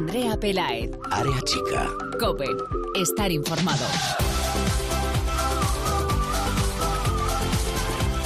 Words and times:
Andrea 0.00 0.34
Pelaez. 0.40 0.90
Área 1.10 1.38
chica. 1.42 1.86
Cope. 2.18 2.46
Estar 2.94 3.30
informado. 3.30 3.84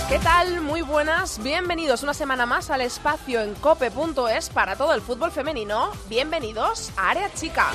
¿Qué 0.08 0.20
tal? 0.20 0.60
Muy 0.60 0.82
buenas. 0.82 1.42
Bienvenidos 1.42 2.04
una 2.04 2.14
semana 2.14 2.46
más 2.46 2.70
al 2.70 2.80
espacio 2.80 3.40
en 3.40 3.54
cope.es 3.54 4.50
para 4.50 4.76
todo 4.76 4.94
el 4.94 5.00
fútbol 5.00 5.32
femenino. 5.32 5.90
Bienvenidos 6.08 6.92
a 6.96 7.10
Área 7.10 7.34
Chica. 7.34 7.66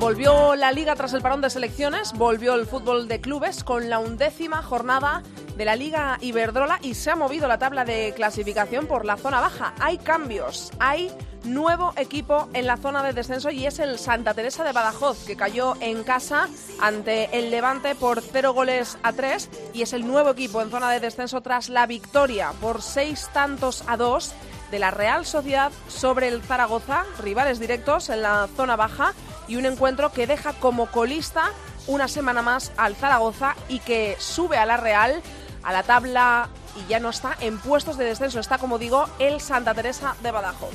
Volvió 0.00 0.56
la 0.56 0.72
liga 0.72 0.96
tras 0.96 1.12
el 1.12 1.22
parón 1.22 1.40
de 1.42 1.48
selecciones, 1.48 2.12
volvió 2.12 2.54
el 2.56 2.66
fútbol 2.66 3.06
de 3.06 3.20
clubes 3.20 3.62
con 3.62 3.88
la 3.88 4.00
undécima 4.00 4.62
jornada 4.64 5.22
de 5.56 5.64
la 5.64 5.76
Liga 5.76 6.18
Iberdrola 6.20 6.78
y 6.82 6.94
se 6.94 7.10
ha 7.10 7.16
movido 7.16 7.48
la 7.48 7.58
tabla 7.58 7.84
de 7.84 8.12
clasificación 8.14 8.86
por 8.86 9.04
la 9.04 9.16
zona 9.16 9.40
baja. 9.40 9.74
Hay 9.80 9.98
cambios, 9.98 10.70
hay 10.78 11.10
nuevo 11.44 11.94
equipo 11.96 12.48
en 12.52 12.66
la 12.66 12.76
zona 12.76 13.02
de 13.02 13.12
descenso 13.12 13.50
y 13.50 13.66
es 13.66 13.78
el 13.78 13.98
Santa 13.98 14.34
Teresa 14.34 14.64
de 14.64 14.72
Badajoz, 14.72 15.24
que 15.24 15.36
cayó 15.36 15.74
en 15.80 16.04
casa 16.04 16.48
ante 16.80 17.38
el 17.38 17.50
Levante 17.50 17.94
por 17.94 18.20
cero 18.20 18.52
goles 18.52 18.98
a 19.02 19.12
tres 19.12 19.48
y 19.72 19.82
es 19.82 19.92
el 19.92 20.06
nuevo 20.06 20.30
equipo 20.30 20.60
en 20.60 20.70
zona 20.70 20.90
de 20.90 21.00
descenso 21.00 21.40
tras 21.40 21.68
la 21.68 21.86
victoria 21.86 22.52
por 22.60 22.82
seis 22.82 23.30
tantos 23.32 23.84
a 23.86 23.96
dos 23.96 24.34
de 24.70 24.78
la 24.78 24.90
Real 24.90 25.24
Sociedad 25.24 25.70
sobre 25.88 26.28
el 26.28 26.42
Zaragoza, 26.42 27.04
rivales 27.22 27.60
directos 27.60 28.10
en 28.10 28.22
la 28.22 28.48
zona 28.56 28.76
baja 28.76 29.14
y 29.48 29.56
un 29.56 29.64
encuentro 29.64 30.12
que 30.12 30.26
deja 30.26 30.52
como 30.54 30.86
colista 30.86 31.52
una 31.86 32.08
semana 32.08 32.42
más 32.42 32.72
al 32.76 32.96
Zaragoza 32.96 33.54
y 33.68 33.78
que 33.78 34.16
sube 34.18 34.58
a 34.58 34.66
la 34.66 34.76
Real 34.76 35.22
a 35.66 35.72
la 35.72 35.82
tabla 35.82 36.48
y 36.76 36.88
ya 36.88 37.00
no 37.00 37.10
está 37.10 37.36
en 37.40 37.58
puestos 37.58 37.98
de 37.98 38.04
descenso. 38.04 38.38
Está, 38.38 38.56
como 38.58 38.78
digo, 38.78 39.06
el 39.18 39.40
Santa 39.40 39.74
Teresa 39.74 40.14
de 40.22 40.30
Badajoz. 40.30 40.70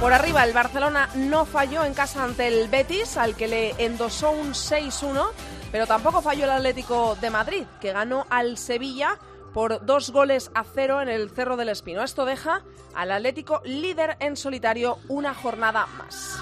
Por 0.00 0.12
arriba, 0.12 0.44
el 0.44 0.52
Barcelona 0.52 1.08
no 1.14 1.44
falló 1.44 1.84
en 1.84 1.94
casa 1.94 2.24
ante 2.24 2.48
el 2.48 2.68
Betis, 2.68 3.16
al 3.16 3.36
que 3.36 3.48
le 3.48 3.84
endosó 3.84 4.30
un 4.30 4.52
6-1, 4.52 5.26
pero 5.72 5.86
tampoco 5.86 6.22
falló 6.22 6.44
el 6.44 6.50
Atlético 6.50 7.16
de 7.20 7.30
Madrid, 7.30 7.64
que 7.80 7.92
ganó 7.92 8.26
al 8.30 8.56
Sevilla 8.58 9.18
por 9.52 9.84
dos 9.84 10.10
goles 10.10 10.50
a 10.54 10.64
cero 10.64 11.00
en 11.00 11.08
el 11.08 11.30
Cerro 11.30 11.56
del 11.56 11.70
Espino. 11.70 12.02
Esto 12.02 12.24
deja 12.24 12.62
al 12.94 13.10
Atlético 13.10 13.60
líder 13.64 14.16
en 14.20 14.36
solitario 14.36 14.98
una 15.08 15.34
jornada 15.34 15.86
más. 15.98 16.38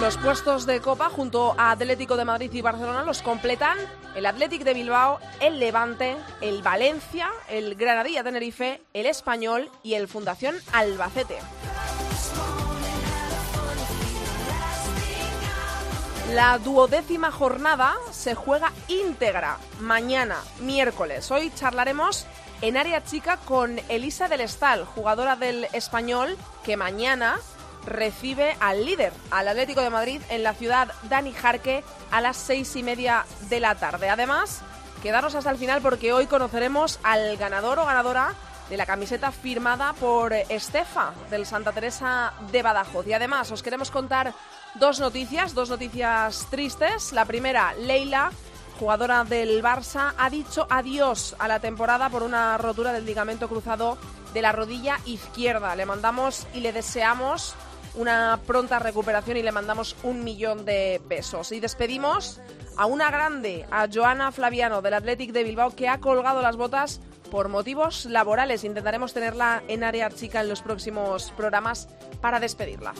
Los 0.00 0.18
puestos 0.18 0.66
de 0.66 0.82
Copa 0.82 1.08
junto 1.08 1.54
a 1.56 1.70
Atlético 1.70 2.18
de 2.18 2.26
Madrid 2.26 2.52
y 2.52 2.60
Barcelona 2.60 3.02
los 3.02 3.22
completan 3.22 3.78
el 4.14 4.26
Atlético 4.26 4.64
de 4.64 4.74
Bilbao, 4.74 5.18
el 5.40 5.58
Levante, 5.58 6.16
el 6.42 6.62
Valencia, 6.62 7.30
el 7.48 7.76
Granadilla 7.76 8.22
Tenerife, 8.22 8.82
el 8.92 9.06
Español 9.06 9.70
y 9.82 9.94
el 9.94 10.06
Fundación 10.06 10.54
Albacete. 10.72 11.38
La 16.34 16.58
duodécima 16.58 17.30
jornada 17.30 17.94
se 18.10 18.34
juega 18.34 18.72
íntegra 18.88 19.56
mañana, 19.80 20.36
miércoles. 20.60 21.30
Hoy 21.30 21.50
charlaremos 21.54 22.26
en 22.60 22.76
área 22.76 23.02
chica 23.02 23.38
con 23.38 23.80
Elisa 23.88 24.28
del 24.28 24.42
Estal, 24.42 24.84
jugadora 24.84 25.36
del 25.36 25.68
Español, 25.72 26.36
que 26.64 26.76
mañana 26.76 27.38
recibe 27.86 28.56
al 28.60 28.84
líder, 28.84 29.12
al 29.30 29.48
Atlético 29.48 29.80
de 29.80 29.90
Madrid, 29.90 30.20
en 30.28 30.42
la 30.42 30.54
ciudad 30.54 30.92
Dani 31.04 31.32
Jarque 31.32 31.84
a 32.10 32.20
las 32.20 32.36
seis 32.36 32.74
y 32.76 32.82
media 32.82 33.24
de 33.48 33.60
la 33.60 33.74
tarde. 33.76 34.10
Además, 34.10 34.60
quedaros 35.02 35.34
hasta 35.34 35.50
el 35.50 35.58
final 35.58 35.80
porque 35.80 36.12
hoy 36.12 36.26
conoceremos 36.26 36.98
al 37.02 37.36
ganador 37.36 37.78
o 37.78 37.86
ganadora 37.86 38.34
de 38.68 38.76
la 38.76 38.86
camiseta 38.86 39.30
firmada 39.30 39.92
por 39.94 40.32
Estefa 40.32 41.12
del 41.30 41.46
Santa 41.46 41.72
Teresa 41.72 42.32
de 42.50 42.62
Badajoz. 42.62 43.06
Y 43.06 43.12
además 43.12 43.50
os 43.52 43.62
queremos 43.62 43.90
contar 43.90 44.34
dos 44.74 45.00
noticias, 45.00 45.54
dos 45.54 45.70
noticias 45.70 46.46
tristes. 46.50 47.12
La 47.12 47.24
primera, 47.24 47.74
Leila, 47.74 48.32
jugadora 48.78 49.24
del 49.24 49.62
Barça, 49.62 50.14
ha 50.18 50.30
dicho 50.30 50.66
adiós 50.68 51.36
a 51.38 51.48
la 51.48 51.60
temporada 51.60 52.10
por 52.10 52.22
una 52.22 52.58
rotura 52.58 52.92
del 52.92 53.06
ligamento 53.06 53.48
cruzado 53.48 53.96
de 54.34 54.42
la 54.42 54.52
rodilla 54.52 54.98
izquierda. 55.06 55.76
Le 55.76 55.86
mandamos 55.86 56.46
y 56.52 56.60
le 56.60 56.72
deseamos 56.72 57.54
una 57.96 58.40
pronta 58.46 58.78
recuperación 58.78 59.36
y 59.36 59.42
le 59.42 59.52
mandamos 59.52 59.96
un 60.02 60.24
millón 60.24 60.64
de 60.64 61.00
pesos. 61.08 61.52
Y 61.52 61.60
despedimos 61.60 62.40
a 62.76 62.86
una 62.86 63.10
grande, 63.10 63.66
a 63.70 63.88
Joana 63.92 64.32
Flaviano 64.32 64.82
del 64.82 64.94
Athletic 64.94 65.32
de 65.32 65.44
Bilbao, 65.44 65.74
que 65.74 65.88
ha 65.88 65.98
colgado 65.98 66.42
las 66.42 66.56
botas 66.56 67.00
por 67.30 67.48
motivos 67.48 68.06
laborales. 68.06 68.64
Intentaremos 68.64 69.12
tenerla 69.12 69.62
en 69.68 69.84
área 69.84 70.10
chica 70.10 70.40
en 70.40 70.48
los 70.48 70.62
próximos 70.62 71.32
programas 71.36 71.88
para 72.20 72.40
despedirla. 72.40 72.94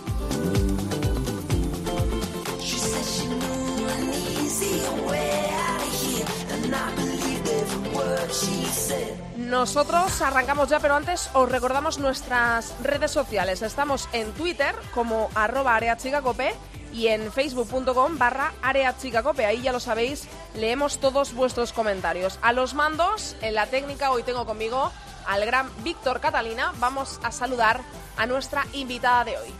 Nosotros 9.36 10.20
arrancamos 10.22 10.68
ya, 10.68 10.80
pero 10.80 10.94
antes 10.94 11.30
os 11.32 11.48
recordamos 11.48 11.98
nuestras 11.98 12.74
redes 12.82 13.10
sociales. 13.10 13.62
Estamos 13.62 14.08
en 14.12 14.32
Twitter 14.32 14.74
como 14.94 15.30
arroba 15.34 15.76
areachicacope 15.76 16.54
y 16.92 17.08
en 17.08 17.30
facebook.com 17.30 18.18
barra 18.18 18.52
areachicacope. 18.62 19.46
Ahí 19.46 19.62
ya 19.62 19.72
lo 19.72 19.80
sabéis, 19.80 20.28
leemos 20.54 20.98
todos 20.98 21.34
vuestros 21.34 21.72
comentarios. 21.72 22.38
A 22.42 22.52
los 22.52 22.74
mandos, 22.74 23.36
en 23.40 23.54
la 23.54 23.66
técnica, 23.66 24.10
hoy 24.10 24.22
tengo 24.22 24.46
conmigo 24.46 24.90
al 25.26 25.44
gran 25.44 25.70
Víctor 25.84 26.20
Catalina. 26.20 26.72
Vamos 26.78 27.20
a 27.22 27.30
saludar 27.30 27.80
a 28.16 28.26
nuestra 28.26 28.66
invitada 28.72 29.24
de 29.24 29.38
hoy. 29.38 29.54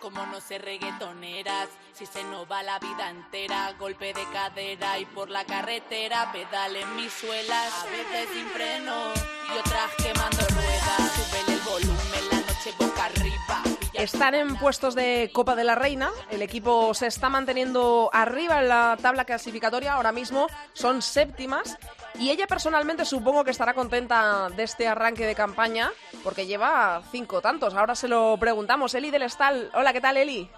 Como 0.00 0.24
no 0.26 0.40
ser 0.40 0.62
reggaetoneras. 0.62 1.68
Si 1.92 2.06
se 2.06 2.22
nos 2.24 2.50
va 2.50 2.62
la 2.62 2.78
vida 2.78 3.10
entera, 3.10 3.72
golpe 3.78 4.12
de 4.14 4.24
cadera 4.32 4.98
y 4.98 5.06
por 5.06 5.30
la 5.30 5.44
carretera 5.44 6.30
pedalen 6.32 6.96
mis 6.96 7.12
suelas. 7.12 7.72
A 7.82 7.86
veces 7.86 8.28
sin 8.32 8.46
freno 8.48 9.12
y 9.54 9.58
otras 9.58 9.90
quemando 9.96 10.46
ruedas. 10.54 11.12
Sube 11.14 11.54
el 11.54 11.60
volumen, 11.60 12.28
la 12.30 12.40
noche 12.40 12.72
boca 12.78 13.04
arriba. 13.06 13.62
Están 13.94 14.34
en 14.34 14.56
puestos 14.56 14.94
de 14.94 15.30
Copa 15.32 15.56
de 15.56 15.64
la 15.64 15.74
Reina. 15.74 16.10
El 16.30 16.42
equipo 16.42 16.92
se 16.92 17.06
está 17.06 17.30
manteniendo 17.30 18.10
arriba 18.12 18.60
en 18.60 18.68
la 18.68 18.98
tabla 19.00 19.24
clasificatoria. 19.24 19.94
Ahora 19.94 20.12
mismo 20.12 20.48
son 20.74 21.00
séptimas. 21.00 21.78
Y 22.18 22.30
ella 22.30 22.46
personalmente 22.46 23.04
supongo 23.04 23.44
que 23.44 23.50
estará 23.50 23.74
contenta 23.74 24.48
de 24.48 24.62
este 24.62 24.88
arranque 24.88 25.26
de 25.26 25.34
campaña 25.34 25.90
porque 26.24 26.46
lleva 26.46 27.02
cinco 27.10 27.42
tantos. 27.42 27.74
Ahora 27.74 27.94
se 27.94 28.08
lo 28.08 28.36
preguntamos. 28.38 28.94
Eli 28.94 29.10
del 29.10 29.22
Estal. 29.22 29.70
Hola, 29.74 29.92
¿qué 29.92 30.00
tal, 30.00 30.16
Eli? 30.16 30.48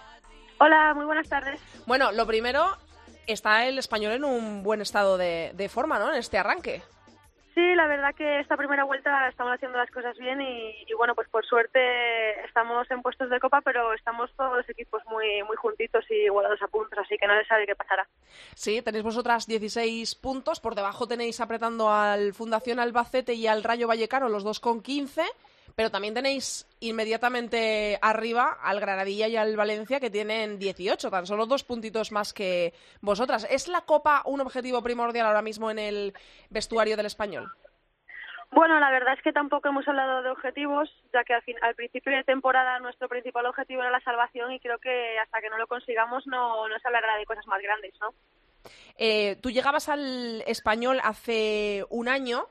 Hola, 0.61 0.95
muy 0.95 1.05
buenas 1.05 1.29
tardes. 1.29 1.61
Bueno, 1.87 2.13
lo 2.13 2.27
primero, 2.27 2.77
está 3.27 3.67
el 3.67 3.79
español 3.79 4.13
en 4.13 4.25
un 4.25 4.63
buen 4.63 4.81
estado 4.81 5.19
de, 5.19 5.53
de 5.55 5.69
forma, 5.69 5.99
¿no? 5.99 6.13
En 6.13 6.19
este 6.19 6.39
arranque. 6.39 6.83
Sí, 7.59 7.75
la 7.75 7.89
verdad 7.89 8.15
que 8.15 8.39
esta 8.39 8.57
primera 8.57 8.85
vuelta 8.85 9.29
estamos 9.29 9.53
haciendo 9.53 9.79
las 9.79 9.91
cosas 9.91 10.17
bien 10.17 10.41
y, 10.41 10.95
bueno, 10.97 11.17
pues 11.17 11.29
por 11.29 11.45
suerte 11.45 11.81
estamos 12.45 12.89
en 12.89 13.03
puestos 13.03 13.31
de 13.31 13.41
copa, 13.41 13.63
pero 13.63 13.95
estamos 13.95 14.31
todos 14.37 14.59
los 14.59 14.69
equipos 14.69 15.03
muy 15.11 15.43
muy 15.43 15.57
juntitos 15.57 16.05
y 16.09 16.27
igualados 16.27 16.63
a 16.63 16.69
puntos, 16.69 16.97
así 17.01 17.19
que 17.19 17.27
nadie 17.27 17.45
sabe 17.47 17.67
qué 17.67 17.75
pasará. 17.75 18.07
Sí, 18.55 18.81
tenéis 18.81 19.03
vosotras 19.03 19.49
16 19.49 20.15
puntos, 20.15 20.61
por 20.61 20.77
debajo 20.77 21.09
tenéis 21.09 21.41
apretando 21.41 21.91
al 21.91 22.33
Fundación 22.33 22.79
Albacete 22.79 23.35
y 23.35 23.49
al 23.49 23.65
Rayo 23.65 23.89
Vallecano, 23.89 24.29
los 24.29 24.45
dos 24.45 24.61
con 24.61 24.81
15 24.81 25.23
pero 25.79 25.93
también 25.93 26.13
tenéis 26.13 26.67
inmediatamente 26.81 28.01
arriba 28.03 28.59
al 28.61 28.81
Granadilla 28.81 29.29
y 29.29 29.37
al 29.37 29.57
Valencia 29.57 30.01
que 30.01 30.11
tienen 30.11 30.59
18, 30.59 31.09
tan 31.09 31.25
solo 31.25 31.47
dos 31.47 31.63
puntitos 31.63 32.11
más 32.11 32.33
que 32.33 32.75
vosotras. 33.01 33.47
¿Es 33.49 33.69
la 33.69 33.83
Copa 33.83 34.23
un 34.25 34.41
objetivo 34.41 34.83
primordial 34.83 35.29
ahora 35.29 35.41
mismo 35.41 35.71
en 35.71 35.79
el 35.79 36.15
vestuario 36.51 36.97
del 36.97 37.07
español? 37.07 37.53
Bueno, 38.51 38.81
la 38.81 38.91
verdad 38.91 39.15
es 39.15 39.23
que 39.23 39.33
tampoco 39.33 39.69
hemos 39.69 39.87
hablado 39.87 40.25
de 40.25 40.31
objetivos, 40.31 40.91
ya 41.13 41.23
que 41.23 41.35
al, 41.35 41.43
fin, 41.43 41.55
al 41.63 41.77
principio 41.77 42.11
de 42.11 42.25
temporada 42.25 42.81
nuestro 42.81 43.09
principal 43.09 43.47
objetivo 43.47 43.81
era 43.81 43.93
la 43.93 44.01
salvación 44.01 44.51
y 44.51 44.59
creo 44.59 44.79
que 44.79 45.17
hasta 45.21 45.41
que 45.41 45.49
no 45.49 45.59
lo 45.59 45.69
consigamos 45.69 46.27
no, 46.27 46.67
no 46.67 46.77
se 46.81 46.89
hablará 46.89 47.17
de 47.19 47.25
cosas 47.25 47.47
más 47.47 47.63
grandes, 47.63 47.95
¿no? 48.01 48.13
Eh, 48.97 49.37
tú 49.41 49.53
llegabas 49.53 49.89
al 49.89 50.43
español 50.49 50.99
hace 51.05 51.85
un 51.89 52.09
año. 52.09 52.49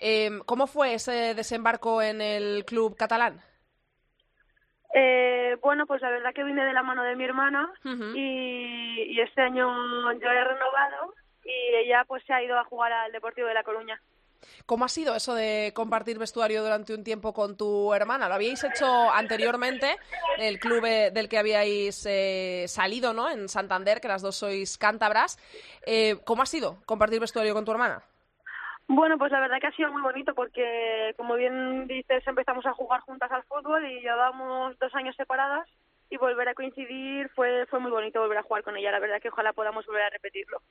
Eh, 0.00 0.30
¿Cómo 0.46 0.66
fue 0.66 0.94
ese 0.94 1.34
desembarco 1.34 2.02
en 2.02 2.20
el 2.20 2.64
club 2.64 2.96
catalán? 2.96 3.40
Eh, 4.94 5.56
bueno, 5.60 5.86
pues 5.86 6.00
la 6.00 6.10
verdad 6.10 6.32
que 6.34 6.44
vine 6.44 6.64
de 6.64 6.72
la 6.72 6.82
mano 6.82 7.02
de 7.02 7.16
mi 7.16 7.24
hermana 7.24 7.72
y 8.14 9.20
este 9.20 9.42
año 9.42 10.12
yo 10.12 10.28
he 10.30 10.44
renovado 10.44 11.14
y 11.44 11.74
ella 11.84 12.04
pues 12.06 12.22
se 12.24 12.32
ha 12.32 12.42
ido 12.42 12.58
a 12.58 12.64
jugar 12.64 12.92
al 12.92 13.12
Deportivo 13.12 13.48
de 13.48 13.54
La 13.54 13.62
Coruña. 13.64 14.00
¿Cómo 14.66 14.84
ha 14.84 14.88
sido 14.88 15.14
eso 15.14 15.34
de 15.34 15.72
compartir 15.74 16.18
vestuario 16.18 16.62
durante 16.62 16.94
un 16.94 17.02
tiempo 17.02 17.32
con 17.32 17.56
tu 17.56 17.92
hermana? 17.94 18.28
Lo 18.28 18.34
habíais 18.34 18.62
hecho 18.62 19.10
anteriormente, 19.10 19.96
el 20.38 20.58
club 20.58 20.84
eh, 20.84 21.10
del 21.10 21.28
que 21.28 21.38
habíais 21.38 22.04
eh, 22.06 22.66
salido, 22.68 23.12
¿no? 23.12 23.28
En 23.30 23.48
Santander, 23.48 24.00
que 24.00 24.08
las 24.08 24.22
dos 24.22 24.36
sois 24.36 24.78
cántabras. 24.78 25.38
Eh, 25.86 26.18
¿Cómo 26.24 26.42
ha 26.42 26.46
sido 26.46 26.78
compartir 26.86 27.20
vestuario 27.20 27.54
con 27.54 27.64
tu 27.64 27.72
hermana? 27.72 28.02
Bueno, 28.88 29.18
pues 29.18 29.30
la 29.30 29.40
verdad 29.40 29.60
que 29.60 29.66
ha 29.66 29.76
sido 29.76 29.92
muy 29.92 30.00
bonito 30.00 30.34
porque, 30.34 31.12
como 31.18 31.34
bien 31.34 31.86
dices, 31.86 32.26
empezamos 32.26 32.64
a 32.64 32.72
jugar 32.72 33.02
juntas 33.02 33.30
al 33.30 33.44
fútbol 33.44 33.84
y 33.84 34.00
llevábamos 34.00 34.78
dos 34.78 34.94
años 34.94 35.14
separadas 35.14 35.68
y 36.10 36.16
volver 36.16 36.48
a 36.48 36.54
coincidir 36.54 37.28
fue, 37.34 37.66
fue 37.66 37.80
muy 37.80 37.90
bonito 37.90 38.18
volver 38.18 38.38
a 38.38 38.42
jugar 38.42 38.62
con 38.62 38.78
ella. 38.78 38.90
La 38.90 38.98
verdad 38.98 39.20
que 39.20 39.28
ojalá 39.28 39.52
podamos 39.52 39.84
volver 39.84 40.04
a 40.04 40.08
repetirlo. 40.08 40.62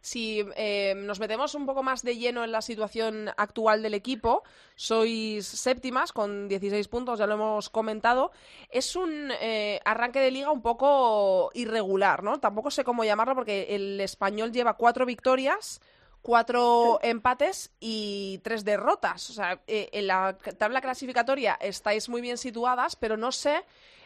Si 0.00 0.46
eh, 0.56 0.94
nos 0.96 1.18
metemos 1.18 1.56
un 1.56 1.66
poco 1.66 1.82
más 1.82 2.04
de 2.04 2.16
lleno 2.16 2.44
en 2.44 2.52
la 2.52 2.62
situación 2.62 3.30
actual 3.36 3.82
del 3.82 3.94
equipo, 3.94 4.44
sois 4.76 5.44
séptimas 5.44 6.12
con 6.12 6.46
16 6.46 6.86
puntos, 6.86 7.18
ya 7.18 7.26
lo 7.26 7.34
hemos 7.34 7.70
comentado. 7.70 8.30
Es 8.70 8.94
un 8.94 9.32
eh, 9.40 9.80
arranque 9.84 10.20
de 10.20 10.30
liga 10.30 10.52
un 10.52 10.62
poco 10.62 11.50
irregular, 11.54 12.22
¿no? 12.22 12.38
Tampoco 12.38 12.70
sé 12.70 12.84
cómo 12.84 13.02
llamarlo 13.02 13.34
porque 13.34 13.74
el 13.74 14.00
español 14.00 14.52
lleva 14.52 14.74
cuatro 14.76 15.06
victorias 15.06 15.80
cuatro 16.24 16.98
empates 17.02 17.70
y 17.80 18.40
tres 18.42 18.64
derrotas. 18.64 19.28
O 19.28 19.34
sea, 19.34 19.60
eh, 19.66 19.90
en 19.92 20.06
la 20.06 20.38
tabla 20.58 20.80
clasificatoria 20.80 21.58
estáis 21.60 22.08
muy 22.08 22.22
bien 22.22 22.38
situadas, 22.38 22.96
pero 22.96 23.18
no 23.18 23.30
sé 23.30 23.62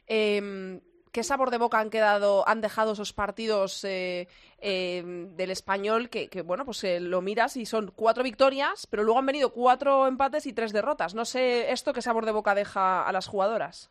eh, 0.09 0.81
qué 1.13 1.23
sabor 1.23 1.51
de 1.51 1.59
boca 1.59 1.79
han 1.79 1.91
quedado, 1.91 2.47
han 2.49 2.61
dejado 2.61 2.93
esos 2.93 3.13
partidos 3.13 3.85
eh, 3.85 4.29
em, 4.59 5.35
del 5.37 5.51
español 5.51 6.11
que, 6.11 6.29
que 6.29 6.43
bueno, 6.43 6.65
pues 6.65 6.83
eh, 6.85 7.01
lo 7.01 7.23
miras 7.23 7.57
y 7.57 7.67
son 7.67 7.93
cuatro 7.95 8.25
victorias, 8.25 8.87
pero 8.87 9.05
luego 9.05 9.19
han 9.19 9.27
venido 9.27 9.53
cuatro 9.53 10.07
empates 10.07 10.47
y 10.47 10.53
tres 10.53 10.73
derrotas. 10.73 11.15
No 11.15 11.25
sé 11.25 11.71
esto 11.73 11.93
qué 11.93 12.03
sabor 12.03 12.27
de 12.27 12.33
boca 12.33 12.55
deja 12.55 13.07
a 13.07 13.13
las 13.13 13.27
jugadoras. 13.27 13.91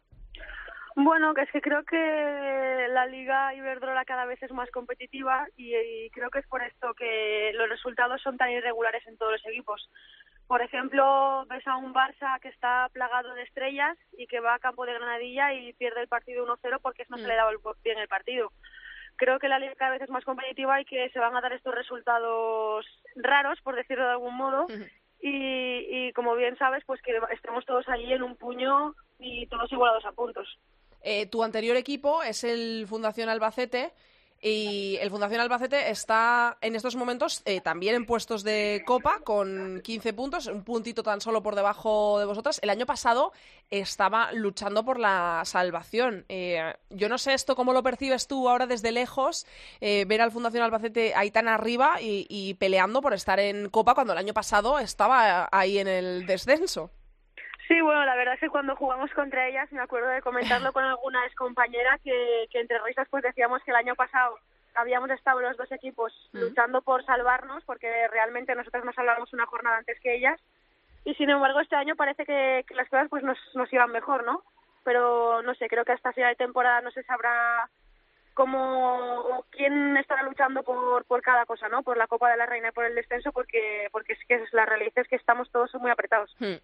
Bueno, 1.00 1.36
que 1.36 1.42
es 1.42 1.52
que 1.52 1.62
creo 1.62 1.84
que 1.84 2.88
la 2.90 3.06
Liga 3.06 3.54
Iberdrola 3.54 4.04
cada 4.04 4.26
vez 4.26 4.42
es 4.42 4.52
más 4.52 4.72
competitiva 4.72 5.48
y, 5.56 6.10
creo 6.10 6.32
que 6.32 6.40
es 6.40 6.48
por 6.48 6.64
esto 6.64 6.96
que 6.96 7.52
los 7.54 7.70
resultados 7.70 8.20
son 8.24 8.36
tan 8.36 8.50
irregulares 8.50 9.06
en 9.06 9.16
todos 9.16 9.34
los 9.34 9.46
equipos. 9.46 9.92
Por 10.48 10.64
ejemplo, 10.64 11.46
ves 11.50 11.68
a 11.68 11.78
un 11.78 11.94
Barça 11.94 12.40
que 12.40 12.48
está 12.48 12.90
plagado 12.94 13.36
de 13.36 13.44
estrellas 13.44 13.96
y 14.18 14.26
que 14.26 14.40
va 14.40 14.56
a 14.56 14.60
campo 14.60 14.88
de 14.88 14.96
Granadilla 14.96 15.54
y 15.54 15.72
pierde 15.74 16.02
el 16.02 16.08
partido 16.08 16.48
1-0 16.48 16.80
porque 16.82 17.06
no 17.10 17.18
se 17.18 17.28
le 17.28 17.36
mm. 17.36 17.38
daba 17.38 17.52
bien 17.84 18.00
el 18.00 18.08
partido. 18.08 18.52
Creo 19.18 19.38
que 19.38 19.50
la 19.50 19.60
liga 19.60 19.76
cada 19.76 19.92
vez 19.92 20.02
es 20.02 20.10
más 20.10 20.26
competitiva 20.26 20.82
y 20.82 20.86
que 20.86 21.12
se 21.12 21.20
van 21.20 21.36
a 21.36 21.42
dar 21.42 21.54
estos 21.54 21.76
resultados 21.76 22.88
raros, 23.16 23.62
por 23.62 23.76
decirlo 23.76 24.04
de 24.04 24.12
algún 24.14 24.36
modo. 24.36 24.66
Y, 25.22 26.08
y 26.08 26.14
como 26.14 26.34
bien 26.34 26.58
sabes, 26.58 26.84
pues 26.88 27.04
que 27.04 27.20
estemos 27.34 27.66
todos 27.68 27.88
allí 27.88 28.12
en 28.14 28.24
un 28.24 28.36
puño 28.36 28.96
y 29.20 29.46
todos 29.46 29.72
igualados 29.72 30.04
a 30.06 30.12
puntos. 30.12 30.58
Eh, 31.10 31.26
tu 31.26 31.42
anterior 31.42 31.78
equipo 31.78 32.22
es 32.22 32.44
el 32.44 32.86
Fundación 32.86 33.30
Albacete. 33.30 33.94
Y 34.42 34.98
el 35.02 35.10
Fundación 35.10 35.40
Albacete 35.40 35.90
está 35.90 36.58
en 36.60 36.76
estos 36.76 36.98
momentos 36.98 37.42
eh, 37.46 37.62
también 37.62 37.96
en 37.96 38.06
puestos 38.06 38.44
de 38.44 38.84
copa 38.86 39.22
con 39.24 39.82
15 39.84 40.14
puntos, 40.14 40.48
un 40.48 40.64
puntito 40.64 41.02
tan 41.04 41.22
solo 41.22 41.42
por 41.42 41.56
debajo 41.56 42.20
de 42.20 42.26
vosotras. 42.26 42.60
El 42.62 42.70
año 42.70 42.86
pasado 42.86 43.32
estaba 43.72 44.34
luchando 44.34 44.84
por 44.84 45.00
la 45.00 45.44
salvación. 45.46 46.26
Eh, 46.28 46.74
yo 46.90 47.08
no 47.08 47.18
sé 47.18 47.34
esto 47.34 47.56
cómo 47.56 47.72
lo 47.72 47.82
percibes 47.82 48.28
tú 48.28 48.50
ahora 48.50 48.68
desde 48.68 48.92
lejos, 48.92 49.48
ver 49.80 50.22
al 50.22 50.34
Fundación 50.34 50.62
Albacete 50.62 51.16
ahí 51.16 51.32
tan 51.32 51.48
arriba 51.48 51.96
y 52.02 52.54
peleando 52.56 53.02
por 53.02 53.14
estar 53.14 53.40
en 53.40 53.70
copa 53.70 53.96
cuando 53.96 54.12
el 54.12 54.20
año 54.20 54.34
pasado 54.34 54.78
estaba 54.78 55.48
ahí 55.54 55.80
en 55.80 55.88
el 55.88 56.26
descenso. 56.28 56.92
Sí, 57.68 57.82
bueno, 57.82 58.06
la 58.06 58.16
verdad 58.16 58.36
es 58.36 58.40
que 58.40 58.50
cuando 58.50 58.76
jugamos 58.76 59.12
contra 59.12 59.48
ellas, 59.48 59.72
me 59.74 59.82
acuerdo 59.82 60.08
de 60.08 60.22
comentarlo 60.22 60.72
con 60.72 60.86
alguna 60.86 61.26
ex 61.26 61.36
compañera 61.36 62.00
que, 62.02 62.48
que 62.50 62.62
entre 62.62 62.80
risas 62.80 63.08
pues 63.10 63.24
decíamos 63.24 63.62
que 63.64 63.72
el 63.72 63.78
año 63.78 63.96
pasado 63.96 64.38
habíamos 64.74 65.10
estado 65.10 65.42
los 65.42 65.58
dos 65.58 65.72
equipos 65.72 66.14
mm. 66.32 66.40
luchando 66.40 66.82
por 66.82 67.04
salvarnos, 67.04 67.64
porque 67.66 68.08
realmente 68.08 68.56
nosotros 68.56 68.86
nos 68.86 68.96
salvamos 68.96 69.34
una 69.34 69.46
jornada 69.46 69.78
antes 69.78 70.00
que 70.00 70.16
ellas, 70.16 70.40
y 71.04 71.14
sin 71.16 71.30
embargo 71.30 71.60
este 71.60 71.76
año 71.76 71.96
parece 71.96 72.26
que, 72.26 72.64
que 72.68 72.76
las 72.76 72.88
cosas 72.90 73.10
pues 73.10 73.24
nos, 73.24 73.38
nos 73.56 73.72
iban 73.74 73.92
mejor, 73.92 74.24
¿no? 74.24 74.44
Pero 74.84 75.42
no 75.42 75.54
sé, 75.56 75.68
creo 75.68 75.84
que 75.84 75.92
hasta 75.92 76.14
final 76.14 76.32
de 76.32 76.36
temporada 76.36 76.82
no 76.82 76.92
se 76.92 77.04
sabrá 77.04 77.70
cómo 78.38 79.44
quién 79.50 79.98
estará 79.98 80.22
luchando 80.22 80.62
por, 80.62 81.04
por 81.06 81.24
cada 81.24 81.48
cosa, 81.48 81.68
¿no? 81.70 81.82
Por 81.82 81.98
la 81.98 82.06
Copa 82.06 82.30
de 82.30 82.38
la 82.38 82.46
Reina 82.46 82.70
y 82.70 82.72
por 82.72 82.86
el 82.86 82.94
descenso, 82.94 83.32
porque, 83.32 83.88
porque 83.92 84.14
es 84.14 84.20
que 84.28 84.36
es 84.36 84.54
la 84.54 84.64
realidad 84.64 84.94
es 84.96 85.08
que 85.08 85.16
estamos 85.16 85.50
todos 85.50 85.74
muy 85.82 85.90
apretados. 85.90 86.36
Hmm. 86.38 86.58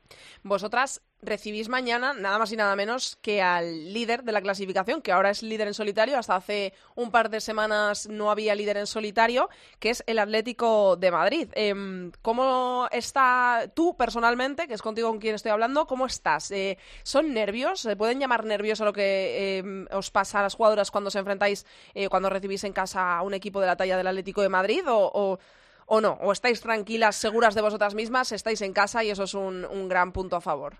Vosotras 0.43 1.01
recibís 1.23 1.69
mañana 1.69 2.13
nada 2.13 2.37
más 2.37 2.51
y 2.51 2.57
nada 2.57 2.75
menos 2.75 3.17
que 3.23 3.41
al 3.41 3.91
líder 3.91 4.23
de 4.23 4.33
la 4.33 4.41
clasificación, 4.41 5.01
que 5.01 5.11
ahora 5.11 5.31
es 5.31 5.41
líder 5.41 5.67
en 5.67 5.73
solitario, 5.73 6.19
hasta 6.19 6.35
hace 6.35 6.73
un 6.95 7.09
par 7.09 7.31
de 7.31 7.41
semanas 7.41 8.07
no 8.07 8.29
había 8.29 8.53
líder 8.53 8.77
en 8.77 8.85
solitario, 8.85 9.49
que 9.79 9.89
es 9.89 10.03
el 10.05 10.19
Atlético 10.19 10.95
de 10.95 11.09
Madrid. 11.09 11.49
Em, 11.53 12.11
¿Cómo 12.21 12.87
está 12.91 13.71
tú 13.73 13.97
personalmente, 13.97 14.67
que 14.67 14.75
es 14.75 14.81
contigo 14.83 15.09
con 15.09 15.19
quien 15.19 15.33
estoy 15.33 15.51
hablando, 15.51 15.87
cómo 15.87 16.05
estás? 16.05 16.51
Eh, 16.51 16.77
¿Son 17.01 17.33
nervios? 17.33 17.79
¿Se 17.79 17.95
pueden 17.95 18.19
llamar 18.19 18.45
nervios 18.45 18.79
a 18.81 18.85
lo 18.85 18.93
que 18.93 19.57
em, 19.57 19.87
os 19.91 20.11
pasa 20.11 20.39
a 20.39 20.43
las 20.43 20.53
jugadoras 20.53 20.91
cuando 20.91 21.09
se 21.09 21.17
enfrentáis 21.17 21.62
eh, 21.94 22.10
cuando 22.10 22.30
recibís 22.30 22.63
en 22.63 22.74
casa 22.74 23.18
a 23.18 23.21
un 23.21 23.33
equipo 23.33 23.60
de 23.60 23.68
la 23.68 23.75
talla 23.75 23.98
del 23.98 24.07
Atlético 24.07 24.42
de 24.42 24.50
Madrid 24.50 24.83
o, 24.88 25.39
o, 25.88 26.01
no? 26.01 26.13
¿O 26.21 26.31
estáis 26.31 26.62
tranquilas, 26.62 27.15
seguras 27.15 27.56
de 27.56 27.62
vosotras 27.62 27.95
mismas, 27.95 28.31
estáis 28.31 28.62
en 28.62 28.74
casa 28.74 29.04
y 29.04 29.10
eso 29.10 29.24
es 29.24 29.33
un, 29.33 29.65
un 29.65 29.88
gran 29.88 30.12
punto 30.12 30.36
a 30.36 30.42
favor? 30.42 30.75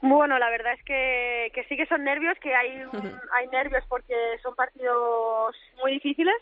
Bueno, 0.00 0.38
la 0.38 0.50
verdad 0.50 0.74
es 0.74 0.84
que, 0.84 1.50
que 1.54 1.64
sí 1.64 1.76
que 1.76 1.86
son 1.86 2.04
nervios, 2.04 2.38
que 2.40 2.54
hay, 2.54 2.82
hay 3.32 3.46
nervios 3.48 3.84
porque 3.88 4.14
son 4.42 4.54
partidos 4.54 5.56
muy 5.82 5.92
difíciles, 5.92 6.36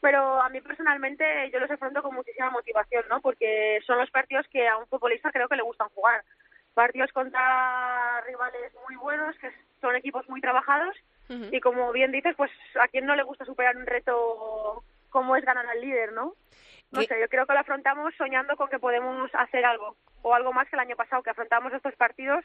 pero 0.00 0.40
a 0.40 0.48
mí 0.48 0.60
personalmente 0.60 1.24
yo 1.52 1.58
los 1.58 1.70
afronto 1.70 2.02
con 2.02 2.14
muchísima 2.14 2.50
motivación, 2.50 3.04
¿no? 3.08 3.20
Porque 3.20 3.80
son 3.86 3.98
los 3.98 4.10
partidos 4.10 4.46
que 4.48 4.66
a 4.66 4.76
un 4.76 4.86
futbolista 4.86 5.30
creo 5.30 5.48
que 5.48 5.56
le 5.56 5.62
gustan 5.62 5.88
jugar. 5.90 6.24
Partidos 6.74 7.12
contra 7.12 8.20
rivales 8.22 8.72
muy 8.88 8.96
buenos, 8.96 9.36
que 9.38 9.50
son 9.80 9.96
equipos 9.96 10.28
muy 10.28 10.40
trabajados 10.40 10.96
y 11.52 11.60
como 11.60 11.92
bien 11.92 12.10
dices, 12.10 12.34
pues 12.36 12.50
a 12.80 12.88
quien 12.88 13.06
no 13.06 13.14
le 13.14 13.22
gusta 13.22 13.44
superar 13.44 13.76
un 13.76 13.86
reto 13.86 14.82
como 15.10 15.36
es 15.36 15.44
ganar 15.44 15.66
al 15.66 15.80
líder, 15.80 16.12
¿no? 16.12 16.34
No 16.90 17.02
sé, 17.02 17.20
yo 17.20 17.28
creo 17.28 17.46
que 17.46 17.52
lo 17.52 17.60
afrontamos 17.60 18.12
soñando 18.18 18.56
con 18.56 18.68
que 18.68 18.80
podemos 18.80 19.30
hacer 19.34 19.64
algo, 19.64 19.96
o 20.22 20.34
algo 20.34 20.52
más 20.52 20.68
que 20.68 20.76
el 20.76 20.80
año 20.80 20.96
pasado, 20.96 21.22
que 21.22 21.30
afrontamos 21.30 21.72
estos 21.72 21.94
partidos 21.94 22.44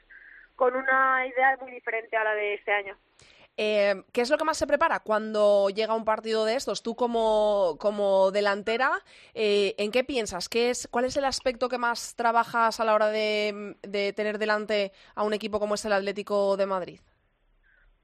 con 0.55 0.75
una 0.75 1.25
idea 1.25 1.57
muy 1.59 1.71
diferente 1.71 2.15
a 2.15 2.23
la 2.23 2.35
de 2.35 2.53
este 2.53 2.71
año. 2.71 2.95
Eh, 3.57 4.03
¿Qué 4.11 4.21
es 4.21 4.29
lo 4.29 4.37
que 4.37 4.43
más 4.43 4.57
se 4.57 4.67
prepara 4.67 4.99
cuando 4.99 5.69
llega 5.69 5.95
un 5.95 6.05
partido 6.05 6.43
de 6.45 6.55
estos? 6.55 6.83
Tú 6.83 6.95
como, 6.95 7.77
como 7.79 8.31
delantera, 8.31 8.91
eh, 9.33 9.73
¿en 9.77 9.91
qué 9.91 10.03
piensas? 10.03 10.49
¿Qué 10.49 10.69
es, 10.69 10.87
¿Cuál 10.91 11.05
es 11.05 11.15
el 11.15 11.25
aspecto 11.25 11.69
que 11.69 11.77
más 11.77 12.15
trabajas 12.15 12.79
a 12.79 12.85
la 12.85 12.93
hora 12.93 13.07
de, 13.07 13.77
de 13.81 14.13
tener 14.13 14.37
delante 14.37 14.91
a 15.15 15.23
un 15.23 15.33
equipo 15.33 15.59
como 15.59 15.75
es 15.75 15.85
el 15.85 15.93
Atlético 15.93 16.57
de 16.57 16.65
Madrid? 16.65 16.99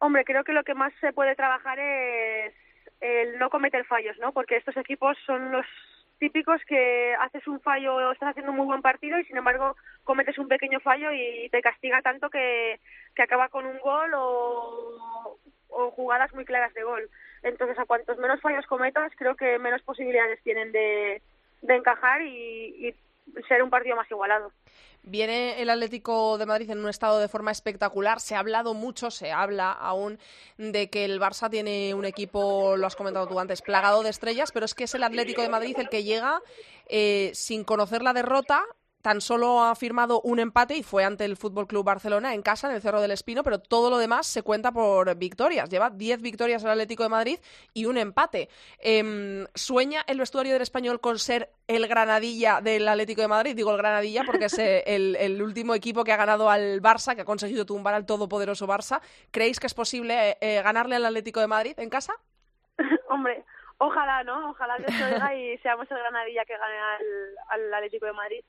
Hombre, 0.04 0.26
creo 0.26 0.44
que 0.44 0.52
lo 0.52 0.64
que 0.64 0.74
más 0.74 0.92
se 1.00 1.14
puede 1.14 1.36
trabajar 1.36 1.78
es 1.78 2.56
el 3.02 3.38
no 3.38 3.52
cometer 3.52 3.86
fallos, 3.86 4.18
¿no? 4.18 4.32
Porque 4.32 4.58
estos 4.58 4.76
equipos 4.76 5.16
son 5.28 5.52
los 5.52 5.66
típicos 6.18 6.60
que 6.66 7.14
haces 7.20 7.48
un 7.48 7.62
fallo 7.62 7.94
o 7.94 8.12
estás 8.12 8.30
haciendo 8.30 8.52
un 8.52 8.58
muy 8.58 8.66
buen 8.66 8.82
partido 8.82 9.20
y 9.20 9.26
sin 9.26 9.38
embargo 9.38 9.76
cometes 10.04 10.40
un 10.40 10.48
pequeño 10.48 10.80
fallo 10.80 11.12
y 11.12 11.50
te 11.52 11.62
castiga 11.62 12.02
tanto 12.02 12.32
que, 12.32 12.80
que 13.16 13.22
acaba 13.22 13.50
con 13.50 13.68
un 13.68 13.78
gol 13.78 14.12
o, 14.16 15.38
o 15.70 15.92
jugadas 15.92 16.34
muy 16.34 16.46
claras 16.46 16.74
de 16.74 16.82
gol. 16.82 17.08
Entonces, 17.44 17.78
a 17.78 17.86
cuantos 17.86 18.18
menos 18.18 18.42
fallos 18.42 18.66
cometas, 18.66 19.12
creo 19.16 19.36
que 19.36 19.60
menos 19.60 19.84
posibilidades 19.84 20.42
tienen 20.42 20.72
de, 20.72 21.22
de 21.62 21.76
encajar 21.76 22.24
y, 22.24 22.88
y 22.88 22.96
ser 23.48 23.64
un 23.64 23.70
partido 23.70 23.96
más 23.96 24.10
igualado. 24.10 24.52
Viene 25.04 25.62
el 25.62 25.70
Atlético 25.70 26.38
de 26.38 26.46
Madrid 26.46 26.70
en 26.70 26.80
un 26.80 26.90
estado 26.90 27.20
de 27.20 27.28
forma 27.28 27.52
espectacular. 27.52 28.20
Se 28.20 28.36
ha 28.36 28.40
hablado 28.40 28.76
mucho, 28.76 29.10
se 29.10 29.32
habla 29.32 29.72
aún 29.72 30.20
de 30.58 30.90
que 30.90 31.06
el 31.06 31.20
Barça 31.20 31.50
tiene 31.50 31.94
un 31.96 32.06
equipo, 32.06 32.78
lo 32.78 32.86
has 32.86 32.96
comentado 32.96 33.28
tú 33.28 33.40
antes, 33.40 33.64
plagado 33.64 34.04
de 34.04 34.10
estrellas, 34.10 34.52
pero 34.52 34.66
es 34.66 34.76
que 34.76 34.84
es 34.84 34.94
el 34.94 35.04
Atlético 35.04 35.42
de 35.42 35.50
Madrid 35.50 35.76
el 35.80 35.90
que 35.90 36.04
llega 36.04 36.42
eh, 36.88 37.32
sin 37.34 37.64
conocer 37.64 38.04
la 38.04 38.14
derrota 38.14 38.64
tan 39.02 39.22
solo 39.22 39.64
ha 39.64 39.76
firmado 39.76 40.22
un 40.22 40.40
empate 40.40 40.76
y 40.76 40.84
fue 40.84 41.04
ante 41.04 41.26
el 41.26 41.38
Fútbol 41.38 41.68
Club 41.68 41.86
Barcelona 41.86 42.34
en 42.34 42.42
casa, 42.42 42.70
en 42.70 42.76
el 42.76 42.82
Cerro 42.82 43.02
del 43.02 43.12
Espino, 43.12 43.44
pero 43.44 43.60
todo 43.60 43.90
lo 43.90 43.98
demás 43.98 44.28
se 44.28 44.44
cuenta 44.44 44.72
por 44.72 45.16
victorias. 45.16 45.70
Lleva 45.70 45.90
10 45.90 46.22
victorias 46.22 46.64
el 46.64 46.70
Atlético 46.70 47.04
de 47.04 47.10
Madrid 47.10 47.40
y 47.74 47.86
un 47.86 47.98
empate. 47.98 48.50
Em, 48.80 49.46
¿Sueña 49.56 50.04
el 50.08 50.20
vestuario 50.20 50.54
del 50.54 50.62
español 50.62 51.02
con 51.02 51.20
ser 51.20 51.50
el 51.68 51.88
Granadilla 51.88 52.62
del 52.62 52.88
Atlético 52.88 53.22
de 53.22 53.28
Madrid? 53.28 53.56
Digo 53.56 53.72
el 53.72 53.78
Granadilla 53.78 54.24
porque 54.26 54.46
es 54.46 54.58
eh, 54.60 54.84
el, 54.86 55.42
último 55.42 55.74
equipo 55.74 56.04
que 56.04 56.14
ha 56.14 56.18
ganado 56.18 56.50
al 56.50 56.82
Barça, 56.82 57.16
que 57.16 57.22
ha 57.22 57.26
conseguido 57.26 57.66
tumbar 57.66 57.94
al 57.94 58.06
todopoderoso 58.06 58.68
Barça. 58.68 59.02
¿Creéis 59.32 59.60
que 59.60 59.68
es 59.68 59.74
posible 59.74 60.32
eh, 60.32 60.38
eh, 60.42 60.62
ganarle 60.62 60.96
al 60.96 61.06
Atlético 61.06 61.40
de 61.40 61.48
Madrid 61.48 61.74
en 61.78 61.90
casa? 61.90 62.14
Hombre, 63.10 63.46
Ojalá, 63.84 64.24
¿no? 64.24 64.52
Ojalá 64.52 64.78
que 64.78 64.86
esto 64.86 65.34
y 65.34 65.58
seamos 65.58 65.90
el 65.90 65.98
Granadilla 65.98 66.46
que 66.46 66.56
gane 66.56 66.78
al 67.50 67.74
Atlético 67.74 68.06
de 68.06 68.14
Madrid. 68.14 68.44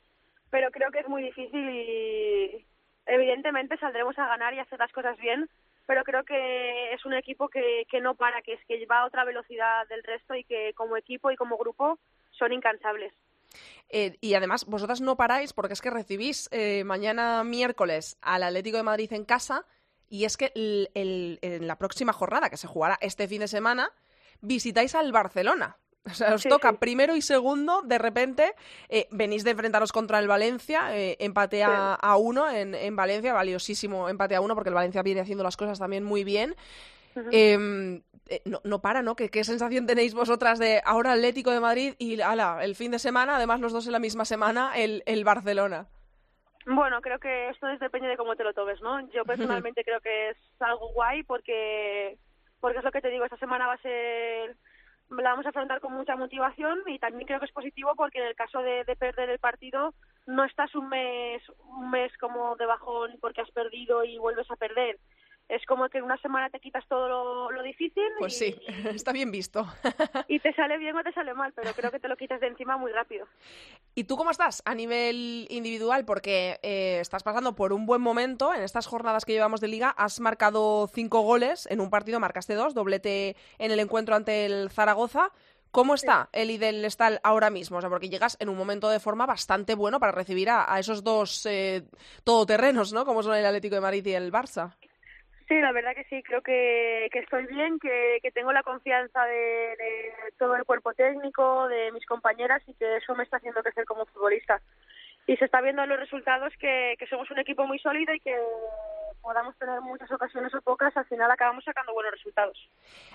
Pero 0.53 0.71
creo 0.71 0.91
que 0.91 1.01
es 1.01 1.09
muy 1.09 1.23
difícil 1.23 1.69
y 1.71 2.67
evidentemente 3.07 3.79
saldremos 3.79 4.19
a 4.19 4.29
ganar 4.29 4.53
y 4.53 4.59
hacer 4.59 4.79
las 4.79 4.93
cosas 4.93 5.19
bien, 5.19 5.49
pero 5.87 6.05
creo 6.05 6.25
que 6.25 6.93
es 6.93 7.05
un 7.07 7.15
equipo 7.15 7.49
que, 7.49 7.87
que 7.91 8.03
no 8.03 8.15
para, 8.15 8.43
que 8.43 8.53
es 8.53 8.61
que 8.69 8.85
va 8.85 9.01
a 9.01 9.07
otra 9.07 9.25
velocidad 9.25 9.89
del 9.89 10.05
resto 10.05 10.35
y 10.35 10.45
que 10.45 10.75
como 10.75 10.99
equipo 10.99 11.31
y 11.31 11.37
como 11.37 11.57
grupo 11.57 11.99
son 12.33 12.53
incansables. 12.53 13.15
Eh, 13.89 14.19
y 14.21 14.35
además, 14.35 14.67
vosotras 14.67 15.01
no 15.01 15.17
paráis 15.17 15.55
porque 15.55 15.73
es 15.73 15.81
que 15.81 15.91
recibís 15.91 16.51
eh, 16.53 16.85
mañana 16.85 17.45
miércoles 17.45 18.19
al 18.21 18.43
Atlético 18.43 18.77
de 18.77 18.83
Madrid 18.83 19.13
en 19.13 19.25
casa 19.25 19.65
y 20.11 20.27
es 20.27 20.37
que 20.37 20.53
en 20.55 21.67
la 21.67 21.79
próxima 21.79 22.13
jornada, 22.13 22.51
que 22.51 22.59
se 22.59 22.67
jugará 22.67 22.99
este 23.01 23.27
fin 23.27 23.41
de 23.41 23.49
semana, 23.49 23.91
visitáis 24.43 24.95
al 24.95 25.13
Barcelona. 25.13 25.79
O 26.11 26.15
sea, 26.15 26.35
os 26.35 26.43
toca 26.43 26.73
primero 26.75 27.15
y 27.15 27.23
segundo, 27.23 27.83
de 27.83 27.97
repente 27.97 28.55
eh, 28.89 29.07
venís 29.13 29.45
de 29.45 29.53
enfrentaros 29.53 29.93
contra 29.93 30.19
el 30.19 30.27
Valencia, 30.27 30.97
eh, 30.97 31.17
empate 31.21 31.63
a, 31.65 32.17
uno 32.17 32.51
en, 32.51 32.75
en, 32.75 32.97
Valencia, 32.97 33.33
valiosísimo 33.33 34.09
empate 34.09 34.35
a 34.35 34.41
uno 34.41 34.55
porque 34.55 34.71
el 34.71 34.75
Valencia 34.75 35.03
viene 35.03 35.21
haciendo 35.21 35.45
las 35.45 35.57
cosas 35.57 35.79
también 35.79 36.03
muy 36.03 36.25
bien. 36.25 36.57
Em, 37.31 38.03
eh, 38.29 38.41
no, 38.45 38.61
no, 38.65 38.81
para, 38.81 39.03
¿no? 39.03 39.15
¿Qué, 39.15 39.29
¿Qué, 39.29 39.45
sensación 39.45 39.87
tenéis 39.87 40.15
vosotras 40.15 40.59
de 40.59 40.81
ahora 40.85 41.13
Atlético 41.13 41.51
de 41.51 41.61
Madrid 41.61 41.95
y 41.99 42.21
ala, 42.21 42.59
el 42.63 42.75
fin 42.75 42.91
de 42.91 42.99
semana, 42.99 43.37
además 43.37 43.61
los 43.61 43.73
dos 43.73 43.87
en 43.87 43.93
la 43.93 43.99
misma 43.99 44.25
semana, 44.25 44.73
el, 44.77 45.03
el 45.07 45.23
Barcelona? 45.25 45.87
Bueno, 46.67 47.01
creo 47.01 47.19
que 47.19 47.51
esto 47.51 47.67
depende 47.67 48.09
de 48.09 48.17
cómo 48.17 48.37
te 48.37 48.45
lo 48.45 48.55
tomes, 48.55 48.81
¿no? 48.81 49.01
Yo 49.11 49.25
personalmente 49.27 49.85
creo 49.85 50.01
que 50.01 50.31
es 50.31 50.37
algo 50.61 50.93
guay 50.93 51.23
porque, 51.23 52.17
porque 52.61 52.79
es 52.79 52.85
lo 52.85 52.93
que 52.93 53.01
te 53.01 53.11
digo, 53.11 53.25
esta 53.25 53.37
semana 53.37 53.67
va 53.67 53.75
a 53.75 53.83
ser 53.83 54.57
la 55.21 55.31
vamos 55.31 55.47
a 55.47 55.51
afrontar 55.51 55.81
con 55.81 55.93
mucha 55.93 56.17
motivación 56.17 56.81
y 56.87 56.99
también 56.99 57.27
creo 57.27 57.39
que 57.39 57.47
es 57.47 57.53
positivo 57.53 57.95
porque 57.97 58.19
en 58.19 58.27
el 58.27 58.35
caso 58.35 58.61
de, 58.61 58.85
de, 58.85 58.97
perder 58.97 59.29
el 59.29 59.39
partido 59.39 59.95
no 60.27 60.45
estás 60.45 60.75
un 60.75 60.89
mes 60.89 61.43
un 61.77 61.91
mes 61.91 62.17
como 62.19 62.57
de 62.57 62.67
bajón 62.67 63.19
porque 63.21 63.41
has 63.41 63.51
perdido 63.51 64.05
y 64.05 64.19
vuelves 64.19 64.51
a 64.51 64.57
perder 64.57 64.99
es 65.49 65.65
como 65.67 65.89
que 65.89 65.99
en 65.99 66.05
una 66.05 66.17
semana 66.19 66.49
te 66.51 66.61
quitas 66.61 66.85
todo 66.89 67.51
lo, 67.51 67.63
difícil. 67.63 68.03
Pues 68.19 68.37
sí, 68.37 68.57
está 68.95 69.13
bien 69.13 69.31
visto. 69.31 69.67
y 70.29 70.39
te 70.41 70.53
sale 70.57 70.79
bien 70.79 70.97
o 70.97 71.03
te 71.03 71.13
sale 71.13 71.35
mal, 71.35 71.53
pero 71.55 71.73
creo 71.73 71.91
que 71.91 72.01
te 72.01 72.09
lo 72.09 72.17
quitas 72.17 72.41
de 72.41 72.49
encima 72.49 72.77
muy 72.77 72.93
rápido. 72.93 73.27
¿Y 73.95 74.05
tú 74.05 74.17
cómo 74.17 74.31
estás 74.31 74.63
a 74.65 74.75
nivel 74.75 75.47
individual? 75.51 76.05
Porque 76.05 76.59
eh, 76.63 76.99
estás 77.01 77.23
pasando 77.23 77.55
por 77.55 77.73
un 77.73 77.87
buen 77.87 78.01
momento. 78.01 78.55
En 78.55 78.63
estas 78.63 78.87
jornadas 78.87 79.25
que 79.25 79.33
llevamos 79.33 79.61
de 79.61 79.69
liga 79.69 79.91
has 79.91 80.21
marcado 80.21 80.89
cinco 80.93 81.21
goles. 81.21 81.67
En 81.71 81.81
un 81.81 81.91
partido 81.91 82.21
marcaste 82.21 82.55
dos, 82.55 82.75
doblete 82.75 83.37
en 83.59 83.71
el 83.71 83.81
encuentro 83.81 84.17
ante 84.17 84.47
el 84.47 84.71
Zaragoza. 84.71 85.33
¿Cómo 85.71 85.95
está 85.95 86.29
el 86.33 86.51
Idel 86.51 86.85
Estal 86.85 87.19
ahora 87.23 87.49
mismo? 87.49 87.79
O 87.79 87.81
sea, 87.81 87.89
porque 87.89 88.11
llegas 88.11 88.37
en 88.41 88.51
un 88.51 88.59
momento 88.59 88.91
de 88.91 89.01
forma 89.01 89.25
bastante 89.25 89.75
bueno 89.75 89.99
para 90.01 90.13
recibir 90.13 90.51
a, 90.51 90.79
esos 90.79 91.03
dos 91.03 91.47
eh, 91.47 91.85
todoterrenos, 92.25 92.93
¿no? 92.93 93.07
Como 93.07 93.23
son 93.23 93.35
el 93.37 93.47
Atlético 93.47 93.77
de 93.77 93.81
Madrid 93.81 94.07
y 94.07 94.13
el 94.13 94.31
Barça. 94.31 94.77
Sí, 95.53 95.61
la 95.61 95.73
verdad 95.73 95.95
que 95.95 96.05
sí, 96.05 96.23
creo 96.23 96.41
que, 96.41 97.11
que 97.13 97.19
estoy 97.19 97.45
bien, 97.45 97.79
que, 97.79 98.21
que 98.23 98.31
tengo 98.31 98.55
la 98.55 98.63
confianza 98.63 99.23
de, 99.27 99.77
todo 100.39 100.57
el 100.57 100.65
cuerpo 100.65 100.95
técnico, 100.95 101.69
de 101.69 101.93
mis 101.93 102.07
compañeras 102.07 102.63
y 102.67 102.73
que 102.73 102.97
eso 102.97 103.15
me 103.15 103.25
está 103.25 103.37
haciendo 103.37 103.63
crecer 103.63 103.85
como 103.85 104.07
futbolista. 104.07 104.63
Y 105.27 105.37
se 105.37 105.45
está 105.45 105.61
viendo 105.61 105.83
en 105.83 105.91
los 105.91 106.01
resultados 106.01 106.55
que, 106.59 106.97
que 106.99 107.07
somos 107.07 107.31
un 107.31 107.39
equipo 107.39 107.67
muy 107.67 107.79
sólido 107.81 108.15
y 108.15 108.21
que 108.21 108.35
podamos 109.23 109.57
tener 109.57 109.81
muchas 109.81 110.11
ocasiones 110.11 110.53
o 110.55 110.61
pocas, 110.61 110.95
al 110.97 111.07
final 111.07 111.31
acabamos 111.31 111.65
sacando 111.65 111.93
buenos 111.93 112.13
resultados. 112.13 112.59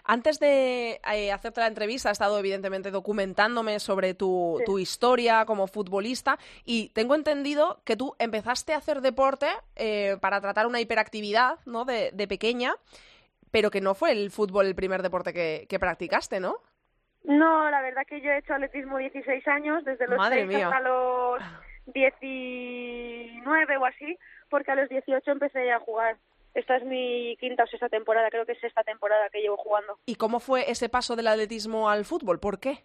Antes 0.06 0.40
de 0.40 1.00
eh, 1.14 1.32
hacerte 1.32 1.62
la 1.62 1.68
entrevista, 1.68 2.10
he 2.10 2.14
estado 2.14 2.40
evidentemente 2.40 2.90
documentándome 2.90 3.80
sobre 3.80 4.14
tu, 4.14 4.60
tu, 4.66 4.80
historia 4.80 5.46
como 5.46 5.68
futbolista 5.68 6.38
y 6.66 6.90
tengo 6.90 7.14
entendido 7.14 7.82
que 7.84 7.98
tú 7.98 8.16
empezaste 8.20 8.74
a 8.74 8.78
hacer 8.78 9.02
deporte 9.02 9.48
eh, 9.76 10.18
para 10.22 10.40
tratar 10.40 10.66
una 10.66 10.80
hiperactividad 10.80 11.60
¿no? 11.66 11.84
de, 11.84 12.12
de, 12.14 12.28
pequeña, 12.28 12.76
pero 13.52 13.70
que 13.70 13.82
no 13.82 13.94
fue 13.94 14.12
el 14.12 14.32
fútbol 14.32 14.66
el 14.66 14.76
primer 14.76 15.02
deporte 15.02 15.34
que, 15.34 15.66
que 15.70 15.80
practicaste, 15.80 16.40
¿no? 16.40 16.58
No, 17.24 17.70
la 17.70 17.82
verdad 17.82 18.04
que 18.08 18.22
yo 18.22 18.32
he 18.32 18.38
hecho 18.38 18.54
atletismo 18.54 18.98
16 18.98 19.48
años, 19.50 19.84
desde 19.84 20.08
los 20.08 20.26
6 20.26 20.64
hasta 20.64 20.80
los 20.80 21.42
19 21.88 23.78
o 23.78 23.86
así 23.86 24.18
porque 24.50 24.72
a 24.72 24.76
los 24.76 24.90
18 24.90 25.32
empecé 25.32 25.72
a 25.72 25.80
jugar. 25.80 26.18
Esta 26.54 26.78
es 26.78 26.84
mi 26.84 27.38
quinta 27.40 27.64
o 27.64 27.68
sexta 27.68 27.88
temporada, 27.88 28.30
creo 28.30 28.46
que 28.46 28.54
es 28.54 28.64
esta 28.64 28.84
temporada 28.84 29.30
que 29.30 29.42
llevo 29.42 29.58
jugando. 29.58 30.00
¿Y 30.06 30.16
cómo 30.16 30.40
fue 30.40 30.72
ese 30.72 30.90
paso 30.90 31.16
del 31.16 31.28
atletismo 31.28 31.90
al 31.90 32.04
fútbol? 32.04 32.40
¿Por 32.40 32.60
qué? 32.60 32.84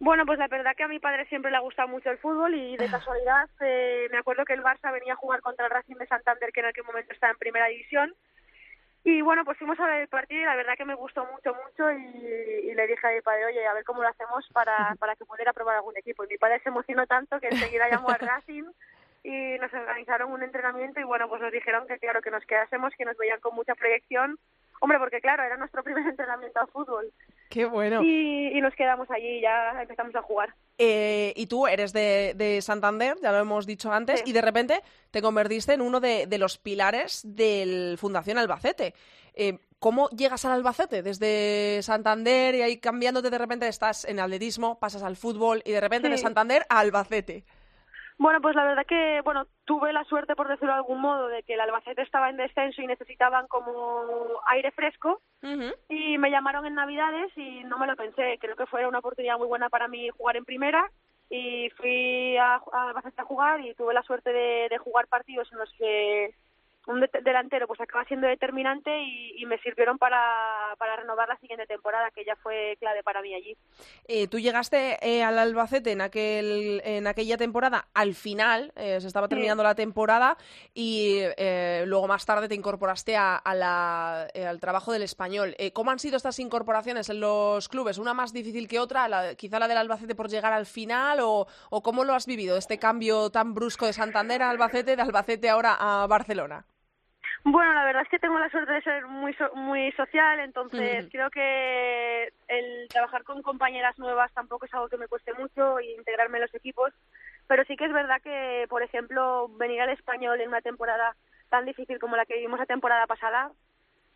Bueno, 0.00 0.26
pues 0.26 0.38
la 0.38 0.48
verdad 0.48 0.74
que 0.76 0.82
a 0.82 0.88
mi 0.88 0.98
padre 0.98 1.26
siempre 1.26 1.50
le 1.50 1.56
ha 1.56 1.60
gustado 1.60 1.88
mucho 1.88 2.10
el 2.10 2.18
fútbol 2.18 2.54
y 2.54 2.76
de 2.76 2.90
casualidad 2.90 3.48
eh, 3.60 4.08
me 4.10 4.18
acuerdo 4.18 4.44
que 4.44 4.52
el 4.52 4.62
Barça 4.62 4.92
venía 4.92 5.12
a 5.12 5.16
jugar 5.16 5.40
contra 5.40 5.66
el 5.66 5.70
Racing 5.70 5.94
de 5.94 6.06
Santander, 6.06 6.52
que 6.52 6.60
en 6.60 6.66
aquel 6.66 6.84
momento 6.84 7.12
estaba 7.12 7.32
en 7.32 7.38
primera 7.38 7.66
división. 7.68 8.14
Y 9.04 9.20
bueno, 9.20 9.44
pues 9.44 9.58
fuimos 9.58 9.78
a 9.78 9.86
ver 9.86 10.02
el 10.02 10.08
partido 10.08 10.40
y 10.42 10.44
la 10.44 10.56
verdad 10.56 10.74
que 10.76 10.84
me 10.84 10.94
gustó 10.94 11.26
mucho, 11.26 11.54
mucho 11.54 11.90
y, 11.92 12.74
le 12.74 12.86
dije 12.86 13.06
a 13.06 13.12
mi 13.12 13.20
padre, 13.20 13.46
oye, 13.46 13.66
a 13.66 13.74
ver 13.74 13.84
cómo 13.84 14.02
lo 14.02 14.08
hacemos 14.08 14.48
para, 14.52 14.94
para 14.98 15.14
que 15.14 15.24
pudiera 15.26 15.52
probar 15.52 15.76
algún 15.76 15.96
equipo. 15.96 16.24
Y 16.24 16.28
mi 16.28 16.38
padre 16.38 16.60
se 16.60 16.70
emocionó 16.70 17.06
tanto 17.06 17.38
que 17.38 17.48
enseguida 17.48 17.88
llamó 17.88 18.08
al 18.08 18.18
Racing 18.20 18.64
y 19.24 19.58
nos 19.58 19.72
organizaron 19.72 20.30
un 20.30 20.42
entrenamiento 20.42 21.00
y 21.00 21.04
bueno, 21.04 21.28
pues 21.28 21.40
nos 21.40 21.50
dijeron 21.50 21.86
que 21.88 21.98
claro, 21.98 22.20
que 22.20 22.30
nos 22.30 22.44
quedásemos, 22.44 22.92
que 22.96 23.06
nos 23.06 23.16
veían 23.16 23.40
con 23.40 23.54
mucha 23.54 23.74
proyección. 23.74 24.38
Hombre, 24.80 24.98
porque 24.98 25.20
claro, 25.20 25.42
era 25.42 25.56
nuestro 25.56 25.82
primer 25.84 26.06
entrenamiento 26.06 26.60
a 26.60 26.66
fútbol. 26.66 27.10
Qué 27.48 27.64
bueno. 27.64 28.02
Y, 28.02 28.60
nos 28.60 28.74
quedamos 28.74 29.10
allí 29.10 29.38
y 29.38 29.40
ya 29.40 29.80
empezamos 29.80 30.14
a 30.14 30.22
jugar. 30.22 30.54
Eh, 30.78 31.32
y 31.36 31.46
tú 31.46 31.66
eres 31.66 31.92
de, 31.92 32.32
de, 32.34 32.60
Santander, 32.62 33.16
ya 33.22 33.30
lo 33.30 33.38
hemos 33.38 33.66
dicho 33.66 33.92
antes, 33.92 34.22
y 34.26 34.32
de 34.32 34.40
repente 34.40 34.80
te 35.10 35.20
convertiste 35.20 35.74
en 35.74 35.80
uno 35.80 36.00
de, 36.00 36.26
de 36.26 36.38
los 36.38 36.58
pilares 36.58 37.22
del 37.24 37.96
Fundación 37.98 38.38
Albacete. 38.38 38.94
Eh, 39.34 39.58
¿Cómo 39.78 40.08
llegas 40.08 40.44
al 40.46 40.52
Albacete? 40.52 41.02
Desde 41.02 41.82
Santander 41.82 42.54
y 42.54 42.62
ahí 42.62 42.78
cambiándote 42.78 43.28
de 43.28 43.36
repente 43.36 43.68
estás 43.68 44.06
en 44.06 44.18
atletismo, 44.18 44.78
pasas 44.78 45.02
al 45.02 45.16
fútbol 45.16 45.62
y 45.66 45.72
de 45.72 45.80
repente 45.80 46.08
de 46.08 46.16
Santander 46.16 46.64
a 46.70 46.78
Albacete. 46.78 47.44
Bueno, 48.16 48.40
pues 48.40 48.54
la 48.54 48.64
verdad 48.64 48.86
que, 48.86 49.20
bueno, 49.22 49.46
tuve 49.64 49.92
la 49.92 50.04
suerte, 50.04 50.36
por 50.36 50.48
decirlo 50.48 50.72
de 50.72 50.78
algún 50.78 51.00
modo, 51.00 51.26
de 51.28 51.42
que 51.42 51.54
el 51.54 51.60
Albacete 51.60 52.02
estaba 52.02 52.30
en 52.30 52.36
descenso 52.36 52.80
y 52.80 52.86
necesitaban 52.86 53.48
como 53.48 54.40
aire 54.46 54.70
fresco 54.70 55.20
y 55.88 56.16
me 56.16 56.30
llamaron 56.30 56.64
en 56.64 56.74
Navidades 56.74 57.36
y 57.36 57.64
no 57.64 57.76
me 57.76 57.86
lo 57.86 57.96
pensé. 57.96 58.38
Creo 58.40 58.56
que 58.56 58.66
fue 58.66 58.86
una 58.86 59.00
oportunidad 59.00 59.36
muy 59.36 59.48
buena 59.48 59.68
para 59.68 59.88
mí 59.88 60.08
jugar 60.10 60.36
en 60.36 60.44
primera 60.44 60.90
y 61.28 61.70
fui 61.70 62.36
a, 62.36 62.62
a 62.72 62.88
Albacete 62.88 63.20
a 63.20 63.24
jugar 63.24 63.60
y 63.60 63.74
tuve 63.74 63.92
la 63.92 64.02
suerte 64.02 64.32
de, 64.32 64.68
de 64.70 64.78
jugar 64.78 65.08
partidos 65.08 65.50
en 65.52 65.58
los 65.58 65.72
que 65.74 66.34
un 66.86 67.04
delantero 67.22 67.66
pues 67.66 67.80
acaba 67.80 68.04
siendo 68.04 68.26
determinante 68.26 68.90
y, 69.02 69.44
me 69.46 69.58
sirvieron 69.58 69.98
para, 69.98 70.74
para, 70.78 70.96
renovar 70.96 71.28
la 71.28 71.36
siguiente 71.36 71.66
temporada 71.66 72.10
que 72.10 72.24
ya 72.24 72.34
fue 72.36 72.78
clave 72.80 73.02
para 73.02 73.20
mí 73.20 73.34
allí. 73.34 73.54
Eh, 74.08 74.26
tú 74.26 74.38
llegaste 74.38 74.96
eh, 75.02 75.22
al 75.22 75.38
Albacete 75.38 75.92
en 75.92 76.00
aquel 76.00 76.80
en 76.82 77.06
aquella 77.06 77.36
temporada 77.36 77.88
al 77.92 78.14
final 78.14 78.72
eh, 78.74 79.00
se 79.02 79.06
estaba 79.06 79.28
terminando 79.28 79.62
la 79.62 79.74
temporada 79.74 80.38
y 80.72 81.20
luego 81.84 82.08
más 82.08 82.24
tarde 82.24 82.48
te 82.48 82.54
incorporaste 82.54 83.16
a, 83.16 83.40
la, 83.54 84.22
al 84.22 84.60
trabajo 84.60 84.92
del 84.92 85.02
español. 85.02 85.54
¿Cómo 85.74 85.90
han 85.90 85.98
sido 85.98 86.16
estas 86.16 86.38
incorporaciones 86.38 87.10
en 87.10 87.20
los 87.20 87.68
clubes? 87.68 87.98
¿Una 87.98 88.14
más 88.14 88.32
difícil 88.32 88.66
que 88.66 88.80
otra? 88.80 89.08
La, 89.08 89.34
quizá 89.34 89.58
la 89.58 89.68
del 89.68 89.78
Albacete 89.78 90.14
por 90.14 90.28
llegar 90.28 90.52
al 90.52 90.66
final 90.66 91.20
o, 91.20 91.46
o 91.70 91.82
cómo 91.82 92.04
lo 92.04 92.14
has 92.14 92.26
vivido 92.26 92.56
este 92.56 92.78
cambio 92.78 93.30
tan 93.30 93.54
brusco 93.54 93.86
de 93.86 93.92
Santander 93.92 94.42
a 94.42 94.50
Albacete 94.50 94.96
de 94.96 95.02
Albacete 95.02 95.50
ahora 95.50 95.76
a 95.78 96.06
Barcelona? 96.06 96.66
Bueno, 97.46 97.74
la 97.74 97.84
verdad 97.84 98.02
es 98.02 98.08
que 98.08 98.18
tengo 98.18 98.38
la 98.38 98.48
suerte 98.48 98.72
de 98.72 98.80
ser 98.80 99.06
muy 99.06 99.36
muy 99.54 99.92
social, 99.92 100.40
entonces 100.40 101.06
creo 101.10 101.28
que 101.28 102.32
el 102.48 102.88
trabajar 102.88 103.22
con 103.22 103.42
compañeras 103.42 103.98
nuevas 103.98 104.32
tampoco 104.32 104.64
es 104.64 104.72
algo 104.72 104.88
que 104.88 104.96
me 104.96 105.08
cueste 105.08 105.34
mucho 105.34 105.78
y 105.78 105.92
integrarme 105.92 106.38
en 106.38 106.42
los 106.42 106.54
equipos, 106.54 106.90
pero 107.46 107.62
sí 107.64 107.76
que 107.76 107.84
es 107.84 107.92
verdad 107.92 108.22
que, 108.22 108.66
por 108.70 108.82
ejemplo, 108.82 109.48
venir 109.58 109.82
al 109.82 109.90
español 109.90 110.40
en 110.40 110.48
una 110.48 110.62
temporada 110.62 111.16
tan 111.50 111.66
difícil 111.66 111.98
como 111.98 112.16
la 112.16 112.24
que 112.24 112.34
vivimos 112.34 112.58
la 112.58 112.66
temporada 112.66 113.06
pasada 113.06 113.50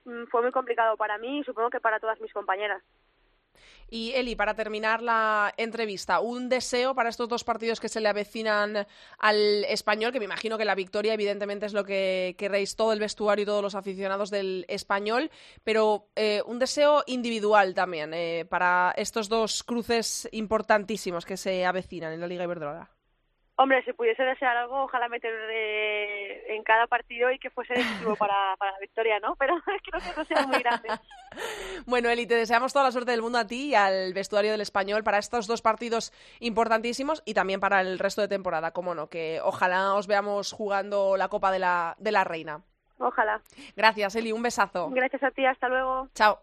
mm, 0.07 0.25
fue 0.31 0.41
muy 0.41 0.51
complicado 0.51 0.97
para 0.97 1.19
mí 1.19 1.41
y 1.41 1.45
supongo 1.45 1.69
que 1.69 1.81
para 1.81 2.01
todas 2.01 2.19
mis 2.23 2.33
compañeras. 2.33 2.83
Y 3.91 4.13
Eli, 4.13 4.37
para 4.37 4.55
terminar 4.55 5.03
la 5.03 5.55
entrevista, 5.57 6.21
un 6.21 6.49
deseo 6.49 6.95
para 6.95 7.09
estos 7.09 7.29
dos 7.29 7.45
partidos 7.45 7.81
que 7.81 7.89
se 7.89 8.01
le 8.01 8.09
avecinan 8.09 8.87
al 9.19 9.65
español, 9.65 10.13
que 10.13 10.19
me 10.19 10.27
imagino 10.27 10.59
que 10.59 10.65
la 10.65 10.75
victoria 10.75 11.15
evidentemente 11.15 11.67
es 11.67 11.73
lo 11.73 11.85
que 11.85 12.35
querréis 12.39 12.77
todo 12.77 12.93
el 12.93 13.01
vestuario 13.01 13.45
y 13.45 13.47
todos 13.47 13.63
los 13.63 13.75
aficionados 13.75 14.31
del 14.31 14.67
español, 14.69 15.31
pero 15.65 16.09
eh, 16.17 16.43
un 16.47 16.59
deseo 16.59 17.03
individual 17.07 17.75
también 17.75 18.13
eh, 18.13 18.47
para 18.49 18.93
estos 18.97 19.29
dos 19.29 19.63
cruces 19.65 20.29
importantísimos 20.33 21.25
que 21.25 21.37
se 21.37 21.65
avecinan 21.65 22.13
en 22.13 22.21
la 22.21 22.27
Liga 22.27 22.45
Iberdrola. 22.45 22.98
Hombre, 23.61 23.83
si 23.83 23.93
pudiese 23.93 24.23
desear 24.23 24.57
algo, 24.57 24.85
ojalá 24.85 25.09
meter 25.09 25.35
eh, 25.51 26.55
en 26.55 26.63
cada 26.63 26.87
partido 26.87 27.29
y 27.33 27.41
que 27.41 27.51
fuese 27.51 27.75
decisivo 27.75 28.15
para, 28.15 28.55
para 28.57 28.71
la 28.71 28.79
victoria, 28.79 29.19
¿no? 29.19 29.35
Pero 29.35 29.57
creo 29.83 30.01
que 30.01 30.11
eso 30.11 30.25
sea 30.27 30.47
muy 30.47 30.61
grande. 30.61 30.89
bueno, 31.85 32.09
Eli, 32.09 32.25
te 32.25 32.37
deseamos 32.37 32.73
toda 32.73 32.85
la 32.85 32.93
suerte 32.93 33.11
del 33.11 33.21
mundo 33.21 33.37
a 33.37 33.49
ti 33.49 33.71
y 33.71 33.75
al 33.75 34.15
vestuario 34.15 34.53
del 34.53 34.61
español 34.61 35.03
para 35.03 35.19
estos 35.19 35.49
dos 35.49 35.61
partidos 35.61 36.13
importantísimos 36.39 37.21
y 37.27 37.35
también 37.35 37.59
para 37.59 37.81
el 37.81 37.99
resto 37.99 38.21
de 38.21 38.29
temporada, 38.29 38.71
como 38.71 38.95
no, 38.95 39.09
que 39.09 39.41
ojalá 39.43 39.95
os 39.95 40.07
veamos 40.07 40.53
jugando 40.53 41.17
la 41.17 41.27
Copa 41.27 41.51
de 41.51 41.59
la, 41.59 41.97
de 41.99 42.13
la 42.13 42.23
Reina. 42.23 42.63
Ojalá. 42.99 43.41
Gracias, 43.75 44.15
Eli, 44.15 44.31
un 44.31 44.43
besazo. 44.43 44.89
Gracias 44.91 45.25
a 45.25 45.33
ti, 45.33 45.45
hasta 45.45 45.69
luego. 45.69 46.09
Chao. 46.15 46.39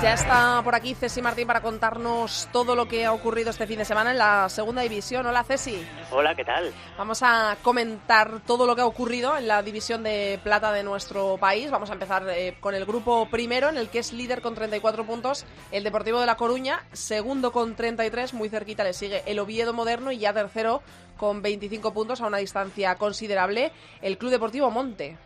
Ya 0.00 0.14
está 0.14 0.62
por 0.62 0.76
aquí 0.76 0.94
Ceci 0.94 1.20
Martín 1.20 1.48
para 1.48 1.60
contarnos 1.60 2.48
todo 2.52 2.76
lo 2.76 2.86
que 2.86 3.04
ha 3.04 3.12
ocurrido 3.12 3.50
este 3.50 3.66
fin 3.66 3.78
de 3.78 3.84
semana 3.84 4.12
en 4.12 4.18
la 4.18 4.48
segunda 4.48 4.82
división. 4.82 5.26
Hola 5.26 5.42
Ceci. 5.42 5.84
Hola, 6.12 6.36
¿qué 6.36 6.44
tal? 6.44 6.72
Vamos 6.96 7.20
a 7.24 7.56
comentar 7.62 8.40
todo 8.46 8.64
lo 8.64 8.76
que 8.76 8.82
ha 8.82 8.86
ocurrido 8.86 9.36
en 9.36 9.48
la 9.48 9.60
división 9.60 10.04
de 10.04 10.38
plata 10.44 10.70
de 10.70 10.84
nuestro 10.84 11.36
país. 11.38 11.72
Vamos 11.72 11.90
a 11.90 11.94
empezar 11.94 12.24
eh, 12.28 12.56
con 12.60 12.76
el 12.76 12.86
grupo 12.86 13.28
primero, 13.28 13.70
en 13.70 13.76
el 13.76 13.88
que 13.88 13.98
es 13.98 14.12
líder 14.12 14.40
con 14.40 14.54
34 14.54 15.04
puntos 15.04 15.44
el 15.72 15.82
Deportivo 15.82 16.20
de 16.20 16.26
La 16.26 16.36
Coruña, 16.36 16.84
segundo 16.92 17.50
con 17.50 17.74
33, 17.74 18.34
muy 18.34 18.48
cerquita 18.48 18.84
le 18.84 18.92
sigue 18.92 19.24
el 19.26 19.40
Oviedo 19.40 19.72
Moderno 19.72 20.12
y 20.12 20.18
ya 20.18 20.32
tercero 20.32 20.80
con 21.16 21.42
25 21.42 21.92
puntos 21.92 22.20
a 22.20 22.28
una 22.28 22.38
distancia 22.38 22.94
considerable 22.94 23.72
el 24.00 24.16
Club 24.16 24.30
Deportivo 24.30 24.70
Monte 24.70 25.18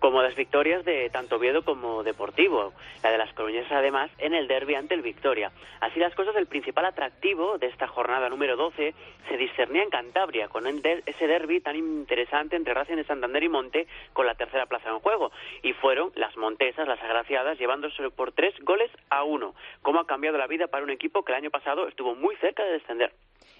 como 0.00 0.22
las 0.22 0.34
victorias 0.34 0.84
de 0.84 1.08
tanto 1.10 1.36
Oviedo 1.36 1.62
como 1.62 2.02
Deportivo, 2.02 2.72
la 3.02 3.12
de 3.12 3.18
las 3.18 3.32
Coruñesas 3.34 3.70
además 3.70 4.10
en 4.18 4.34
el 4.34 4.48
derby 4.48 4.74
ante 4.74 4.94
el 4.94 5.02
Victoria. 5.02 5.52
Así 5.80 6.00
las 6.00 6.14
cosas, 6.14 6.34
el 6.36 6.46
principal 6.46 6.86
atractivo 6.86 7.58
de 7.58 7.66
esta 7.66 7.86
jornada 7.86 8.28
número 8.28 8.56
12 8.56 8.94
se 9.28 9.36
discernía 9.36 9.82
en 9.82 9.90
Cantabria, 9.90 10.48
con 10.48 10.66
ese 10.66 11.26
derby 11.26 11.60
tan 11.60 11.76
interesante 11.76 12.56
entre 12.56 12.74
Racing 12.74 12.96
de 12.96 13.04
Santander 13.04 13.42
y 13.42 13.48
Monte 13.48 13.86
con 14.14 14.26
la 14.26 14.34
tercera 14.34 14.66
plaza 14.66 14.88
en 14.88 15.00
juego. 15.00 15.30
Y 15.62 15.74
fueron 15.74 16.12
las 16.14 16.36
Montesas, 16.36 16.88
las 16.88 17.00
agraciadas, 17.02 17.58
llevándose 17.58 18.10
por 18.10 18.32
tres 18.32 18.54
goles 18.62 18.90
a 19.10 19.22
uno. 19.22 19.54
¿Cómo 19.82 20.00
ha 20.00 20.06
cambiado 20.06 20.38
la 20.38 20.46
vida 20.46 20.66
para 20.66 20.82
un 20.82 20.90
equipo 20.90 21.22
que 21.22 21.32
el 21.32 21.38
año 21.38 21.50
pasado 21.50 21.86
estuvo 21.86 22.14
muy 22.14 22.34
cerca 22.36 22.64
de 22.64 22.72
descender? 22.72 23.12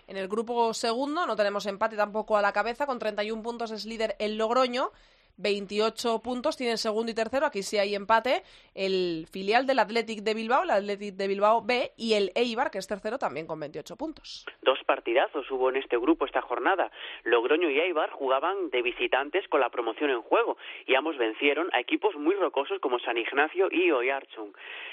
En 0.09 0.17
el 0.17 0.27
grupo 0.27 0.73
segundo 0.75 1.27
no 1.27 1.37
tenemos 1.37 1.67
empate 1.67 1.97
tampoco 1.97 2.37
a 2.37 2.43
la 2.43 2.53
cabeza, 2.53 2.87
con 2.87 2.99
31 2.99 3.43
puntos 3.43 3.71
es 3.71 3.85
líder 3.85 4.17
el 4.19 4.39
Logroño 4.39 4.91
28 5.39 6.21
puntos, 6.23 6.57
tienen 6.57 6.79
segundo 6.79 7.11
y 7.11 7.15
tercero, 7.15 7.47
aquí 7.47 7.63
sí 7.63 7.79
hay 7.79 7.95
empate, 7.95 8.43
el 8.75 9.27
filial 9.31 9.67
del 9.67 9.79
Athletic 9.79 10.21
de 10.21 10.35
Bilbao, 10.35 10.63
el 10.63 10.71
Athletic 10.71 11.15
de 11.15 11.29
Bilbao 11.29 11.63
B, 11.63 11.93
y 11.97 12.15
el 12.15 12.31
Eibar, 12.35 12.71
que 12.71 12.79
es 12.79 12.87
tercero, 12.87 13.19
también 13.19 13.47
con 13.47 13.59
28 13.59 13.97
puntos. 13.97 14.47
Dos 14.63 14.79
partidazos 14.87 15.51
hubo 15.51 15.71
en 15.71 15.77
este 15.77 15.97
grupo 15.97 16.27
esta 16.27 16.43
jornada. 16.43 16.91
Logroño 17.25 17.71
y 17.71 17.81
Eibar 17.81 18.11
jugaban 18.11 18.71
de 18.71 18.83
visitantes 18.83 19.47
con 19.49 19.61
la 19.61 19.71
promoción 19.71 20.11
en 20.11 20.23
juego, 20.23 20.57
y 20.87 20.95
ambos 20.95 21.17
vencieron 21.19 21.69
a 21.73 21.81
equipos 21.81 22.15
muy 22.17 22.35
rocosos 22.35 22.81
como 22.81 22.99
San 22.99 23.19
Ignacio 23.19 23.69
y 23.71 23.91
Oyarchung. 23.91 24.53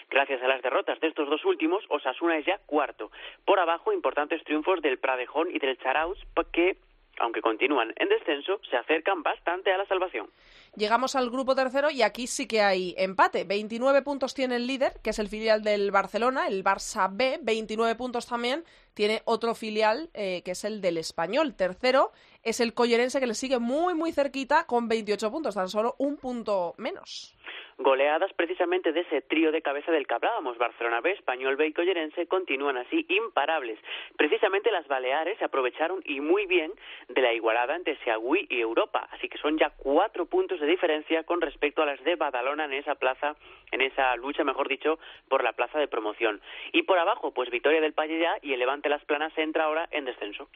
Gracias 0.09 0.41
a 0.41 0.47
las 0.47 0.61
derrotas 0.61 0.99
de 0.99 1.07
estos 1.07 1.29
dos 1.29 1.43
últimos, 1.45 1.83
Osasuna 1.89 2.37
es 2.37 2.45
ya 2.45 2.59
cuarto. 2.65 3.11
Por 3.45 3.59
abajo, 3.59 3.91
importantes 3.91 4.43
triunfos 4.43 4.81
del 4.81 4.99
Pradejón 4.99 5.49
y 5.53 5.59
del 5.59 5.77
Charaus, 5.77 6.17
que 6.51 6.77
aunque 7.19 7.41
continúan 7.41 7.93
en 7.97 8.09
descenso, 8.09 8.59
se 8.69 8.77
acercan 8.77 9.23
bastante 9.23 9.71
a 9.71 9.77
la 9.77 9.85
salvación. 9.85 10.29
Llegamos 10.75 11.15
al 11.15 11.29
grupo 11.29 11.55
tercero 11.55 11.89
y 11.89 12.01
aquí 12.01 12.27
sí 12.27 12.47
que 12.47 12.61
hay 12.61 12.93
empate. 12.97 13.43
29 13.43 14.01
puntos 14.01 14.33
tiene 14.33 14.57
el 14.57 14.67
líder, 14.67 14.93
que 15.03 15.09
es 15.09 15.19
el 15.19 15.27
filial 15.27 15.63
del 15.63 15.91
Barcelona, 15.91 16.47
el 16.47 16.63
Barça 16.63 17.09
B. 17.11 17.39
29 17.41 17.95
puntos 17.95 18.27
también 18.27 18.63
tiene 18.93 19.21
otro 19.25 19.55
filial, 19.55 20.09
eh, 20.13 20.41
que 20.43 20.51
es 20.51 20.63
el 20.63 20.81
del 20.81 20.97
Español. 20.97 21.55
Tercero 21.55 22.11
es 22.49 22.59
el 22.59 22.73
Collerense, 22.73 23.19
que 23.19 23.27
le 23.27 23.33
sigue 23.33 23.59
muy, 23.59 23.93
muy 23.93 24.11
cerquita 24.11 24.65
con 24.65 24.87
28 24.87 25.31
puntos, 25.31 25.55
tan 25.55 25.69
solo 25.69 25.95
un 25.99 26.17
punto 26.17 26.73
menos 26.77 27.37
goleadas 27.77 28.33
precisamente 28.33 28.91
de 28.91 29.01
ese 29.01 29.21
trío 29.21 29.51
de 29.51 29.61
cabeza 29.61 29.91
del 29.91 30.07
que 30.07 30.15
hablábamos, 30.15 30.57
Barcelona 30.57 30.99
B, 31.01 31.11
Español 31.11 31.55
B 31.55 31.67
y 31.67 31.73
Collerense, 31.73 32.25
continúan 32.27 32.77
así 32.77 33.05
imparables. 33.07 33.79
Precisamente 34.15 34.71
las 34.71 34.87
Baleares 34.87 35.37
se 35.37 35.45
aprovecharon 35.45 36.01
y 36.05 36.19
muy 36.19 36.47
bien 36.47 36.71
de 37.07 37.21
la 37.21 37.33
igualada 37.33 37.75
entre 37.75 37.97
Seagüí 38.03 38.47
y 38.49 38.61
Europa, 38.61 39.07
así 39.11 39.29
que 39.29 39.37
son 39.37 39.57
ya 39.57 39.69
cuatro 39.77 40.25
puntos 40.25 40.59
de 40.59 40.65
diferencia 40.65 41.23
con 41.23 41.39
respecto 41.39 41.83
a 41.83 41.85
las 41.85 42.03
de 42.03 42.15
Badalona 42.15 42.65
en 42.65 42.73
esa 42.73 42.95
plaza, 42.95 43.35
en 43.71 43.81
esa 43.81 44.15
lucha, 44.15 44.43
mejor 44.43 44.67
dicho, 44.67 44.97
por 45.29 45.43
la 45.43 45.53
plaza 45.53 45.77
de 45.77 45.87
promoción. 45.87 46.41
Y 46.73 46.83
por 46.83 46.97
abajo, 46.97 47.31
pues 47.31 47.51
Victoria 47.51 47.81
del 47.81 47.93
ya 47.93 48.37
y 48.41 48.53
el 48.53 48.59
Levante 48.59 48.89
Las 48.89 49.05
Planas 49.05 49.37
entra 49.37 49.65
ahora 49.65 49.87
en 49.91 50.05
descenso. 50.05 50.49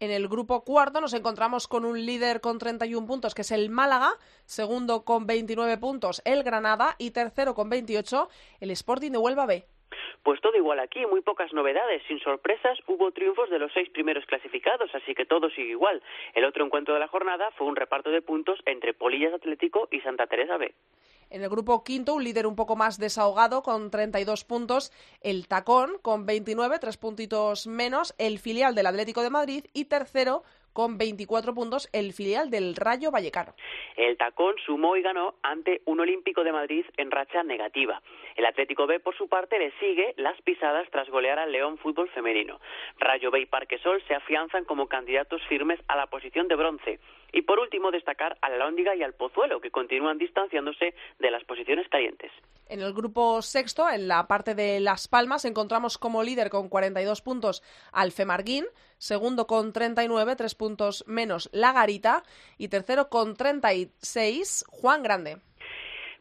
En 0.00 0.10
el 0.10 0.28
grupo 0.28 0.64
cuarto 0.64 1.02
nos 1.02 1.12
encontramos 1.12 1.68
con 1.68 1.84
un 1.84 2.06
líder 2.06 2.40
con 2.40 2.58
31 2.58 3.06
puntos, 3.06 3.34
que 3.34 3.42
es 3.42 3.50
el 3.50 3.68
Málaga, 3.68 4.14
segundo 4.46 5.04
con 5.04 5.26
29 5.26 5.76
puntos 5.76 6.22
el 6.24 6.42
Granada 6.42 6.96
y 6.96 7.10
tercero 7.10 7.54
con 7.54 7.68
28 7.68 8.30
el 8.60 8.70
Sporting 8.70 9.10
de 9.10 9.18
Huelva 9.18 9.44
B. 9.44 9.68
Pues 10.22 10.40
todo 10.40 10.56
igual 10.56 10.80
aquí, 10.80 11.04
muy 11.06 11.22
pocas 11.22 11.52
novedades, 11.52 12.02
sin 12.06 12.20
sorpresas, 12.20 12.78
hubo 12.86 13.10
triunfos 13.12 13.50
de 13.50 13.58
los 13.58 13.72
seis 13.72 13.88
primeros 13.90 14.24
clasificados, 14.26 14.94
así 14.94 15.14
que 15.14 15.24
todo 15.24 15.50
sigue 15.50 15.70
igual. 15.70 16.02
El 16.34 16.44
otro 16.44 16.64
encuentro 16.64 16.94
de 16.94 17.00
la 17.00 17.08
jornada 17.08 17.50
fue 17.52 17.66
un 17.66 17.76
reparto 17.76 18.10
de 18.10 18.22
puntos 18.22 18.60
entre 18.66 18.94
Polillas 18.94 19.34
Atlético 19.34 19.88
y 19.90 20.00
Santa 20.00 20.26
Teresa 20.26 20.56
B. 20.56 20.74
En 21.30 21.42
el 21.42 21.48
grupo 21.48 21.84
quinto, 21.84 22.14
un 22.14 22.24
líder 22.24 22.46
un 22.46 22.56
poco 22.56 22.74
más 22.74 22.98
desahogado 22.98 23.62
con 23.62 23.90
32 23.90 24.44
puntos, 24.44 24.92
el 25.20 25.46
Tacón 25.46 25.98
con 26.02 26.26
29, 26.26 26.80
tres 26.80 26.96
puntitos 26.96 27.68
menos, 27.68 28.14
el 28.18 28.40
filial 28.40 28.74
del 28.74 28.86
Atlético 28.86 29.22
de 29.22 29.30
Madrid 29.30 29.64
y 29.72 29.84
tercero 29.84 30.42
con 30.72 30.98
24 30.98 31.54
puntos 31.54 31.88
el 31.92 32.12
filial 32.12 32.50
del 32.50 32.76
Rayo 32.76 33.10
Vallecano. 33.10 33.54
El 33.96 34.16
Tacón 34.16 34.54
sumó 34.64 34.96
y 34.96 35.02
ganó 35.02 35.34
ante 35.42 35.82
un 35.84 36.00
Olímpico 36.00 36.44
de 36.44 36.52
Madrid 36.52 36.84
en 36.96 37.10
racha 37.10 37.42
negativa. 37.42 38.02
El 38.36 38.46
Atlético 38.46 38.86
B, 38.86 39.00
por 39.00 39.16
su 39.16 39.28
parte, 39.28 39.58
le 39.58 39.72
sigue 39.78 40.14
las 40.16 40.40
pisadas 40.42 40.88
tras 40.90 41.08
golear 41.10 41.38
al 41.38 41.52
León 41.52 41.78
Fútbol 41.78 42.08
Femenino. 42.10 42.60
Rayo 42.98 43.30
B 43.30 43.40
y 43.40 43.46
Parquesol 43.46 44.02
se 44.06 44.14
afianzan 44.14 44.64
como 44.64 44.86
candidatos 44.86 45.42
firmes 45.48 45.80
a 45.88 45.96
la 45.96 46.06
posición 46.06 46.48
de 46.48 46.56
bronce. 46.56 47.00
Y 47.32 47.42
por 47.42 47.58
último, 47.58 47.90
destacar 47.90 48.36
a 48.40 48.48
la 48.48 48.58
Lóndiga 48.58 48.94
y 48.96 49.02
al 49.02 49.14
Pozuelo, 49.14 49.60
que 49.60 49.70
continúan 49.70 50.18
distanciándose 50.18 50.94
de 51.18 51.30
las 51.30 51.44
posiciones 51.44 51.88
calientes. 51.88 52.30
En 52.68 52.80
el 52.80 52.92
grupo 52.92 53.42
sexto, 53.42 53.88
en 53.88 54.08
la 54.08 54.28
parte 54.28 54.54
de 54.54 54.80
Las 54.80 55.08
Palmas, 55.08 55.44
encontramos 55.44 55.98
como 55.98 56.22
líder 56.22 56.50
con 56.50 56.68
42 56.68 57.20
puntos 57.22 57.62
al 57.92 58.12
Femarguín, 58.12 58.66
segundo 58.98 59.46
con 59.46 59.72
39, 59.72 60.36
tres 60.36 60.54
puntos 60.54 61.04
menos 61.06 61.50
La 61.52 61.72
Garita 61.72 62.22
y 62.58 62.68
tercero 62.68 63.08
con 63.08 63.36
36 63.36 64.64
Juan 64.68 65.02
Grande. 65.02 65.38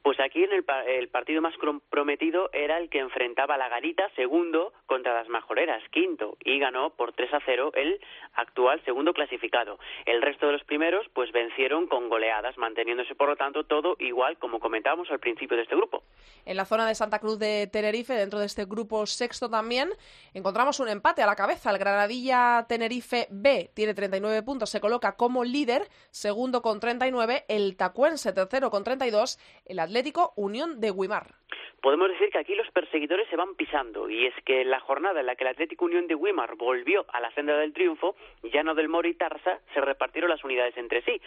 Pues 0.04 0.20
aquí 0.20 0.44
en 0.44 0.52
el, 0.54 1.10
partido 1.10 1.42
más 1.42 1.56
comprometido 1.58 2.50
era 2.54 2.78
el 2.78 2.90
que 2.90 3.00
enfrentaba 3.00 3.58
la 3.58 3.70
Garita, 3.70 4.10
segundo, 4.16 4.74
contra 4.86 5.14
las 5.14 5.28
Majoreras, 5.30 5.84
quinto, 5.92 6.38
y 6.44 6.60
ganó 6.60 6.92
por 6.92 7.14
3 7.14 7.34
a 7.34 7.40
0 7.46 7.72
el 7.76 8.00
actual 8.34 8.82
segundo 8.86 9.14
clasificado. 9.14 9.78
El 10.06 10.22
resto 10.22 10.48
de 10.48 10.54
los 10.54 10.64
primeros, 10.64 11.06
pues 11.14 11.32
vencieron 11.32 11.88
con 11.88 12.10
goleadas, 12.10 12.58
manteniéndose 12.58 13.16
por 13.16 13.30
lo 13.30 13.36
tanto 13.36 13.66
todo 13.66 13.96
igual 14.00 14.38
como 14.38 14.60
comentábamos 14.60 15.10
al 15.12 15.20
principio 15.20 15.58
de 15.58 15.64
este 15.64 15.76
grupo. 15.76 16.04
En 16.46 16.58
la 16.58 16.66
zona 16.66 16.88
de 16.88 16.96
Santa 16.96 17.20
Cruz 17.20 17.38
de 17.38 17.68
Tenerife, 17.68 18.14
dentro 18.14 18.40
de 18.40 18.46
este 18.46 18.66
grupo 18.66 19.06
sexto 19.06 19.50
también, 19.50 19.90
encontramos 20.34 20.80
un 20.80 20.90
empate 20.90 21.22
a 21.22 21.26
la 21.26 21.36
cabeza. 21.36 21.72
El 21.72 21.78
Granadilla 21.78 22.66
Tenerife 22.68 23.28
B 23.30 23.72
tiene 23.74 23.94
39 23.94 24.44
puntos, 24.44 24.70
se 24.70 24.80
coloca 24.80 25.16
como 25.16 25.44
líder, 25.44 25.88
segundo 26.12 26.62
con 26.62 26.80
39, 26.80 27.46
el 27.48 27.76
Tacuense 27.76 28.34
tercero 28.34 28.70
con 28.70 28.84
32, 28.84 29.38
el 29.66 29.80
Atlético 29.90 30.34
Unión 30.36 30.80
de 30.80 30.92
Guimar. 30.92 31.34
Podemos 31.82 32.10
decir 32.10 32.30
que 32.30 32.38
aquí 32.38 32.54
los 32.54 32.70
perseguidores 32.70 33.28
se 33.28 33.36
van 33.36 33.56
pisando 33.56 34.08
y 34.08 34.28
es 34.28 34.36
que 34.46 34.64
la 34.64 34.80
jornada 34.80 35.20
en 35.20 35.26
la 35.26 35.36
que 35.36 35.44
el 35.44 35.50
Atlético 35.50 35.86
Unión 35.86 36.06
de 36.06 36.14
Guimar 36.14 36.58
volvió 36.58 37.08
a 37.12 37.20
la 37.20 37.32
senda 37.32 37.58
del 37.58 37.74
triunfo, 37.74 38.16
Llano 38.44 38.76
del 38.76 38.88
Moro 38.88 39.08
y 39.08 39.16
Tarsa 39.16 39.62
se 39.74 39.82
repartieron 39.82 40.30
las 40.30 40.44
unidades 40.44 40.78
entre 40.78 41.02
sí. 41.02 41.20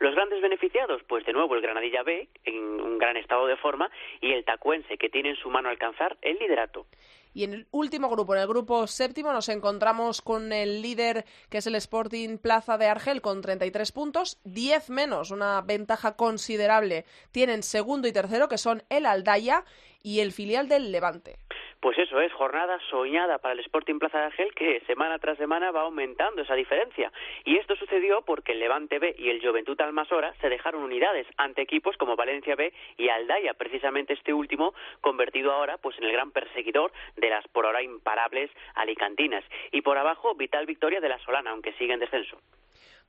Los 0.00 0.14
grandes 0.14 0.42
beneficiados, 0.42 1.02
pues 1.04 1.24
de 1.24 1.32
nuevo 1.32 1.54
el 1.54 1.62
Granadilla 1.62 2.02
B, 2.02 2.28
en 2.44 2.58
un 2.58 2.98
gran 2.98 3.16
estado 3.16 3.46
de 3.46 3.56
forma, 3.56 3.90
y 4.20 4.32
el 4.32 4.44
Tacuense, 4.44 4.98
que 4.98 5.08
tiene 5.08 5.30
en 5.30 5.36
su 5.36 5.48
mano 5.48 5.70
alcanzar 5.70 6.18
el 6.20 6.38
liderato. 6.38 6.84
Y 7.32 7.44
en 7.44 7.54
el 7.54 7.66
último 7.70 8.08
grupo, 8.08 8.34
en 8.34 8.40
el 8.42 8.48
grupo 8.48 8.86
séptimo, 8.86 9.32
nos 9.32 9.48
encontramos 9.48 10.20
con 10.20 10.52
el 10.52 10.82
líder 10.82 11.24
que 11.48 11.58
es 11.58 11.66
el 11.66 11.74
Sporting 11.76 12.38
Plaza 12.38 12.78
de 12.78 12.86
Argel 12.86 13.20
con 13.20 13.40
33 13.40 13.92
puntos, 13.92 14.38
10 14.44 14.90
menos, 14.90 15.30
una 15.30 15.60
ventaja 15.60 16.16
considerable. 16.16 17.04
Tienen 17.30 17.62
segundo 17.62 18.08
y 18.08 18.12
tercero 18.12 18.48
que 18.48 18.58
son 18.58 18.82
el 18.88 19.06
Aldaya 19.06 19.64
y 20.02 20.20
el 20.20 20.32
filial 20.32 20.68
del 20.68 20.92
Levante. 20.92 21.38
Pues 21.80 21.96
eso 21.96 22.20
es, 22.20 22.30
jornada 22.34 22.78
soñada 22.90 23.38
para 23.38 23.54
el 23.54 23.60
Sporting 23.60 23.98
Plaza 23.98 24.18
de 24.18 24.24
Argel 24.26 24.54
que 24.54 24.80
semana 24.80 25.18
tras 25.18 25.38
semana 25.38 25.70
va 25.70 25.80
aumentando 25.80 26.42
esa 26.42 26.54
diferencia. 26.54 27.10
Y 27.46 27.56
esto 27.56 27.74
sucedió 27.74 28.20
porque 28.20 28.52
el 28.52 28.60
Levante 28.60 28.98
B 28.98 29.14
y 29.16 29.30
el 29.30 29.40
Juventud 29.40 29.80
Almasora 29.80 30.34
se 30.42 30.50
dejaron 30.50 30.82
unidades 30.82 31.26
ante 31.38 31.62
equipos 31.62 31.96
como 31.96 32.16
Valencia 32.16 32.54
B 32.54 32.74
y 32.98 33.08
Aldaya, 33.08 33.54
precisamente 33.54 34.12
este 34.12 34.34
último 34.34 34.74
convertido 35.00 35.52
ahora 35.52 35.78
pues 35.78 35.96
en 35.96 36.04
el 36.04 36.12
gran 36.12 36.32
perseguidor 36.32 36.92
de 37.16 37.30
las 37.30 37.48
por 37.48 37.64
ahora 37.64 37.82
imparables 37.82 38.50
alicantinas. 38.74 39.44
Y 39.72 39.80
por 39.80 39.96
abajo, 39.96 40.34
vital 40.34 40.66
victoria 40.66 41.00
de 41.00 41.08
la 41.08 41.18
Solana, 41.20 41.52
aunque 41.52 41.72
sigue 41.72 41.94
en 41.94 42.00
descenso. 42.00 42.36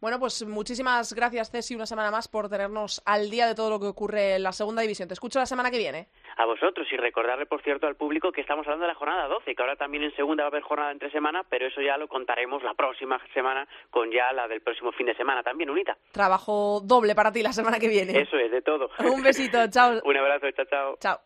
Bueno, 0.02 0.20
pues 0.20 0.44
muchísimas 0.48 1.14
gracias, 1.14 1.52
Ceci, 1.52 1.76
una 1.76 1.86
semana 1.86 2.10
más 2.10 2.28
por 2.28 2.50
tenernos 2.50 3.04
al 3.06 3.30
día 3.30 3.46
de 3.46 3.54
todo 3.54 3.70
lo 3.70 3.80
que 3.80 3.86
ocurre 3.86 4.36
en 4.38 4.44
la 4.44 4.52
segunda 4.52 4.82
división. 4.82 5.08
Te 5.08 5.14
escucho 5.14 5.38
la 5.38 5.46
semana 5.46 5.70
que 5.70 5.78
viene. 5.78 6.08
A 6.38 6.46
vosotros 6.48 6.88
y 6.92 6.98
recordarle, 6.98 7.46
por 7.46 7.62
cierto, 7.62 7.86
al 7.86 7.96
público 7.96 8.32
que 8.32 8.42
estamos 8.42 8.66
hablando 8.66 8.88
de 8.88 8.94
la 8.94 8.98
jornada 8.98 9.28
12, 9.28 9.54
que 9.54 9.62
ahora 9.62 9.76
también 9.76 10.04
en 10.04 10.16
segunda 10.16 10.42
va 10.42 10.48
a 10.48 10.52
haber 10.52 10.64
jornada 10.64 10.92
entre 10.92 11.12
semana, 11.12 11.44
pero 11.48 11.68
eso 11.68 11.82
ya 11.82 11.98
lo 11.98 12.08
contaremos 12.08 12.64
la 12.64 12.74
próxima 12.74 13.22
semana 13.32 13.68
con 13.92 14.12
ya 14.12 14.34
la 14.34 14.48
del 14.48 14.62
próximo 14.62 14.92
fin 14.92 15.06
de 15.06 15.16
semana 15.16 15.44
también, 15.44 15.70
Unita. 15.70 15.96
Trabajo 16.12 16.82
doble 16.84 17.14
para 17.14 17.32
ti 17.32 17.44
la 17.44 17.54
semana 17.54 17.78
que 17.78 17.88
viene. 17.88 18.20
Eso 18.20 18.38
es, 18.38 18.50
de 18.50 18.64
todo. 18.64 18.90
Un 19.14 19.22
besito, 19.22 19.60
chao. 19.70 20.02
Un 20.04 20.18
abrazo, 20.18 20.50
chao, 20.50 20.66
chao. 20.66 20.98
Chao. 21.00 21.20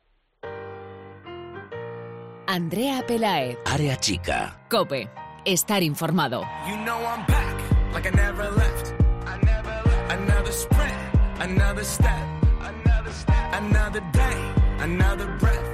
Andrea 2.48 3.06
Pelaez. 3.08 3.58
Área 3.66 3.96
chica. 3.96 4.68
Cope. 4.70 5.08
Estar 5.46 5.82
informado. 5.82 6.42
You 6.68 6.76
know 6.84 7.00
I'm 7.00 7.26
back, 7.28 7.55
like 7.96 8.08
I 8.08 8.16
never 8.28 8.50
left. 8.62 8.94
I 9.26 9.38
never 9.52 9.76
left. 9.88 10.12
Another 10.20 10.52
sprint, 10.52 11.00
another 11.40 11.86
step, 11.86 12.26
another 12.72 13.12
step, 13.12 13.54
another 13.62 14.02
day, 14.12 14.40
another 14.80 15.28
breath, 15.40 15.68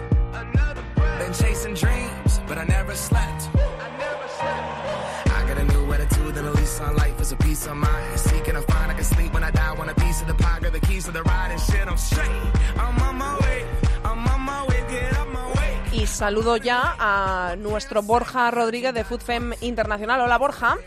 another 0.43 0.83
breath. 0.95 1.19
Been 1.19 1.33
chasing 1.33 1.73
dreams, 1.73 2.31
but 2.47 2.57
I 2.59 2.65
never 2.65 2.93
slept. 2.93 3.41
I 3.85 3.89
never 4.05 4.27
slept. 4.37 5.37
I 5.37 5.39
got 5.49 5.57
a 5.63 5.65
new 5.73 5.93
attitude 5.93 6.37
and 6.37 6.47
a 6.47 6.51
lease 6.51 6.79
on 6.79 6.95
life 6.95 7.19
is 7.19 7.31
a 7.31 7.37
piece 7.37 7.65
of 7.65 7.75
mind. 7.75 8.19
Seeking 8.19 8.55
a 8.55 8.61
find 8.61 8.91
I 8.91 8.93
can 8.93 9.03
sleep 9.03 9.33
when 9.33 9.43
I 9.43 9.49
die. 9.49 9.73
Want 9.79 9.89
a 9.89 9.95
piece 9.95 10.21
of 10.21 10.27
the 10.27 10.35
pie, 10.35 10.59
got 10.61 10.73
the 10.73 10.79
keys 10.79 11.05
to 11.05 11.11
the 11.11 11.23
ride 11.23 11.51
and 11.51 11.59
shit. 11.59 11.87
I'm 11.87 11.97
straight. 11.97 12.41
I'm 12.77 13.01
on 13.01 13.15
my 13.17 13.33
way. 13.39 13.65
I'm 14.05 14.27
on 14.33 14.41
my 14.41 14.61
way. 14.67 14.79
Get 14.91 15.17
up 15.17 15.27
my 15.29 15.47
way. 15.57 15.71
Y 15.91 16.05
saludo 16.05 16.57
ya 16.57 16.95
a 16.99 17.55
nuestro 17.57 18.03
Borja 18.03 18.51
Rodríguez 18.51 18.93
de 18.93 19.03
FoodFem 19.03 19.53
Internacional. 19.61 20.21
Hola, 20.21 20.37
Borja. 20.37 20.77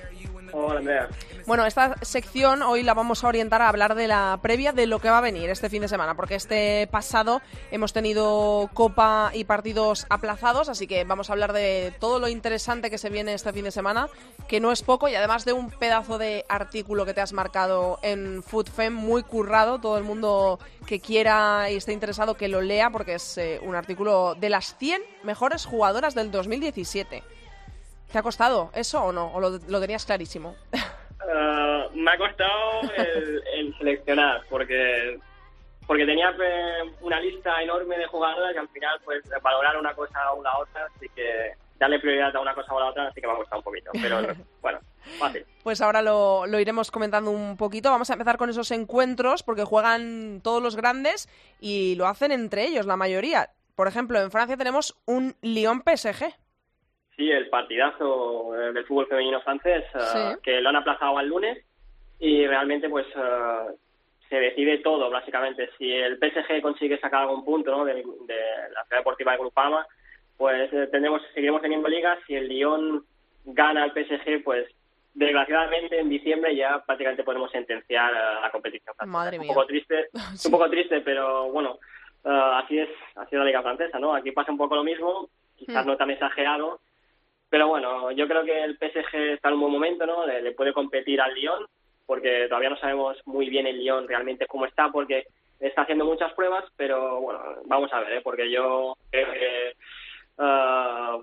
Bueno, 1.47 1.67
esta 1.67 1.97
sección 2.03 2.62
hoy 2.62 2.83
la 2.83 2.95
vamos 2.95 3.25
a 3.25 3.29
orientar 3.29 3.61
a 3.61 3.69
hablar 3.69 3.95
de 3.95 4.09
la 4.09 4.38
previa 4.40 4.73
de 4.73 4.87
lo 4.87 4.99
que 4.99 5.11
va 5.11 5.19
a 5.19 5.21
venir 5.21 5.51
este 5.51 5.69
fin 5.69 5.83
de 5.83 5.88
semana, 5.88 6.14
porque 6.14 6.37
este 6.37 6.87
pasado 6.90 7.43
hemos 7.71 7.93
tenido 7.93 8.71
Copa 8.73 9.31
y 9.35 9.45
partidos 9.45 10.07
aplazados, 10.09 10.69
así 10.69 10.87
que 10.87 11.05
vamos 11.05 11.29
a 11.29 11.33
hablar 11.33 11.53
de 11.53 11.93
todo 11.99 12.19
lo 12.19 12.29
interesante 12.29 12.88
que 12.88 12.99
se 12.99 13.11
viene 13.11 13.35
este 13.35 13.53
fin 13.53 13.64
de 13.64 13.71
semana, 13.71 14.09
que 14.49 14.61
no 14.61 14.73
es 14.73 14.83
poco, 14.83 15.09
y 15.09 15.14
además 15.14 15.45
de 15.45 15.53
un 15.53 15.71
pedazo 15.71 16.19
de 16.19 16.45
artículo 16.49 17.05
que 17.05 17.14
te 17.14 17.21
has 17.21 17.33
marcado 17.33 17.99
en 18.03 18.43
FoodFem 18.43 18.95
muy 18.95 19.23
currado, 19.23 19.81
todo 19.81 19.99
el 19.99 20.05
mundo 20.05 20.59
que 20.87 21.01
quiera 21.01 21.71
y 21.71 21.77
esté 21.77 21.93
interesado 21.93 22.37
que 22.37 22.49
lo 22.49 22.61
lea, 22.61 22.90
porque 22.90 23.14
es 23.14 23.38
eh, 23.38 23.61
un 23.62 23.75
artículo 23.75 24.35
de 24.35 24.49
las 24.49 24.77
100 24.77 25.03
mejores 25.25 25.67
jugadoras 25.67 26.14
del 26.14 26.31
2017. 26.31 27.23
¿Te 28.14 28.18
ha 28.18 28.22
costado 28.22 28.70
eso 28.74 29.03
o 29.03 29.11
no? 29.11 29.33
¿O 29.35 29.40
lo, 29.40 29.59
lo 29.66 29.81
tenías 29.81 30.07
clarísimo? 30.07 30.55
Uh, 30.72 31.90
me 31.96 32.12
ha 32.12 32.16
costado 32.16 32.83
el, 32.96 33.42
el 33.57 33.77
seleccionar 33.77 34.42
porque 34.48 35.18
porque 35.85 36.07
tenía 36.07 36.31
eh, 36.31 36.94
una 37.00 37.18
lista 37.18 37.61
enorme 37.61 37.98
de 37.98 38.07
jugadoras 38.07 38.55
y 38.55 38.59
al 38.59 38.68
final 38.68 39.00
pues 39.05 39.24
valorar 39.42 39.77
una 39.79 39.94
cosa 39.94 40.31
o 40.31 40.40
la 40.44 40.57
otra, 40.59 40.87
así 40.94 41.09
que 41.09 41.55
darle 41.77 41.98
prioridad 41.98 42.37
a 42.37 42.40
una 42.40 42.55
cosa 42.55 42.72
o 42.72 42.79
a 42.79 42.83
la 42.83 42.90
otra, 42.90 43.09
así 43.09 43.20
que 43.20 43.27
me 43.27 43.33
ha 43.33 43.37
costado 43.37 43.59
un 43.59 43.64
poquito, 43.64 43.90
pero 44.00 44.20
bueno, 44.62 44.79
fácil. 45.18 45.44
Pues 45.64 45.81
ahora 45.81 46.00
lo, 46.00 46.46
lo 46.46 46.61
iremos 46.61 46.92
comentando 46.92 47.33
un 47.33 47.57
poquito. 47.57 47.90
Vamos 47.90 48.11
a 48.11 48.12
empezar 48.12 48.37
con 48.37 48.48
esos 48.48 48.70
encuentros 48.70 49.42
porque 49.42 49.64
juegan 49.64 50.40
todos 50.40 50.62
los 50.62 50.77
grandes 50.77 51.29
y 51.59 51.96
lo 51.96 52.07
hacen 52.07 52.31
entre 52.31 52.64
ellos, 52.64 52.87
la 52.87 52.96
mayoría. 52.96 53.50
Por 53.74 53.88
ejemplo, 53.88 54.20
en 54.20 54.31
Francia 54.31 54.57
tenemos 54.57 54.94
un 55.05 55.35
Lyon-PSG. 55.42 56.33
Sí, 57.16 57.31
el 57.31 57.48
partidazo 57.48 58.55
eh, 58.61 58.72
del 58.72 58.85
fútbol 58.87 59.07
femenino 59.07 59.40
francés, 59.40 59.85
Sí. 59.94 60.18
que 60.42 60.61
lo 60.61 60.68
han 60.70 60.77
aplazado 60.77 61.18
al 61.18 61.29
lunes 61.29 61.64
y 62.18 62.46
realmente 62.46 62.88
pues 62.88 63.07
eh, 63.14 63.74
se 64.29 64.37
decide 64.37 64.79
todo 64.79 65.11
básicamente. 65.11 65.70
Si 65.79 65.92
el 65.92 66.18
PSG 66.18 66.61
consigue 66.62 66.98
sacar 66.98 67.22
algún 67.22 67.44
punto 67.44 67.70
¿no? 67.70 67.85
de, 67.85 67.94
de 67.94 68.37
la 68.72 68.85
ciudad 68.85 68.98
deportiva 69.00 69.33
de 69.33 69.38
Grupama, 69.38 69.87
pues 70.37 70.70
tendremos, 70.90 71.22
seguiremos 71.35 71.62
teniendo 71.62 71.88
ligas. 71.88 72.18
Si 72.27 72.35
el 72.35 72.48
Lyon 72.48 73.05
gana 73.44 73.85
al 73.85 73.92
PSG, 73.92 74.42
pues 74.42 74.66
desgraciadamente 75.14 76.00
en 76.00 76.09
diciembre 76.09 76.57
ya 76.57 76.83
prácticamente 76.85 77.22
podemos 77.22 77.50
sentenciar 77.53 78.12
la 78.12 78.50
competición 78.50 78.96
francesa. 78.96 79.16
Madre 79.18 79.38
un 79.38 79.42
mía. 79.44 79.55
poco 79.55 79.66
triste, 79.66 80.09
un 80.46 80.50
poco 80.50 80.68
triste, 80.68 81.00
pero 81.03 81.53
bueno, 81.53 81.79
eh, 82.24 82.29
así 82.55 82.79
es, 82.81 82.88
así 83.14 83.29
es 83.37 83.38
la 83.38 83.44
liga 83.44 83.62
francesa, 83.62 84.00
¿no? 84.00 84.12
Aquí 84.14 84.33
pasa 84.33 84.50
un 84.50 84.59
poco 84.59 84.74
lo 84.74 84.83
mismo, 84.83 85.29
quizás 85.57 85.85
Mm. 85.85 85.88
no 85.88 85.96
tan 85.96 86.11
exagerado, 86.11 86.81
pero 87.55 87.69
bueno, 87.69 88.11
yo 88.11 88.27
creo 88.27 88.45
que 88.45 88.64
el 88.64 88.77
PSG 88.77 89.35
está 89.35 89.47
en 89.47 89.55
un 89.55 89.61
buen 89.61 89.73
momento, 89.75 90.05
¿no? 90.05 90.27
Le, 90.27 90.51
puede 90.55 90.73
competir 90.73 91.21
al 91.21 91.33
Lyon, 91.35 91.64
porque 92.05 92.49
todavía 92.49 92.71
no 92.71 92.77
sabemos 92.77 93.17
muy 93.27 93.49
bien 93.49 93.69
el 93.69 93.79
Lyon 93.79 94.09
realmente 94.09 94.49
cómo 94.49 94.67
está, 94.67 94.90
porque 94.90 95.29
está 95.61 95.83
haciendo 95.83 96.05
muchas 96.05 96.33
pruebas, 96.33 96.64
pero 96.77 97.21
bueno, 97.21 97.40
vamos 97.67 97.93
a 97.93 98.01
ver, 98.01 98.14
¿eh? 98.14 98.21
Porque 98.23 98.51
yo 98.51 98.97
creo 99.09 99.33
que 99.33 99.73
ah, 100.38 101.17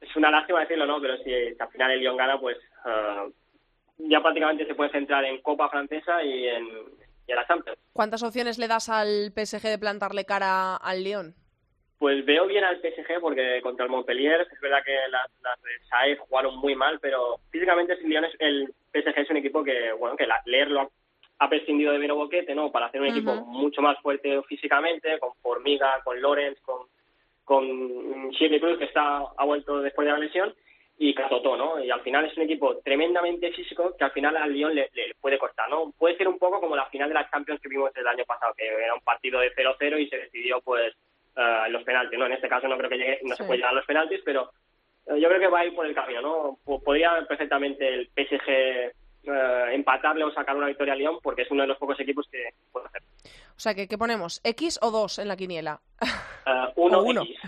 es 0.00 0.14
una 0.14 0.30
lástima 0.30 0.60
decirlo, 0.60 0.86
¿no? 0.86 1.00
Pero 1.00 1.16
si, 1.24 1.34
al 1.58 1.68
final 1.70 1.90
el 1.90 1.98
Lyon 1.98 2.16
gana, 2.16 2.38
pues 2.38 2.56
ah, 2.84 3.26
ya 3.98 4.22
prácticamente 4.22 4.66
se 4.66 4.76
puede 4.76 4.92
centrar 4.92 5.24
en 5.24 5.42
Copa 5.42 5.68
Francesa 5.70 6.22
y 6.22 6.46
en, 6.50 6.68
y 7.26 7.32
en 7.32 7.36
la 7.36 7.48
Champions. 7.48 7.80
¿Cuántas 7.92 8.22
opciones 8.22 8.60
le 8.60 8.68
das 8.68 8.88
al 8.88 9.32
PSG 9.34 9.62
de 9.62 9.78
plantarle 9.80 10.24
cara 10.24 10.76
al 10.76 11.02
Lyon? 11.02 11.34
Pues 12.04 12.22
veo 12.26 12.46
bien 12.46 12.64
al 12.64 12.82
PSG 12.82 13.18
porque 13.18 13.62
contra 13.62 13.86
el 13.86 13.90
Montpellier 13.90 14.42
es 14.42 14.60
verdad 14.60 14.84
que 14.84 14.94
las, 15.08 15.26
las 15.42 15.62
de 15.62 15.70
Saez 15.88 16.18
jugaron 16.18 16.54
muy 16.58 16.74
mal, 16.74 17.00
pero 17.00 17.38
físicamente 17.50 17.94
el 17.94 18.06
Lyon 18.06 18.26
es- 18.26 18.36
el 18.40 18.68
PSG 18.92 19.20
es 19.20 19.30
un 19.30 19.38
equipo 19.38 19.64
que, 19.64 19.90
bueno, 19.92 20.14
que 20.14 20.26
la, 20.26 20.38
leerlo 20.44 20.90
ha, 21.38 21.48
prescindido 21.48 21.92
de 21.94 21.98
Vero 21.98 22.16
Boquete, 22.16 22.54
¿no? 22.54 22.70
Para 22.70 22.86
hacer 22.86 23.00
un 23.00 23.06
equipo 23.06 23.34
mucho 23.46 23.80
más 23.80 23.98
fuerte 24.02 24.42
físicamente, 24.42 25.18
con 25.18 25.32
Formiga, 25.36 26.02
con 26.04 26.20
Lorenz, 26.20 26.60
con, 26.60 26.80
con 27.42 28.28
Shirley 28.32 28.60
Cruz, 28.60 28.76
que 28.76 28.84
está, 28.84 29.22
ha 29.38 29.44
vuelto 29.46 29.80
después 29.80 30.04
de 30.04 30.12
la 30.12 30.18
lesión, 30.18 30.54
y 30.98 31.14
Catotó, 31.14 31.56
¿no? 31.56 31.82
Y 31.82 31.90
al 31.90 32.02
final 32.02 32.26
es 32.26 32.36
un 32.36 32.42
equipo 32.42 32.76
tremendamente 32.84 33.50
físico 33.52 33.96
que 33.96 34.04
al 34.04 34.12
final 34.12 34.36
al 34.36 34.52
Lyon 34.52 34.74
le, 34.74 34.90
le 34.92 35.14
puede 35.22 35.38
costar, 35.38 35.70
¿no? 35.70 35.90
Puede 35.98 36.18
ser 36.18 36.28
un 36.28 36.38
poco 36.38 36.60
como 36.60 36.76
la 36.76 36.84
final 36.90 37.08
de 37.08 37.14
la 37.14 37.30
Champions 37.30 37.62
que 37.62 37.68
vimos 37.70 37.90
el 37.96 38.06
año 38.06 38.26
pasado, 38.26 38.52
que 38.54 38.66
era 38.66 38.92
un 38.92 39.00
partido 39.00 39.40
de 39.40 39.54
0-0 39.54 39.98
y 40.00 40.08
se 40.10 40.18
decidió, 40.18 40.60
pues, 40.60 40.94
en 41.66 41.72
los 41.72 41.82
penaltis, 41.84 42.18
¿no? 42.18 42.26
En 42.26 42.32
este 42.32 42.48
caso 42.48 42.68
no 42.68 42.76
creo 42.78 42.90
que 42.90 42.98
llegue, 42.98 43.18
no 43.22 43.34
se 43.36 43.44
puede 43.44 43.58
llegar 43.58 43.72
a 43.72 43.76
los 43.76 43.86
penaltis, 43.86 44.20
pero 44.24 44.50
eh, 45.06 45.20
yo 45.20 45.28
creo 45.28 45.40
que 45.40 45.48
va 45.48 45.60
a 45.60 45.66
ir 45.66 45.74
por 45.74 45.86
el 45.86 45.94
camino, 45.94 46.20
¿no? 46.22 46.58
Po- 46.64 46.82
Podría 46.82 47.24
perfectamente 47.28 47.86
el 47.88 48.08
PSG 48.14 48.48
eh, 48.50 48.92
empatarle 49.72 50.24
o 50.24 50.32
sacar 50.32 50.54
una 50.56 50.66
victoria 50.66 50.92
a 50.92 50.96
Lyon 50.96 51.18
porque 51.22 51.42
es 51.42 51.50
uno 51.50 51.62
de 51.62 51.68
los 51.68 51.78
pocos 51.78 51.98
equipos 52.00 52.28
que 52.30 52.50
puede 52.72 52.86
hacer. 52.86 53.02
O 53.56 53.58
sea, 53.60 53.74
que 53.74 53.86
¿qué 53.88 53.96
ponemos? 53.96 54.40
¿X 54.44 54.78
o 54.82 54.90
2 54.90 55.18
en 55.20 55.28
la 55.28 55.36
quiniela? 55.36 55.80
Uno. 56.76 57.22
X. 57.22 57.38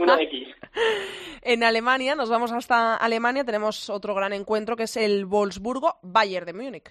Uno 0.00 0.18
X. 0.18 0.48
En 1.42 1.62
Alemania, 1.62 2.16
nos 2.16 2.28
vamos 2.28 2.50
hasta 2.50 2.96
Alemania, 2.96 3.44
tenemos 3.44 3.88
otro 3.88 4.14
gran 4.14 4.32
encuentro 4.32 4.74
que 4.74 4.82
es 4.84 4.96
el 4.96 5.26
Wolfsburgo-Bayern 5.26 6.44
de 6.44 6.52
Múnich. 6.52 6.88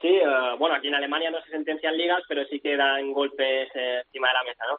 Sí, 0.00 0.08
eh, 0.08 0.24
bueno, 0.58 0.76
aquí 0.76 0.88
en 0.88 0.94
Alemania 0.94 1.30
no 1.30 1.42
se 1.42 1.50
sentencian 1.50 1.96
ligas, 1.96 2.22
pero 2.28 2.44
sí 2.46 2.60
que 2.60 2.76
dan 2.76 3.12
golpes 3.12 3.68
encima 3.74 4.28
de 4.28 4.34
la 4.34 4.44
mesa, 4.44 4.64
¿no? 4.70 4.78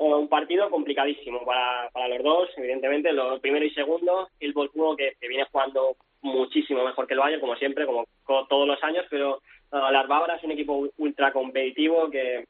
Eh, 0.00 0.14
un 0.14 0.28
partido 0.28 0.70
complicadísimo 0.70 1.44
para, 1.44 1.90
para 1.92 2.08
los 2.08 2.22
dos, 2.22 2.48
evidentemente, 2.56 3.12
los 3.12 3.38
primero 3.40 3.64
y 3.66 3.70
segundo. 3.70 4.28
El 4.40 4.54
Wolfsburgo 4.54 4.96
que, 4.96 5.12
viene 5.28 5.44
jugando 5.52 5.94
muchísimo 6.22 6.82
mejor 6.84 7.06
que 7.06 7.14
el 7.14 7.20
Bayern, 7.20 7.40
como 7.40 7.54
siempre, 7.56 7.84
como 7.86 8.06
co- 8.24 8.46
todos 8.48 8.66
los 8.66 8.82
años, 8.82 9.04
pero 9.10 9.36
eh, 9.72 9.92
las 9.92 10.08
Bávaras 10.08 10.38
es 10.38 10.44
un 10.44 10.52
equipo 10.52 10.88
ultra 10.98 11.32
competitivo 11.32 12.10
que 12.10 12.46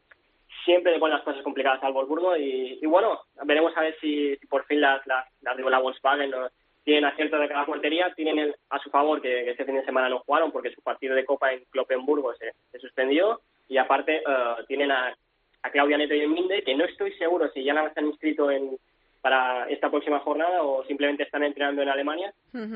siempre 0.64 0.92
le 0.92 1.08
las 1.08 1.22
cosas 1.22 1.42
complicadas 1.42 1.82
al 1.82 1.92
Wolfsburgo 1.92 2.36
y, 2.36 2.78
y 2.80 2.86
bueno, 2.86 3.20
veremos 3.44 3.76
a 3.76 3.80
ver 3.80 3.96
si, 4.00 4.36
si 4.36 4.46
por 4.46 4.64
fin 4.66 4.80
las, 4.80 5.04
las, 5.06 5.26
las 5.42 5.56
la 5.58 5.78
Volkswagen 5.78 6.30
¿no? 6.30 6.48
tienen 6.84 7.04
acierto 7.04 7.38
de 7.38 7.48
cada 7.48 7.66
portería, 7.66 8.12
tienen 8.14 8.38
el- 8.38 8.54
a 8.68 8.78
su 8.78 8.90
favor 8.90 9.20
que, 9.20 9.50
este 9.50 9.64
fin 9.64 9.74
de 9.76 9.84
semana 9.84 10.08
no 10.08 10.20
jugaron 10.20 10.52
porque 10.52 10.70
su 10.72 10.82
partido 10.82 11.14
de 11.14 11.24
Copa 11.24 11.52
en 11.52 11.64
Cloppenburgo 11.70 12.32
se, 12.34 12.52
se 12.70 12.78
suspendió 12.78 13.40
y 13.68 13.76
aparte 13.78 14.16
eh, 14.18 14.54
tienen 14.68 14.90
a, 14.90 15.16
a 15.62 15.70
Claudia 15.70 15.98
Neto 15.98 16.14
y 16.14 16.26
Minde 16.26 16.62
que 16.62 16.74
no 16.74 16.84
estoy 16.84 17.12
seguro 17.14 17.50
si 17.52 17.62
ya 17.64 17.74
las 17.74 17.96
han 17.96 18.06
inscrito 18.06 18.50
en, 18.50 18.78
para 19.20 19.68
esta 19.68 19.90
próxima 19.90 20.20
jornada 20.20 20.62
o 20.62 20.84
simplemente 20.84 21.24
están 21.24 21.42
entrenando 21.42 21.82
en 21.82 21.88
Alemania. 21.90 22.32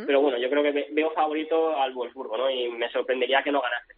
Pero 0.06 0.20
bueno, 0.20 0.38
yo 0.38 0.50
creo 0.50 0.62
que 0.62 0.72
ve- 0.72 0.88
veo 0.92 1.10
favorito 1.12 1.76
al 1.76 1.94
Wolfsburgo, 1.94 2.36
¿no? 2.36 2.50
Y 2.50 2.68
me 2.68 2.90
sorprendería 2.90 3.42
que 3.42 3.52
no 3.52 3.60
ganase. 3.62 3.94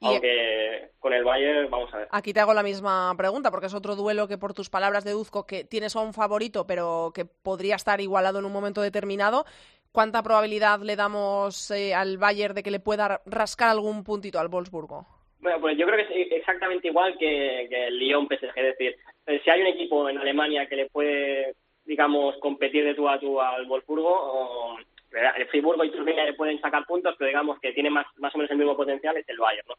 Aunque 0.00 0.90
con 1.00 1.12
el 1.12 1.24
Bayern, 1.24 1.68
vamos 1.70 1.92
a 1.92 1.96
ver. 1.98 2.08
Aquí 2.12 2.32
te 2.32 2.38
hago 2.38 2.54
la 2.54 2.62
misma 2.62 3.12
pregunta, 3.16 3.50
porque 3.50 3.66
es 3.66 3.74
otro 3.74 3.96
duelo 3.96 4.28
que 4.28 4.38
por 4.38 4.54
tus 4.54 4.70
palabras 4.70 5.04
deduzco 5.04 5.44
que 5.44 5.64
tienes 5.64 5.96
a 5.96 6.00
un 6.00 6.14
favorito, 6.14 6.68
pero 6.68 7.10
que 7.12 7.24
podría 7.24 7.74
estar 7.74 8.00
igualado 8.00 8.38
en 8.38 8.44
un 8.44 8.52
momento 8.52 8.80
determinado. 8.80 9.44
¿Cuánta 9.90 10.22
probabilidad 10.22 10.78
le 10.82 10.94
damos 10.94 11.72
eh, 11.72 11.96
al 11.96 12.16
Bayern 12.16 12.54
de 12.54 12.62
que 12.62 12.70
le 12.70 12.78
pueda 12.78 13.20
rascar 13.26 13.70
algún 13.70 14.04
puntito 14.04 14.38
al 14.38 14.46
Wolfsburgo? 14.46 15.04
Bueno, 15.40 15.60
pues 15.60 15.78
yo 15.78 15.86
creo 15.86 15.96
que 15.96 16.22
es 16.22 16.32
exactamente 16.32 16.88
igual 16.88 17.16
que, 17.16 17.66
que 17.70 17.86
el 17.86 17.98
Lyon 17.98 18.26
PSG. 18.26 18.52
Es 18.56 18.64
decir, 18.64 18.96
eh, 19.26 19.40
si 19.44 19.50
hay 19.50 19.60
un 19.60 19.68
equipo 19.68 20.08
en 20.08 20.18
Alemania 20.18 20.66
que 20.66 20.76
le 20.76 20.86
puede, 20.86 21.54
digamos, 21.84 22.36
competir 22.38 22.84
de 22.84 22.94
tú 22.94 23.08
a 23.08 23.20
tú 23.20 23.40
al 23.40 23.66
Wolfsburgo, 23.66 24.10
o, 24.10 24.78
el 25.10 25.46
Friburgo 25.46 25.84
y 25.84 25.90
Turbina 25.90 26.24
le 26.24 26.34
pueden 26.34 26.60
sacar 26.60 26.84
puntos, 26.84 27.14
pero 27.18 27.28
digamos 27.28 27.58
que 27.60 27.72
tiene 27.72 27.90
más, 27.90 28.06
más 28.18 28.34
o 28.34 28.38
menos 28.38 28.50
el 28.50 28.58
mismo 28.58 28.76
potencial, 28.76 29.16
es 29.16 29.28
el 29.28 29.38
Bayern, 29.38 29.66
¿no? 29.68 29.74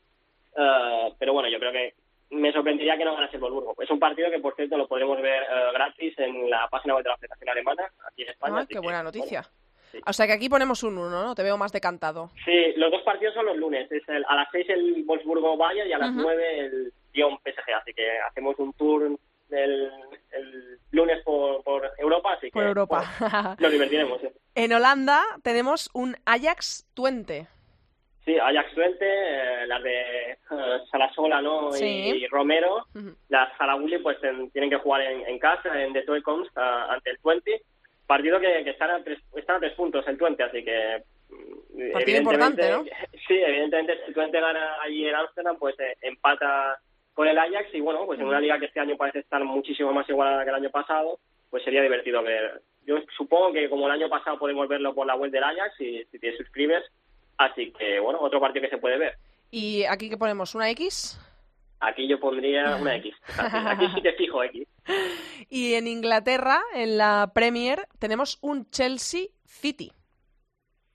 Eh, 0.56 1.13
pero 1.19 1.34
bueno, 1.34 1.50
yo 1.50 1.60
creo 1.60 1.72
que 1.72 1.93
me 2.32 2.52
sorprendería 2.52 2.98
que 2.98 3.06
no 3.06 3.15
ganase 3.15 3.36
el 3.36 3.41
Wolfsburgo. 3.41 3.76
Es 3.82 3.89
un 3.89 4.00
partido 4.00 4.30
que, 4.32 4.39
por 4.39 4.56
cierto, 4.56 4.78
lo 4.78 4.88
podremos 4.88 5.22
ver 5.22 5.43
eh, 5.43 5.72
gratis 5.74 6.17
en 6.19 6.50
la 6.50 6.67
página 6.69 6.95
web 6.95 7.04
de 7.04 7.10
la 7.10 7.17
Federación 7.17 7.50
Alemana, 7.50 7.91
aquí 8.08 8.24
en 8.24 8.30
España. 8.30 8.58
Así 8.58 8.67
qué 8.67 8.74
que, 8.76 8.80
buena 8.80 9.04
noticia. 9.04 9.41
bueno, 9.41 9.68
sí. 9.91 9.99
O 10.06 10.13
sea 10.13 10.28
que 10.28 10.34
aquí 10.34 10.49
ponemos 10.49 10.84
un 10.84 10.97
1, 10.97 11.10
¿no? 11.23 11.36
Te 11.36 11.43
veo 11.43 11.58
más 11.58 11.71
decantado. 11.71 12.30
Sí, 12.45 12.73
los 12.78 12.91
dos 12.91 13.02
partidos 13.04 13.34
son 13.34 13.45
los 13.45 13.58
lunes. 13.58 13.91
Es 13.91 14.08
el- 14.10 14.25
a 14.28 14.36
las 14.36 14.47
6 14.52 14.67
el 14.69 15.04
Wolfsburgo 15.06 15.58
Bayern 15.58 15.89
y 15.89 15.93
a 15.93 15.97
las 15.97 16.12
Ujú. 16.12 16.21
9 16.21 16.60
el 16.60 16.93
Lyon 17.13 17.38
PSG. 17.43 17.73
Así 17.82 17.93
que 17.93 18.19
hacemos 18.19 18.58
un 18.60 18.73
tour 18.73 19.04
el, 19.52 19.91
el 20.32 20.80
lunes 20.91 21.23
por, 21.23 21.63
por 21.63 21.89
Europa. 21.97 22.34
Así 22.34 22.47
que, 22.47 22.52
Por 22.52 22.63
Europa. 22.65 23.04
bueno, 23.19 23.56
nos 23.60 23.71
divertiremos. 23.71 24.23
¿eh? 24.23 24.34
En 24.56 24.73
Holanda 24.73 25.21
tenemos 25.43 25.89
un 25.93 26.15
Ajax 26.25 26.86
Twente. 26.93 27.47
Sí, 28.25 28.38
Ajax 28.38 28.73
Twente, 28.75 29.06
eh, 29.08 29.65
las 29.67 29.82
de 29.82 30.32
eh, 30.32 30.38
Salasola 30.91 31.41
¿no? 31.41 31.71
Sí. 31.71 31.86
y, 31.86 32.28
Romero. 32.28 32.86
Ujú. 32.93 33.15
Las 33.30 33.56
Zaragouli 33.58 33.97
pues 33.99 34.17
tienen 34.52 34.69
que 34.69 34.75
jugar 34.78 35.02
en, 35.02 35.25
en 35.28 35.39
casa, 35.39 35.82
en 35.82 35.93
The 35.93 36.02
Toy 36.04 36.21
Coms, 36.21 36.49
a- 36.58 36.93
ante 36.93 37.12
el 37.12 37.19
Twente. 37.19 37.62
Partido 38.10 38.39
que, 38.39 38.63
que 38.63 38.72
están, 38.72 38.89
a 38.89 39.04
tres, 39.04 39.19
están 39.36 39.58
a 39.58 39.60
tres 39.60 39.74
puntos 39.74 40.04
el 40.08 40.17
Twente, 40.17 40.41
así 40.41 40.63
que... 40.65 41.04
mm, 41.30 41.91
Partido 41.93 42.17
importante, 42.17 42.63
evidentemente- 42.63 43.08
Sí, 43.28 43.36
evidentemente 43.36 43.98
si 43.98 44.04
el 44.08 44.13
Twente 44.15 44.41
gana 44.41 44.82
allí 44.82 45.08
en 45.08 45.13
Ámsterdam, 45.13 45.58
pues 45.60 45.80
eh, 45.80 45.95
empata 46.02 46.80
con 47.13 47.28
el 47.28 47.38
Ajax 47.38 47.69
y 47.76 47.82
bueno, 47.82 48.08
pues 48.08 48.19
en 48.19 48.26
una 48.26 48.39
liga 48.41 48.58
que 48.58 48.65
este 48.65 48.80
año 48.80 48.98
parece 48.98 49.19
estar 49.19 49.43
muchísimo 49.43 49.93
más 49.93 50.10
igualada 50.10 50.43
que 50.43 50.50
el 50.50 50.56
año 50.56 50.72
pasado, 50.72 51.19
pues 51.52 51.63
sería 51.63 51.84
divertido 51.84 52.24
ver. 52.24 52.62
Yo 52.88 52.98
supongo 53.15 53.54
que 53.54 53.69
como 53.69 53.86
el 53.86 53.91
año 53.91 54.10
pasado 54.10 54.39
podemos 54.39 54.67
verlo 54.67 54.95
por 54.95 55.06
la 55.06 55.15
web 55.15 55.30
del 55.30 55.43
Ajax 55.43 55.80
y 55.80 56.04
si 56.12 56.17
te 56.17 56.36
suscribes, 56.36 56.84
así 57.38 57.72
que 57.74 58.00
bueno, 58.00 58.17
otro 58.22 58.39
partido 58.39 58.63
que 58.63 58.69
se 58.72 58.80
puede 58.80 58.98
ver. 58.98 59.13
¿Y 59.52 59.84
aquí 59.84 60.10
que 60.10 60.17
ponemos? 60.17 60.56
¿Una 60.56 60.69
X? 60.72 61.19
Aquí 61.82 62.08
yo 62.08 62.19
pondría 62.19 62.76
una 62.76 62.95
X. 62.98 63.15
Aquí 63.67 63.88
sí 63.93 64.02
que 64.02 64.13
fijo 64.13 64.43
X. 64.43 64.67
Y 65.49 65.73
en 65.75 65.88
Inglaterra, 65.88 66.62
en 66.73 66.97
la 66.97 67.32
Premier, 67.34 67.88
tenemos 67.99 68.38
un 68.41 68.69
Chelsea 68.69 69.28
City. 69.45 69.91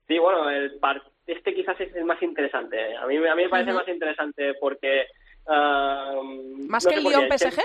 Sí, 0.07 0.19
bueno, 0.19 0.49
el 0.51 0.79
par- 0.79 1.03
este 1.27 1.55
quizás 1.55 1.81
es 1.81 1.95
el 1.97 2.05
más 2.05 2.23
interesante. 2.23 2.97
A 2.97 3.07
mí, 3.07 3.17
a 3.17 3.35
mí 3.35 3.43
me 3.45 3.49
parece 3.49 3.71
Ujú. 3.71 3.79
más 3.81 3.89
interesante 3.89 4.55
porque... 4.61 5.07
ah, 5.47 6.21
¿Más 6.69 6.85
no 6.85 6.91
que 6.91 6.97
el 6.97 7.03
por 7.03 7.13
Lyon 7.13 7.29
qué. 7.29 7.39
PSG? 7.39 7.61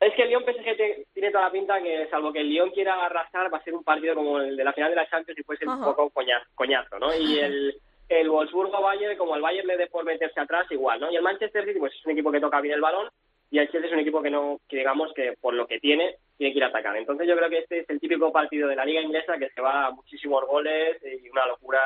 Es 0.00 0.14
que 0.14 0.22
el 0.22 0.28
Lyon 0.28 0.44
PSG 0.44 1.06
tiene 1.12 1.30
toda 1.30 1.44
la 1.44 1.50
pinta 1.52 1.80
que, 1.82 2.06
salvo 2.10 2.32
que 2.32 2.40
el 2.40 2.48
Lyon 2.50 2.70
quiera 2.70 3.04
arrasar, 3.04 3.52
va 3.52 3.58
a 3.58 3.64
ser 3.64 3.74
un 3.74 3.82
partido 3.84 4.14
como 4.14 4.38
el 4.40 4.56
de 4.56 4.64
la 4.64 4.72
final 4.72 4.90
de 4.90 4.96
la 4.96 5.08
Champions 5.08 5.38
y 5.38 5.42
puede 5.42 5.58
ser 5.58 5.68
un 5.68 5.82
poco 5.82 6.10
coña- 6.10 6.46
coñazo, 6.54 6.98
¿no? 6.98 7.14
Y 7.16 7.38
el, 7.38 7.80
el 8.08 8.28
Wolfsburgo-Bayern, 8.30 9.16
como 9.16 9.34
el 9.36 9.42
Bayern 9.42 9.66
le 9.66 9.76
dé 9.76 9.86
por 9.88 10.04
meterse 10.04 10.38
atrás, 10.40 10.66
igual, 10.70 11.00
¿no? 11.00 11.10
Y 11.10 11.16
el 11.16 11.22
Manchester 11.22 11.64
City, 11.64 11.78
pues 11.78 11.92
es 11.94 12.04
un 12.06 12.12
equipo 12.12 12.30
que 12.30 12.40
toca 12.40 12.60
bien 12.60 12.74
el 12.74 12.80
balón 12.80 13.08
y 13.50 13.58
el 13.58 13.70
Chelsea 13.70 13.88
es 13.88 13.94
un 13.94 14.00
equipo 14.00 14.22
que 14.22 14.30
no, 14.30 14.60
que 14.68 14.76
digamos 14.78 15.12
que 15.14 15.34
por 15.40 15.54
lo 15.54 15.66
que 15.66 15.80
tiene, 15.80 16.16
tiene 16.36 16.52
que 16.52 16.58
ir 16.58 16.64
a 16.64 16.68
atacar. 16.68 16.96
Entonces 16.96 17.26
yo 17.26 17.36
creo 17.36 17.48
que 17.48 17.58
este 17.58 17.80
es 17.80 17.90
el 17.90 18.00
típico 18.00 18.30
partido 18.32 18.68
de 18.68 18.76
la 18.76 18.84
liga 18.84 19.00
inglesa 19.00 19.38
que 19.38 19.48
se 19.50 19.60
va 19.60 19.86
a 19.86 19.90
muchísimos 19.90 20.46
goles 20.46 20.98
y 21.02 21.28
una 21.30 21.46
locura 21.46 21.80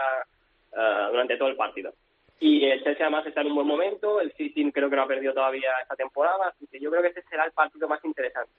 eh, 0.76 1.06
durante 1.10 1.36
todo 1.36 1.48
el 1.48 1.56
partido. 1.56 1.92
Y 2.40 2.64
el 2.64 2.82
Chelsea 2.82 3.06
además 3.06 3.24
está 3.26 3.42
en 3.42 3.48
un 3.48 3.54
buen 3.54 3.66
momento, 3.68 4.20
el 4.20 4.32
City 4.32 4.70
creo 4.72 4.90
que 4.90 4.96
no 4.96 5.02
ha 5.02 5.06
perdido 5.06 5.32
todavía 5.32 5.70
esta 5.80 5.94
temporada, 5.94 6.48
así 6.48 6.66
que 6.66 6.80
yo 6.80 6.90
creo 6.90 7.02
que 7.02 7.08
este 7.08 7.22
será 7.30 7.44
el 7.44 7.52
partido 7.52 7.86
más 7.86 8.04
interesante. 8.04 8.50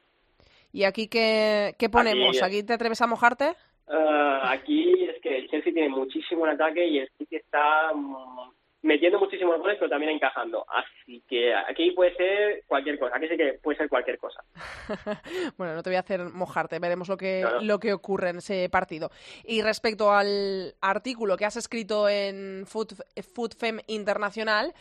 ¿Y 0.72 0.86
aquí 0.86 1.08
qué, 1.10 1.76
qué 1.78 1.90
ponemos? 1.90 2.42
Aquí- 2.42 2.58
¿Aquí 2.60 2.64
te 2.66 2.74
atreves 2.74 3.02
a 3.02 3.08
mojarte? 3.08 3.54
Eh, 3.90 4.40
aquí 4.44 5.04
es 5.10 5.22
que 5.22 5.38
el 5.40 5.50
Chelsea 5.50 5.74
tiene 5.74 5.90
muchísimo 5.90 6.48
en 6.48 6.54
ataque 6.54 6.88
y 6.88 7.00
el 7.00 7.10
City 7.18 7.36
está 7.36 7.92
mm, 7.94 8.52
metiendo 8.84 9.18
muchísimos 9.18 9.58
goles, 9.60 9.78
pero 9.80 9.90
también 9.90 10.12
encajando. 10.12 10.66
Así 10.70 11.24
que 11.28 11.54
aquí 11.56 11.92
puede 11.92 12.16
ser 12.16 12.64
cualquier 12.68 13.00
cosa. 13.00 13.18
Aquí 13.18 13.28
sí 13.28 13.38
que 13.38 13.60
puede 13.64 13.78
ser 13.78 13.90
cualquier 13.90 14.20
cosa. 14.20 14.44
bueno, 15.58 15.74
no 15.74 15.82
te 15.82 15.90
voy 15.90 15.98
a 15.98 16.02
hacer 16.02 16.22
mojarte, 16.26 16.80
veremos 16.80 17.10
lo 17.10 17.18
que, 17.18 17.46
lo 17.62 17.80
que 17.80 17.94
ocurre 17.94 18.30
en 18.30 18.38
ese 18.38 18.70
partido. 18.70 19.10
Y 19.44 19.62
respecto 19.62 20.12
al 20.12 20.76
artículo 20.82 21.38
que 21.38 21.46
has 21.46 21.56
escrito 21.56 22.08
en 22.08 22.66
Food, 22.68 22.94
Food 23.34 23.54
Fem 23.58 23.80
Internacional, 23.88 24.74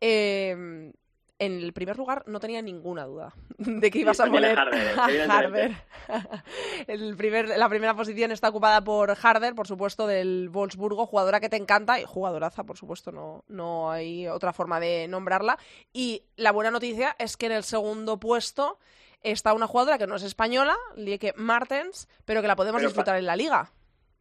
eh, 0.00 0.92
en 1.38 1.60
el 1.60 1.72
primer 1.72 1.96
lugar 1.96 2.22
no 2.26 2.40
tenía 2.40 2.62
ninguna 2.62 3.04
duda 3.04 3.34
de 3.58 3.90
que 3.90 3.98
ibas 3.98 4.20
a 4.20 4.26
poner 4.30 4.58
Harder, 4.58 4.98
a. 5.30 5.38
Harder. 5.38 5.76
El 6.86 7.16
primer, 7.16 7.48
la 7.48 7.68
primera 7.68 7.94
posición 7.94 8.30
está 8.30 8.48
ocupada 8.48 8.82
por 8.82 9.16
Harder, 9.20 9.54
por 9.54 9.66
supuesto, 9.66 10.06
del 10.06 10.48
Wolfsburgo, 10.50 11.06
jugadora 11.06 11.40
que 11.40 11.48
te 11.48 11.56
encanta 11.56 11.98
y 11.98 12.04
jugadoraza, 12.04 12.64
por 12.64 12.76
supuesto, 12.76 13.10
no, 13.10 13.44
no 13.48 13.90
hay 13.90 14.28
otra 14.28 14.52
forma 14.52 14.80
de 14.80 15.08
nombrarla. 15.08 15.58
Y 15.92 16.24
la 16.36 16.52
buena 16.52 16.70
noticia 16.70 17.16
es 17.18 17.36
que 17.36 17.46
en 17.46 17.52
el 17.52 17.64
segundo 17.64 18.20
puesto 18.20 18.78
está 19.22 19.54
una 19.54 19.66
jugadora 19.66 19.98
que 19.98 20.06
no 20.06 20.16
es 20.16 20.22
española, 20.22 20.76
Lieke 20.96 21.32
Martens, 21.36 22.08
pero 22.24 22.42
que 22.42 22.48
la 22.48 22.56
podemos 22.56 22.80
Pero 22.80 22.90
disfrutar 22.90 23.16
en 23.16 23.26
la 23.26 23.36
liga. 23.36 23.72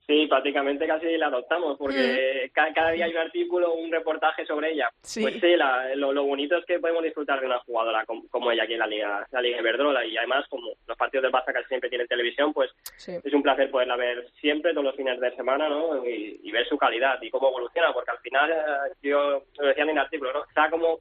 Sí, 0.05 0.27
prácticamente 0.27 0.85
casi 0.85 1.17
la 1.17 1.27
adoptamos, 1.27 1.77
porque 1.77 2.51
ca- 2.53 2.73
cada, 2.73 2.91
día 2.91 3.05
hay 3.05 3.11
un 3.11 3.19
artículo, 3.19 3.73
un 3.73 3.89
reportaje 3.89 4.45
sobre 4.45 4.73
ella. 4.73 4.89
Sí. 5.01 5.21
Pues 5.21 5.35
sí, 5.39 5.55
la- 5.55 5.95
lo, 5.95 6.11
lo 6.11 6.23
bonito 6.25 6.57
es 6.57 6.65
que 6.65 6.77
podemos 6.79 7.03
disfrutar 7.03 7.39
de 7.39 7.45
una 7.45 7.59
jugadora 7.59 8.05
como, 8.05 8.27
como 8.27 8.51
ella 8.51 8.63
aquí 8.63 8.73
en 8.73 8.79
la 8.79 8.87
Liga, 8.87 9.25
la 9.31 9.41
Liga 9.41 9.59
Iberdrola. 9.59 10.05
Y 10.05 10.17
además, 10.17 10.45
como 10.49 10.73
los 10.87 10.97
partidos 10.97 11.23
del 11.23 11.31
Barça 11.31 11.53
casi 11.53 11.67
siempre 11.69 11.89
tienen 11.89 12.07
televisión, 12.07 12.51
pues 12.53 12.69
Sí. 12.97 13.13
es 13.23 13.33
un 13.33 13.41
placer 13.43 13.71
poderla 13.71 13.95
ver 13.95 14.27
siempre, 14.41 14.71
todos 14.73 14.83
los 14.85 14.95
fines 14.97 15.17
de 15.21 15.33
semana, 15.37 15.69
¿no? 15.69 16.05
Y, 16.05 16.37
y 16.43 16.51
ver 16.51 16.67
su 16.67 16.77
calidad 16.77 17.21
y 17.21 17.29
cómo 17.29 17.47
evoluciona, 17.47 17.93
porque 17.93 18.11
al 18.11 18.19
final, 18.19 18.51
eh, 18.51 18.93
yo 19.03 19.43
lo 19.57 19.67
decía 19.67 19.83
en 19.83 19.89
el 19.91 19.97
artículo, 19.99 20.33
¿no? 20.33 20.43
Está 20.43 20.69
como 20.69 20.99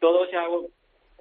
todo 0.00 0.26
se 0.26 0.36
ha, 0.36 0.46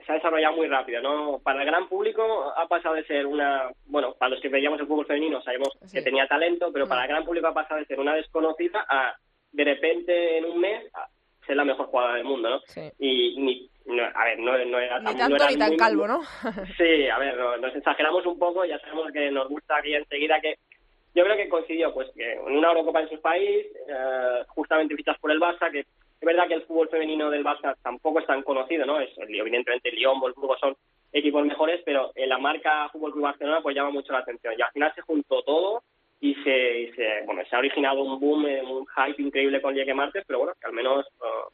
se 0.06 0.12
ha 0.12 0.16
desarrollado 0.16 0.56
muy 0.56 0.68
rápido, 0.68 1.02
¿no? 1.02 1.40
Para 1.44 1.62
el 1.62 1.66
gran 1.68 1.88
público 1.88 2.54
ha 2.56 2.68
pasado 2.68 2.96
de 2.96 3.04
ser 3.06 3.26
una, 3.26 3.70
bueno, 3.86 4.14
para 4.18 4.30
los 4.32 4.42
que 4.42 4.50
veíamos 4.50 4.80
el 4.80 4.88
fútbol 4.88 5.06
femenino 5.06 5.42
sabemos 5.42 5.70
Sí. 5.86 5.98
que 5.98 6.04
tenía 6.04 6.28
talento, 6.28 6.72
pero 6.74 6.86
Mm. 6.86 6.90
para 6.90 7.02
el 7.04 7.08
gran 7.10 7.26
público 7.26 7.48
ha 7.48 7.54
pasado 7.54 7.80
de 7.80 7.86
ser 7.86 8.00
una 8.00 8.16
desconocida 8.16 8.86
a, 8.88 9.16
de 9.52 9.64
repente, 9.64 10.38
en 10.38 10.46
un 10.46 10.60
mes, 10.60 10.86
a 10.96 11.08
ser 11.46 11.56
la 11.56 11.66
mejor 11.66 11.88
jugadora 11.88 12.16
del 12.16 12.24
mundo, 12.26 12.50
¿no? 12.50 12.60
Sí. 12.68 12.82
Y, 13.00 13.36
ni, 13.40 13.70
no, 13.86 14.04
a 14.14 14.24
ver, 14.26 14.40
no, 14.40 14.58
no 14.66 14.80
era 14.80 15.00
Ni 15.00 15.06
tan- 15.06 15.14
no 15.16 15.20
tanto 15.20 15.36
era 15.36 15.48
ni 15.50 15.58
tan 15.58 15.68
muy- 15.70 15.78
calvo, 15.78 16.08
¿no? 16.08 16.22
Sí, 16.78 17.08
a 17.10 17.18
ver, 17.18 17.38
no- 17.38 17.58
nos 17.58 17.76
exageramos 17.76 18.26
un 18.26 18.38
poco, 18.40 18.64
ya 18.66 18.80
sabemos 18.80 19.12
que 19.12 19.32
nos 19.32 19.50
gusta 19.50 19.78
aquí 19.78 19.94
enseguida 19.96 20.40
que 20.40 20.56
yo 21.14 21.24
creo 21.26 21.36
que 21.36 21.50
coincidió 21.50 21.94
pues 21.94 22.10
que 22.16 22.34
en 22.34 22.56
una 22.58 22.70
Eurocopa 22.70 23.02
en 23.02 23.10
su 23.10 23.20
país, 23.20 23.66
eh, 23.90 24.44
justamente 24.48 24.96
fichas 24.96 25.18
por 25.20 25.32
el 25.32 25.40
Barça, 25.42 25.70
que 25.72 25.86
es 26.22 26.26
verdad 26.26 26.48
que 26.48 26.54
el 26.54 26.62
fútbol 26.62 26.88
femenino 26.88 27.32
del 27.32 27.44
Barça 27.44 27.76
tampoco 27.82 28.20
es 28.20 28.28
tan 28.28 28.44
conocido, 28.44 28.86
¿no? 28.86 29.00
Es, 29.00 29.10
evidentemente 29.18 29.92
Lyon, 29.92 30.20
Wolfsburgo 30.20 30.56
son 30.60 30.78
equipos 31.12 31.44
mejores, 31.44 31.82
pero 31.84 32.12
en 32.14 32.30
la 32.30 32.38
marca 32.38 32.90
Fútbol 32.90 33.12
Club 33.12 33.24
Barcelona 33.24 33.62
pues 33.62 33.76
llama 33.76 33.90
mucho 33.90 34.14
la 34.14 34.20
atención. 34.20 34.54
Y 34.56 34.62
al 34.62 34.72
final 34.72 34.94
se 34.94 35.02
juntó 35.02 35.42
todo 35.42 35.82
y 36.20 36.36
se, 36.36 36.80
y 36.80 36.92
se 36.94 37.24
bueno, 37.26 37.42
se 37.50 37.56
ha 37.56 37.60
originado 37.60 38.04
un 38.04 38.20
boom, 38.20 38.46
eh, 38.46 38.62
un 38.62 38.86
hype 38.86 39.20
increíble 39.20 39.64
con 39.64 39.74
Llegue 39.74 39.96
Martes, 39.96 40.24
pero 40.28 40.40
bueno, 40.40 40.54
que 40.62 40.68
al 40.68 40.74
menos 40.74 41.08
eh, 41.08 41.54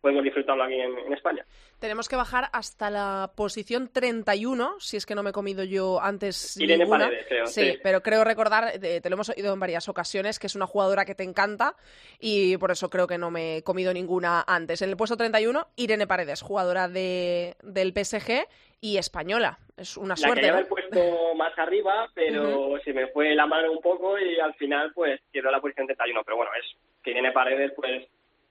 podemos 0.00 0.22
disfrutarlo 0.24 0.64
aquí 0.64 0.74
en, 0.74 0.98
en 0.98 1.12
España. 1.12 1.44
Tenemos 1.78 2.08
que 2.08 2.16
bajar 2.16 2.48
hasta 2.52 2.88
la 2.90 3.32
posición 3.36 3.90
31, 3.92 4.76
si 4.78 4.96
es 4.96 5.04
que 5.04 5.14
no 5.14 5.22
me 5.22 5.30
he 5.30 5.32
comido 5.32 5.62
yo 5.62 6.00
antes 6.00 6.56
Irene 6.56 6.84
ninguna. 6.84 7.06
Paredes, 7.06 7.26
creo, 7.28 7.46
sí, 7.46 7.72
sí. 7.72 7.78
pero 7.82 8.02
creo 8.02 8.24
recordar, 8.24 8.72
eh, 8.82 9.00
te 9.00 9.10
lo 9.10 9.14
hemos 9.14 9.28
oído 9.28 9.52
en 9.52 9.60
varias 9.60 9.88
ocasiones, 9.88 10.38
que 10.38 10.46
es 10.46 10.54
una 10.54 10.66
jugadora 10.66 11.04
que 11.04 11.14
te 11.14 11.24
encanta 11.24 11.74
y 12.18 12.56
por 12.56 12.70
eso 12.70 12.88
creo 12.88 13.06
que 13.06 13.18
no 13.18 13.30
me 13.30 13.58
he 13.58 13.62
comido 13.62 13.92
ninguna 13.92 14.42
antes. 14.46 14.80
En 14.80 14.90
el 14.90 14.96
puesto 14.96 15.16
31, 15.16 15.68
Irene 15.76 16.06
Paredes, 16.06 16.40
jugadora 16.40 16.88
de, 16.88 17.56
del 17.62 17.92
PSG 17.92 18.46
y 18.80 18.96
española. 18.96 19.58
Es 19.76 19.96
una 19.96 20.14
La 20.14 20.16
suerte, 20.16 20.36
quería 20.36 20.52
¿no? 20.52 20.58
haber 20.58 20.68
puesto 20.68 21.34
más 21.34 21.58
arriba, 21.58 22.08
pero 22.14 22.78
se 22.82 22.92
me 22.94 23.08
fue 23.08 23.34
la 23.34 23.46
mano 23.46 23.72
un 23.72 23.80
poco 23.80 24.18
y 24.18 24.38
al 24.40 24.54
final 24.54 24.92
pues 24.94 25.20
quedó 25.32 25.50
la 25.50 25.60
posición 25.60 25.86
31. 25.86 26.22
Pero 26.24 26.36
bueno, 26.36 26.52
es 26.58 26.76
que 27.02 27.10
Irene 27.10 27.32
Paredes 27.32 27.72
pues 27.76 28.06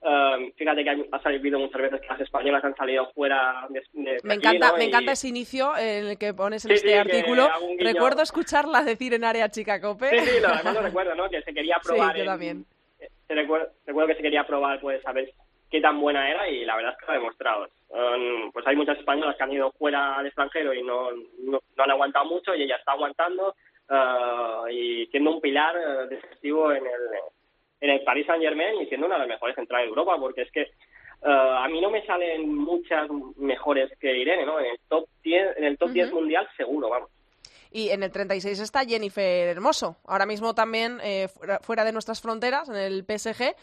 eh, 0.08 0.54
fíjate 0.56 0.84
que 0.84 1.08
ha 1.12 1.20
salido 1.22 1.60
muchas 1.60 1.82
veces 1.82 2.02
que 2.02 2.08
las 2.08 2.22
españolas 2.22 2.64
han 2.64 2.76
salido 2.76 3.12
fuera 3.14 3.66
de, 3.70 3.84
de 3.94 4.20
Me 4.24 4.34
aquí, 4.36 4.46
encanta, 4.48 4.72
¿no? 4.72 4.78
me 4.78 4.84
Y- 4.84 4.88
encanta 4.88 5.12
ese 5.14 5.28
inicio 5.28 5.76
en 5.78 6.06
el 6.08 6.18
que 6.18 6.34
pones 6.34 6.64
en 6.66 6.70
Sí, 6.70 6.76
este 6.76 6.90
sí, 6.90 6.94
artículo. 6.96 7.50
Recuerdo 7.80 8.22
escucharla 8.22 8.84
decir 8.84 9.14
en 9.14 9.24
área 9.24 9.50
chica 9.50 9.82
cope. 9.82 10.10
Sí, 10.10 10.20
sí, 10.20 10.40
lo, 10.42 10.72
lo 10.74 10.82
recuerdo, 10.82 11.16
¿no? 11.16 11.30
Que 11.30 11.42
se 11.42 11.54
quería 11.54 11.76
Sí, 11.82 11.88
probar. 11.90 12.16
yo 12.16 12.22
en- 12.24 12.28
también. 12.30 12.66
eh, 13.00 13.10
recuerdo, 13.30 13.68
recuerdo 13.86 14.08
que 14.10 14.16
se 14.16 14.22
quería 14.22 14.46
probar, 14.46 14.80
pues, 14.80 15.06
a 15.08 15.12
ver 15.12 15.32
qué 15.72 15.82
tan 15.82 16.00
buena 16.00 16.30
era 16.30 16.48
y 16.48 16.64
la 16.64 16.76
verdad 16.76 16.92
es 16.94 16.98
que 17.00 17.06
lo 17.08 17.12
ha 17.12 17.16
demostrado. 17.16 17.68
Um, 17.90 18.52
pues 18.52 18.66
hay 18.68 18.76
muchas 18.76 18.98
españolas 19.00 19.36
que 19.38 19.44
han 19.44 19.52
ido 19.54 19.72
fuera 19.72 20.18
al 20.18 20.26
extranjero 20.28 20.74
y 20.74 20.84
no, 20.84 21.12
no, 21.40 21.60
no 21.76 21.84
han 21.84 21.92
aguantado 21.92 22.26
mucho 22.26 22.54
y 22.54 22.64
ella 22.64 22.76
está 22.76 22.92
aguantando 22.92 23.56
uh, 23.90 24.68
y 24.70 25.08
siendo 25.08 25.32
un 25.32 25.42
pilar 25.42 25.76
eh, 25.78 26.08
decisivo 26.10 26.72
en 26.72 26.86
el, 26.86 26.92
en 27.86 27.92
el 27.92 28.04
Paris 28.04 28.26
Saint 28.26 28.44
Germain 28.44 28.82
y 28.82 28.88
siendo 28.88 29.06
una 29.06 29.16
de 29.16 29.22
las 29.22 29.30
mejores 29.30 29.56
centrales 29.56 29.86
de 29.86 29.90
Europa 29.90 30.18
porque 30.20 30.42
es 30.42 30.52
que 30.52 30.72
uh, 31.22 31.30
a 31.30 31.68
mí 31.68 31.80
no 31.80 31.92
me 31.92 32.06
salen 32.06 32.54
muchas 32.54 33.08
mejores 33.38 33.92
que 34.00 34.18
Irene, 34.18 34.46
¿no? 34.46 34.60
En 34.60 34.66
el 34.66 34.80
top 34.90 35.08
10, 35.24 35.58
en 35.58 35.64
el 35.64 35.78
top 35.78 35.92
10 35.92 36.08
Ujú. 36.08 36.20
mundial 36.20 36.48
seguro, 36.58 36.90
vamos. 36.90 37.10
Y 37.72 37.90
en 37.90 38.04
el 38.04 38.12
36 38.12 38.60
está 38.60 38.86
Jennifer 38.86 39.50
Hermoso, 39.50 39.98
ahora 40.08 40.26
mismo 40.26 40.56
también 40.56 41.00
eh, 41.04 41.28
fuera, 41.28 41.60
fuera 41.60 41.84
de 41.84 41.92
nuestras 41.92 42.22
fronteras, 42.22 42.70
en 42.70 42.76
el 42.76 43.04
PSG, 43.04 43.54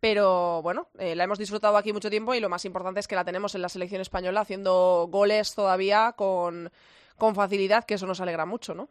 pero 0.00 0.60
bueno, 0.60 0.88
eh, 0.98 1.14
la 1.14 1.24
hemos 1.24 1.38
disfrutado 1.38 1.76
aquí 1.76 1.92
mucho 1.92 2.10
tiempo 2.10 2.34
y 2.34 2.40
lo 2.40 2.48
más 2.48 2.64
importante 2.64 3.00
es 3.00 3.08
que 3.08 3.14
la 3.14 3.24
tenemos 3.24 3.54
en 3.54 3.62
la 3.62 3.68
selección 3.68 4.00
española 4.00 4.40
haciendo 4.40 5.06
goles 5.08 5.54
todavía 5.54 6.12
con, 6.16 6.70
con 7.16 7.34
facilidad, 7.34 7.84
que 7.84 7.94
eso 7.94 8.06
nos 8.06 8.20
alegra 8.20 8.44
mucho, 8.44 8.74
¿no? 8.74 8.88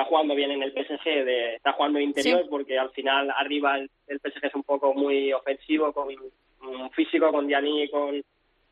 Está 0.00 0.08
jugando 0.08 0.34
bien 0.34 0.50
en 0.50 0.62
el 0.62 0.72
PSG, 0.72 1.04
de, 1.26 1.54
está 1.56 1.72
jugando 1.72 2.00
interior 2.00 2.40
Sí. 2.42 2.46
porque 2.48 2.78
al 2.78 2.90
final 2.92 3.30
arriba 3.36 3.76
el, 3.76 3.90
el 4.06 4.18
PSG 4.18 4.46
es 4.46 4.54
un 4.54 4.62
poco 4.62 4.94
muy 4.94 5.30
ofensivo, 5.32 5.92
con 5.92 6.08
un 6.08 6.90
físico, 6.92 7.30
con 7.30 7.46
Diani, 7.46 7.88
con, 7.90 8.22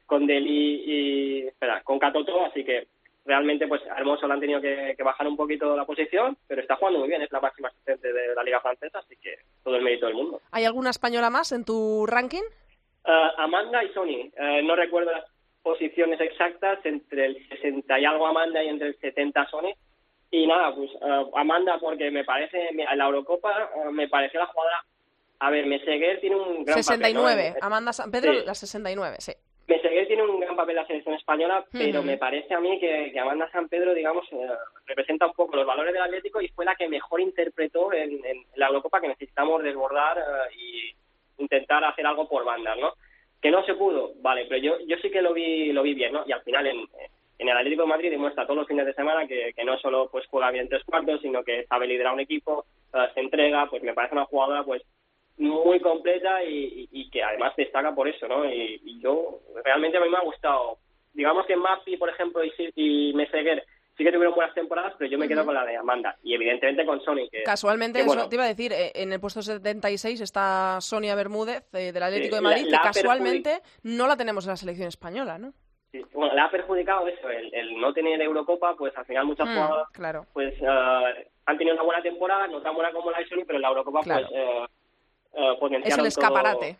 con 0.06 0.26
Deli 0.26 0.82
y 0.86 1.46
espera, 1.48 1.82
con 1.82 1.98
Catoto, 1.98 2.46
así 2.46 2.64
que 2.64 2.86
realmente 3.26 3.68
pues 3.68 3.82
a 3.90 3.98
Hermoso 3.98 4.26
le 4.26 4.32
han 4.32 4.40
tenido 4.40 4.58
que, 4.62 4.94
que 4.96 5.02
bajar 5.02 5.26
un 5.28 5.36
poquito 5.36 5.76
la 5.76 5.84
posición, 5.84 6.34
pero 6.46 6.62
está 6.62 6.76
jugando 6.76 7.00
muy 7.00 7.08
bien, 7.08 7.20
es 7.20 7.30
la 7.30 7.40
máxima 7.40 7.68
asistente 7.68 8.10
de 8.10 8.34
la 8.34 8.42
Liga 8.42 8.60
Francesa, 8.62 9.00
así 9.00 9.14
que 9.22 9.34
todo 9.62 9.76
el 9.76 9.82
mérito 9.82 10.06
del 10.06 10.14
mundo. 10.14 10.40
¿Hay 10.50 10.64
alguna 10.64 10.88
española 10.88 11.28
más 11.28 11.52
en 11.52 11.66
tu 11.66 12.06
ranking? 12.06 12.40
Eh, 13.04 13.28
Amanda 13.36 13.84
y 13.84 13.92
Sony, 13.92 14.30
eh, 14.34 14.62
no 14.62 14.74
recuerdo 14.76 15.12
las 15.12 15.26
posiciones 15.62 16.18
exactas, 16.22 16.78
entre 16.84 17.26
el 17.26 17.48
60 17.50 18.00
y 18.00 18.04
algo 18.06 18.26
Amanda 18.26 18.64
y 18.64 18.68
entre 18.68 18.88
el 18.88 18.98
70 18.98 19.46
Sony. 19.50 19.74
Y 20.30 20.46
nada, 20.46 20.74
pues 20.74 20.90
eh, 21.00 21.24
Amanda, 21.34 21.78
porque 21.80 22.10
me 22.10 22.24
parece, 22.24 22.70
me- 22.74 22.84
la 22.96 23.04
Eurocopa 23.06 23.70
eh, 23.74 23.90
me 23.92 24.08
pareció 24.08 24.40
la 24.40 24.46
jugadora. 24.46 24.84
A 25.40 25.50
ver, 25.50 25.66
Meseguer 25.66 26.20
tiene 26.20 26.36
un 26.36 26.64
gran 26.64 26.76
69, 26.82 27.42
papel. 27.46 27.60
¿no? 27.60 27.66
Amanda 27.66 27.92
San 27.92 28.10
Pedro, 28.10 28.32
Sí. 28.34 28.44
la 28.44 28.54
69, 28.54 29.16
sí. 29.20 29.32
Meseguer 29.68 30.06
tiene 30.06 30.22
un 30.22 30.40
gran 30.40 30.56
papel 30.56 30.70
en 30.76 30.82
la 30.82 30.86
selección 30.86 31.14
española, 31.14 31.64
pero 31.70 32.02
me 32.02 32.16
parece 32.16 32.54
a 32.54 32.60
mí 32.60 32.80
que, 32.80 33.10
que 33.12 33.20
Amanda 33.20 33.50
San 33.52 33.68
Pedro, 33.68 33.92
digamos, 33.94 34.26
eh, 34.32 34.48
representa 34.86 35.26
un 35.26 35.34
poco 35.34 35.56
los 35.56 35.66
valores 35.66 35.92
del 35.92 36.02
Atlético 36.02 36.40
y 36.40 36.48
fue 36.48 36.64
la 36.64 36.74
que 36.74 36.88
mejor 36.88 37.20
interpretó 37.20 37.92
en, 37.92 38.24
en 38.24 38.44
la 38.56 38.68
Eurocopa 38.68 39.00
que 39.00 39.08
necesitamos 39.08 39.62
desbordar 39.62 40.18
eh, 40.18 40.54
y 40.56 41.42
intentar 41.42 41.84
hacer 41.84 42.06
algo 42.06 42.26
por 42.28 42.44
bandas, 42.44 42.76
¿no? 42.78 42.94
Que 43.40 43.50
no 43.50 43.62
se 43.64 43.74
pudo, 43.74 44.12
vale, 44.22 44.46
pero 44.46 44.60
yo, 44.60 44.78
yo 44.86 44.96
sí 45.02 45.10
que 45.10 45.22
lo 45.22 45.32
vi, 45.34 45.70
lo 45.72 45.82
vi 45.82 45.94
bien, 45.94 46.12
¿no? 46.14 46.24
Y 46.26 46.32
al 46.32 46.42
final 46.42 46.66
en, 46.66 46.78
en 47.38 47.48
el 47.48 47.56
Atlético 47.56 47.82
de 47.82 47.88
Madrid 47.88 48.10
demuestra 48.10 48.44
todos 48.44 48.58
los 48.58 48.66
fines 48.68 48.84
de 48.86 48.94
semana 48.94 49.26
que, 49.26 49.52
que 49.54 49.64
no 49.64 49.78
solo 49.78 50.08
pues 50.10 50.26
juega 50.26 50.50
bien 50.50 50.68
tres 50.68 50.82
cuartos, 50.84 51.20
sino 51.22 51.42
que 51.44 51.64
sabe 51.66 51.86
liderar 51.86 52.14
un 52.14 52.20
equipo, 52.20 52.66
eh, 52.92 52.98
se 53.14 53.20
entrega, 53.20 53.66
pues 53.70 53.82
me 53.82 53.94
parece 53.94 54.14
una 54.14 54.24
jugadora 54.24 54.64
pues 54.64 54.82
muy 55.36 55.78
completa 55.80 56.42
y, 56.42 56.88
y- 56.92 57.00
y 57.02 57.10
que 57.10 57.22
además 57.22 57.54
destaca 57.56 57.94
por 57.94 58.08
eso, 58.08 58.26
¿no? 58.26 58.44
Y, 58.44 58.80
y 58.84 59.00
yo 59.00 59.38
realmente 59.64 59.96
a 59.98 60.00
mí 60.00 60.08
me 60.08 60.16
ha 60.18 60.22
gustado. 60.22 60.78
Digamos 61.12 61.46
que 61.46 61.56
Mapi, 61.56 61.96
por 61.96 62.08
ejemplo, 62.10 62.44
y, 62.44 62.52
y 62.74 63.12
Meseguer 63.14 63.64
sí 63.96 64.04
que 64.04 64.12
tuvieron 64.12 64.34
buenas 64.34 64.54
temporadas, 64.54 64.94
pero 64.98 65.10
yo 65.10 65.18
me 65.18 65.26
quedo 65.26 65.44
con 65.44 65.54
la 65.54 65.64
de 65.64 65.76
Amanda. 65.76 66.16
Y 66.22 66.34
evidentemente 66.34 66.84
con 66.86 67.00
Sony, 67.02 67.28
que 67.30 67.42
Casualmente, 67.44 67.98
que, 68.00 68.04
bueno, 68.06 68.22
eso 68.22 68.28
te 68.30 68.36
iba 68.36 68.44
a 68.44 68.48
decir, 68.48 68.72
eh, 68.72 68.92
en 68.94 69.12
el 69.12 69.18
puesto 69.20 69.42
76 69.42 70.20
está 70.20 70.80
Sonia 70.80 71.14
Bermúdez 71.16 71.64
eh, 71.72 71.92
del 71.92 72.02
Atlético 72.02 72.36
de 72.36 72.42
Madrid, 72.42 72.64
la 72.70 72.78
que 72.78 72.88
casualmente 73.00 73.60
no 73.82 74.06
la 74.06 74.16
tenemos 74.16 74.44
en 74.44 74.50
la 74.50 74.56
selección 74.56 74.88
española, 74.88 75.38
¿no? 75.38 75.52
Sí, 75.92 76.04
bueno, 76.12 76.34
le 76.34 76.40
ha 76.40 76.50
perjudicado 76.50 77.06
eso, 77.08 77.28
el, 77.30 77.52
el 77.54 77.80
no 77.80 77.92
tener 77.92 78.20
Eurocopa, 78.20 78.74
pues 78.76 78.96
al 78.96 79.04
final 79.06 79.26
muchas 79.26 79.48
Mm, 79.48 79.54
jugadoras 79.54 79.88
claro. 79.92 80.26
pues 80.32 80.54
eh, 80.60 81.28
han 81.46 81.58
tenido 81.58 81.74
una 81.74 81.84
buena 81.84 82.02
temporada, 82.02 82.46
no 82.46 82.60
tan 82.62 82.74
buena 82.74 82.92
como 82.92 83.10
la 83.10 83.18
de 83.18 83.26
Sony, 83.28 83.44
pero 83.46 83.58
la 83.58 83.68
Eurocopa 83.68 84.02
Claro. 84.02 84.26
pues 84.28 84.40
eh, 84.40 84.66
Es 85.52 85.58
potenciaron 85.58 86.06
el 86.06 86.12
todo- 86.12 86.22
escaparate. 86.24 86.76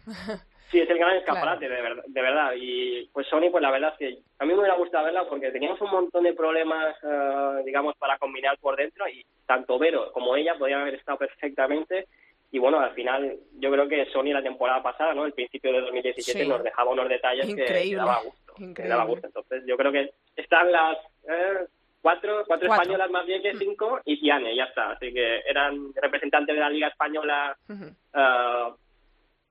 Sí, 0.71 0.81
es 0.81 0.91
el 0.91 0.99
gran 0.99 1.17
escaparate, 1.57 1.67
de, 1.69 1.81
verdad, 1.81 2.05
de 2.07 2.23
verdad. 2.23 2.53
Y 2.57 3.07
pues 3.13 3.27
Sony, 3.29 3.51
pues 3.51 3.63
la 3.63 3.71
verdad 3.71 3.93
es 3.93 3.99
que 3.99 4.19
a 4.39 4.45
mí 4.45 4.53
me 4.53 4.59
hubiera 4.59 4.75
gustado 4.77 5.05
verla 5.07 5.25
porque 5.29 5.51
teníamos 5.51 5.81
un 5.81 5.91
montón 5.91 6.25
de 6.25 6.35
problemas, 6.35 6.95
eh, 7.03 7.63
digamos, 7.65 7.97
para 7.97 8.19
combinar 8.19 8.59
por 8.59 8.77
dentro 8.77 9.09
y 9.09 9.25
tanto 9.47 9.79
Vero 9.79 10.13
como 10.13 10.37
ella 10.37 10.57
podían 10.59 10.83
haber 10.83 10.95
estado 10.97 11.17
perfectamente. 11.19 12.07
Y 12.51 12.59
bueno, 12.59 12.81
al 12.81 12.93
final 12.93 13.37
yo 13.59 13.71
creo 13.71 13.89
que 13.89 14.07
Sony 14.07 14.33
la 14.33 14.43
temporada 14.43 14.83
pasada, 14.83 15.15
¿no? 15.15 15.25
El 15.27 15.33
principio 15.35 15.71
de 15.73 15.81
2017 15.83 16.43
Sí. 16.43 16.49
nos 16.49 16.63
dejaba 16.63 16.91
unos 16.91 17.09
detalles 17.09 17.47
que- 17.47 17.55
que, 17.55 17.63
Increíble, 17.63 17.97
daba 17.99 18.21
gusto. 18.23 18.48
Increíble. 18.59 18.89
daba 18.95 19.05
gusto. 19.05 19.27
Entonces 19.27 19.63
yo 19.67 19.77
creo 19.77 19.93
que 19.93 20.11
están 20.37 20.71
las 20.73 20.97
eh, 21.29 21.67
cuatro, 22.01 22.45
cuatro, 22.47 22.67
Cuatro. 22.69 22.75
españolas 22.75 23.11
más 23.11 23.27
bien 23.27 23.43
que 23.43 23.57
cinco 23.57 24.01
y 24.05 24.21
Tiane, 24.21 24.55
ya 24.57 24.65
está. 24.65 24.93
Así 24.93 25.13
que 25.13 25.41
eran 25.49 25.93
representantes 25.95 26.55
de 26.55 26.61
la 26.61 26.71
Liga 26.71 26.89
Española, 26.89 27.57
Ujú. 27.69 27.85
eh, 28.15 28.73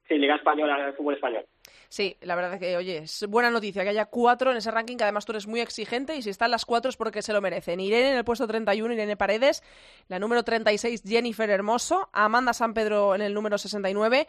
sí, 0.07 0.17
Liga 0.17 0.35
Española 0.35 0.85
de 0.85 0.93
Fútbol 0.93 1.15
Español. 1.15 1.45
Sí, 1.89 2.17
la 2.21 2.35
verdad 2.35 2.55
es 2.55 2.59
que, 2.59 2.75
oye, 2.75 2.97
es 2.97 3.25
buena 3.29 3.49
noticia 3.49 3.81
que 3.83 3.89
haya 3.89 4.07
cuatro 4.07 4.51
en 4.51 4.57
ese 4.57 4.71
ranking, 4.71 4.97
que 4.97 5.03
además 5.03 5.25
tú 5.25 5.31
eres 5.31 5.47
muy 5.47 5.61
exigente 5.61 6.15
y 6.17 6.21
si 6.21 6.29
están 6.29 6.51
las 6.51 6.65
cuatro 6.65 6.89
es 6.89 6.97
porque 6.97 7.21
se 7.21 7.31
lo 7.31 7.39
merecen. 7.39 7.79
Irene 7.79 8.11
en 8.11 8.17
el 8.17 8.25
puesto 8.25 8.45
31, 8.45 8.93
Irene 8.93 9.15
Paredes, 9.15 9.63
la 10.09 10.19
número 10.19 10.43
36, 10.43 11.03
Jennifer 11.05 11.49
Hermoso, 11.49 12.09
Amanda 12.11 12.51
San 12.51 12.73
Pedro 12.73 13.15
en 13.15 13.21
el 13.21 13.33
número 13.33 13.57
69 13.57 14.27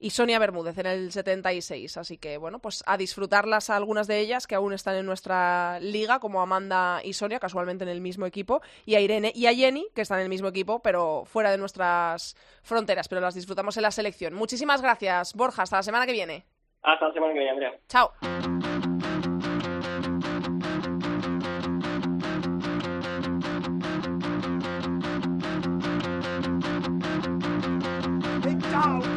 y 0.00 0.10
Sonia 0.10 0.38
Bermúdez 0.38 0.76
en 0.78 0.86
el 0.86 1.12
76. 1.12 1.98
Así 1.98 2.18
que, 2.18 2.38
bueno, 2.38 2.58
pues 2.58 2.82
a 2.86 2.96
disfrutarlas 2.96 3.70
a 3.70 3.76
algunas 3.76 4.06
de 4.06 4.18
ellas 4.18 4.46
que 4.46 4.54
aún 4.54 4.72
están 4.72 4.96
en 4.96 5.06
nuestra 5.06 5.78
liga, 5.80 6.18
como 6.18 6.40
Amanda 6.40 7.00
y 7.04 7.12
Sonia, 7.12 7.38
casualmente 7.38 7.84
en 7.84 7.90
el 7.90 8.00
mismo 8.00 8.26
equipo, 8.26 8.62
y 8.86 8.94
a 8.94 9.00
Irene 9.00 9.30
y 9.34 9.46
a 9.46 9.54
Jenny, 9.54 9.86
que 9.94 10.00
están 10.00 10.18
en 10.18 10.24
el 10.24 10.30
mismo 10.30 10.48
equipo, 10.48 10.80
pero 10.80 11.24
fuera 11.26 11.50
de 11.50 11.58
nuestras 11.58 12.34
fronteras, 12.62 13.08
pero 13.08 13.20
las 13.20 13.34
disfrutamos 13.34 13.76
en 13.76 13.82
la 13.82 13.90
selección. 13.90 14.34
Muchísimas 14.34 14.82
gracias, 14.82 15.34
Borja, 15.34 15.62
hasta 15.62 15.76
la 15.76 15.82
semana 15.82 16.06
que 16.06 16.12
viene. 16.12 16.44
Hasta 16.82 17.08
la 17.08 17.12
semana 17.12 17.32
que 17.34 17.38
viene, 17.38 17.52
Andrea. 17.52 17.78
Chao. 17.88 18.12
See 28.42 28.56
you 28.56 29.09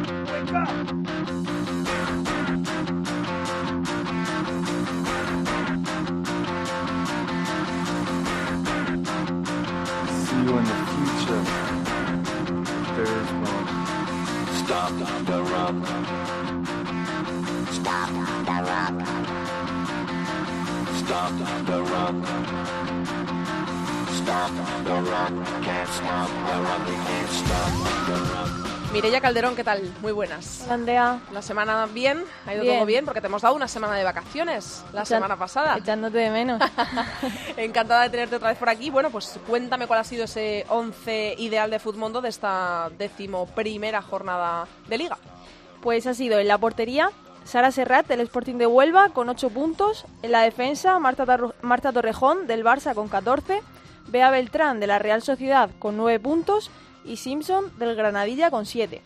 stop 24.24 24.84
the 24.84 24.92
run, 24.92 25.44
can't 25.62 25.88
stop 25.88 26.28
the 26.28 26.62
run, 26.62 26.84
we 26.86 26.92
can't 26.92 27.30
stop 27.30 28.06
the 28.06 28.14
run. 28.14 28.63
Mireya 28.94 29.20
Calderón, 29.20 29.56
¿qué 29.56 29.64
tal? 29.64 29.82
Muy 30.02 30.12
buenas. 30.12 30.62
Hola, 30.64 30.74
Andrea. 30.74 31.20
La 31.32 31.42
semana 31.42 31.84
bien, 31.92 32.24
ha 32.46 32.54
ido 32.54 32.62
Bien. 32.62 32.76
todo 32.76 32.86
bien 32.86 33.04
porque 33.04 33.20
te 33.20 33.26
hemos 33.26 33.42
dado 33.42 33.56
una 33.56 33.66
semana 33.66 33.96
de 33.96 34.04
vacaciones 34.04 34.84
la 34.92 35.02
Echan- 35.02 35.06
semana 35.16 35.36
pasada. 35.36 35.76
Echándote 35.76 36.18
de 36.18 36.30
menos. 36.30 36.62
Encantada 37.56 38.04
de 38.04 38.10
tenerte 38.10 38.36
otra 38.36 38.50
vez 38.50 38.58
por 38.58 38.68
aquí. 38.68 38.90
Bueno, 38.90 39.10
pues 39.10 39.38
cuéntame 39.48 39.88
cuál 39.88 39.98
ha 39.98 40.04
sido 40.04 40.24
ese 40.24 40.64
11 40.68 41.34
ideal 41.38 41.70
de 41.70 41.80
Futmundo 41.80 42.20
de 42.20 42.28
esta 42.28 42.88
decimoprimera 42.96 44.00
jornada 44.00 44.68
de 44.86 44.96
liga. 44.96 45.18
Pues 45.82 46.06
ha 46.06 46.14
sido 46.14 46.38
en 46.38 46.46
la 46.46 46.58
portería 46.58 47.10
Sara 47.44 47.72
Serrat 47.72 48.06
del 48.06 48.20
Sporting 48.20 48.54
de 48.58 48.68
Huelva 48.68 49.08
con 49.08 49.28
8 49.28 49.50
puntos. 49.50 50.04
En 50.22 50.30
la 50.30 50.42
defensa 50.42 50.96
Marta, 51.00 51.26
Marta 51.62 51.92
Torrejón 51.92 52.46
del 52.46 52.64
Barça 52.64 52.94
con 52.94 53.08
14. 53.08 53.60
Bea 54.06 54.30
Beltrán 54.30 54.78
de 54.78 54.86
la 54.86 55.00
Real 55.00 55.20
Sociedad 55.20 55.68
con 55.80 55.96
9 55.96 56.20
puntos. 56.20 56.70
Y 57.04 57.16
Simpson 57.16 57.76
del 57.78 57.94
Granadilla 57.96 58.50
con 58.50 58.66
7. 58.66 59.00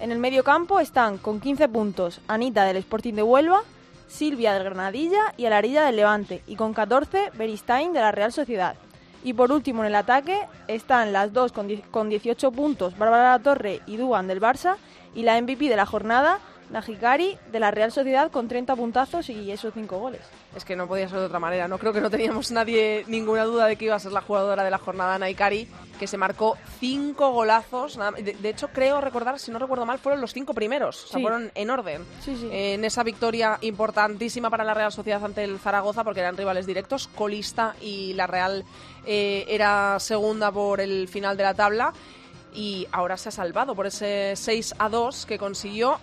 En 0.00 0.10
el 0.10 0.18
medio 0.18 0.42
campo 0.44 0.80
están 0.80 1.18
con 1.18 1.40
15 1.40 1.68
puntos 1.68 2.20
Anita 2.28 2.64
del 2.64 2.76
Sporting 2.78 3.14
de 3.14 3.22
Huelva, 3.22 3.62
Silvia 4.08 4.52
del 4.54 4.64
Granadilla 4.64 5.32
y 5.36 5.46
Alarilla 5.46 5.84
del 5.84 5.96
Levante. 5.96 6.42
Y 6.46 6.56
con 6.56 6.74
14 6.74 7.30
Beristain 7.34 7.92
de 7.92 8.00
la 8.00 8.12
Real 8.12 8.32
Sociedad. 8.32 8.74
Y 9.24 9.34
por 9.34 9.52
último 9.52 9.82
en 9.82 9.88
el 9.88 9.94
ataque 9.94 10.38
están 10.66 11.12
las 11.12 11.32
dos 11.32 11.52
con, 11.52 11.68
die- 11.68 11.84
con 11.90 12.08
18 12.08 12.50
puntos 12.50 12.98
Bárbara 12.98 13.38
Torre 13.38 13.80
y 13.86 13.96
Duan 13.96 14.26
del 14.26 14.40
Barça 14.40 14.74
y 15.14 15.22
la 15.22 15.40
MVP 15.40 15.68
de 15.68 15.76
la 15.76 15.86
jornada 15.86 16.40
Najikari 16.72 17.38
de 17.52 17.60
la 17.60 17.70
Real 17.70 17.92
Sociedad 17.92 18.30
con 18.30 18.48
30 18.48 18.74
puntazos 18.76 19.28
y 19.28 19.50
esos 19.52 19.72
5 19.74 19.98
goles. 19.98 20.22
Es 20.56 20.64
que 20.64 20.74
no 20.74 20.86
podía 20.88 21.08
ser 21.08 21.18
de 21.20 21.26
otra 21.26 21.38
manera. 21.38 21.68
No 21.68 21.78
creo 21.78 21.92
que 21.92 22.00
no 22.00 22.10
teníamos 22.10 22.50
nadie 22.50 23.04
ninguna 23.06 23.44
duda 23.44 23.66
de 23.66 23.76
que 23.76 23.84
iba 23.86 23.94
a 23.94 23.98
ser 24.00 24.12
la 24.12 24.20
jugadora 24.22 24.64
de 24.64 24.70
la 24.70 24.78
jornada 24.78 25.18
Naikari, 25.18 25.68
que 25.98 26.06
se 26.06 26.16
marcó 26.16 26.56
cinco 26.80 27.30
golazos. 27.32 27.96
nada- 27.96 28.12
De, 28.12 28.32
de 28.34 28.48
hecho, 28.48 28.68
creo 28.68 29.00
recordar, 29.00 29.38
si 29.38 29.50
no 29.50 29.58
recuerdo 29.58 29.86
mal, 29.86 29.98
fueron 29.98 30.20
los 30.20 30.32
cinco 30.32 30.54
primeros. 30.54 31.04
O 31.04 31.06
sea, 31.08 31.18
Sí. 31.18 31.22
fueron 31.22 31.50
en 31.54 31.70
orden. 31.70 32.04
Sí, 32.24 32.36
sí. 32.36 32.48
En 32.50 32.84
esa 32.84 33.02
victoria 33.02 33.58
importantísima 33.60 34.50
para 34.50 34.64
la 34.64 34.74
Real 34.74 34.92
Sociedad 34.92 35.24
ante 35.24 35.44
el 35.44 35.58
Zaragoza, 35.58 36.04
porque 36.04 36.20
eran 36.20 36.36
rivales 36.36 36.66
directos, 36.66 37.06
colista 37.08 37.74
y 37.80 38.14
la 38.14 38.26
Real 38.26 38.64
eh, 39.06 39.44
era 39.48 39.98
segunda 40.00 40.50
por 40.52 40.80
el 40.80 41.08
final 41.08 41.36
de 41.36 41.42
la 41.42 41.54
tabla. 41.54 41.92
Y 42.54 42.86
ahora 42.92 43.16
se 43.16 43.30
ha 43.30 43.32
salvado 43.32 43.74
por 43.74 43.86
ese 43.86 44.34
6 44.36 44.74
a 44.78 44.88
2 44.90 45.24
que 45.26 45.38
consiguió 45.38 45.98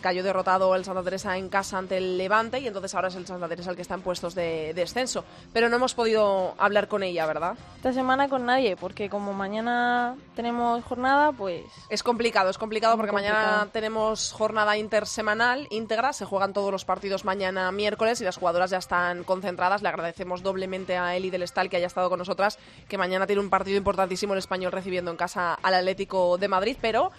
cayó 0.00 0.22
derrotado 0.22 0.74
el 0.74 0.84
Santa 0.84 1.02
Teresa 1.02 1.36
en 1.36 1.48
casa 1.48 1.78
ante 1.78 1.96
el 1.96 2.18
Levante 2.18 2.60
y 2.60 2.66
entonces 2.66 2.94
ahora 2.94 3.08
es 3.08 3.14
el 3.14 3.26
Santa 3.26 3.48
Teresa 3.48 3.70
el 3.70 3.76
que 3.76 3.82
está 3.82 3.94
en 3.94 4.02
puestos 4.02 4.34
de 4.34 4.72
descenso. 4.74 5.24
Pero 5.52 5.68
no 5.68 5.76
hemos 5.76 5.94
podido 5.94 6.54
hablar 6.58 6.88
con 6.88 7.02
ella, 7.02 7.26
¿verdad? 7.26 7.56
Esta 7.76 7.92
semana 7.92 8.28
con 8.28 8.46
nadie, 8.46 8.76
porque 8.76 9.08
como 9.08 9.32
mañana 9.32 10.16
tenemos 10.34 10.84
jornada, 10.84 11.32
pues 11.32 11.64
Es 11.88 12.02
complicado, 12.02 12.50
es 12.50 12.58
complicado 12.58 12.96
porque 12.96 13.12
mañana 13.12 13.68
tenemos 13.72 14.32
jornada 14.32 14.76
intersemanal 14.76 15.66
íntegra, 15.70 16.12
se 16.12 16.24
juegan 16.24 16.52
todos 16.52 16.70
los 16.70 16.84
partidos 16.84 17.24
mañana 17.24 17.70
miércoles 17.72 18.20
y 18.20 18.24
las 18.24 18.36
jugadoras 18.36 18.70
ya 18.70 18.78
están 18.78 19.24
concentradas. 19.24 19.82
Le 19.82 19.88
agradecemos 19.88 20.42
doblemente 20.42 20.96
a 20.96 21.16
Eli 21.16 21.30
del 21.30 21.42
Estal 21.42 21.70
que 21.70 21.76
haya 21.76 21.86
estado 21.86 22.08
con 22.08 22.18
nosotras, 22.18 22.58
que 22.88 22.98
mañana 22.98 23.26
tiene 23.26 23.42
un 23.42 23.50
partido 23.50 23.76
importantísimo 23.76 24.32
el 24.32 24.38
español 24.38 24.72
recibiendo 24.72 25.10
en 25.10 25.16
casa 25.16 25.54
al 25.62 25.74
Atlético 25.74 26.38
de 26.38 26.48
Madrid, 26.48 26.76
pero 26.80 27.12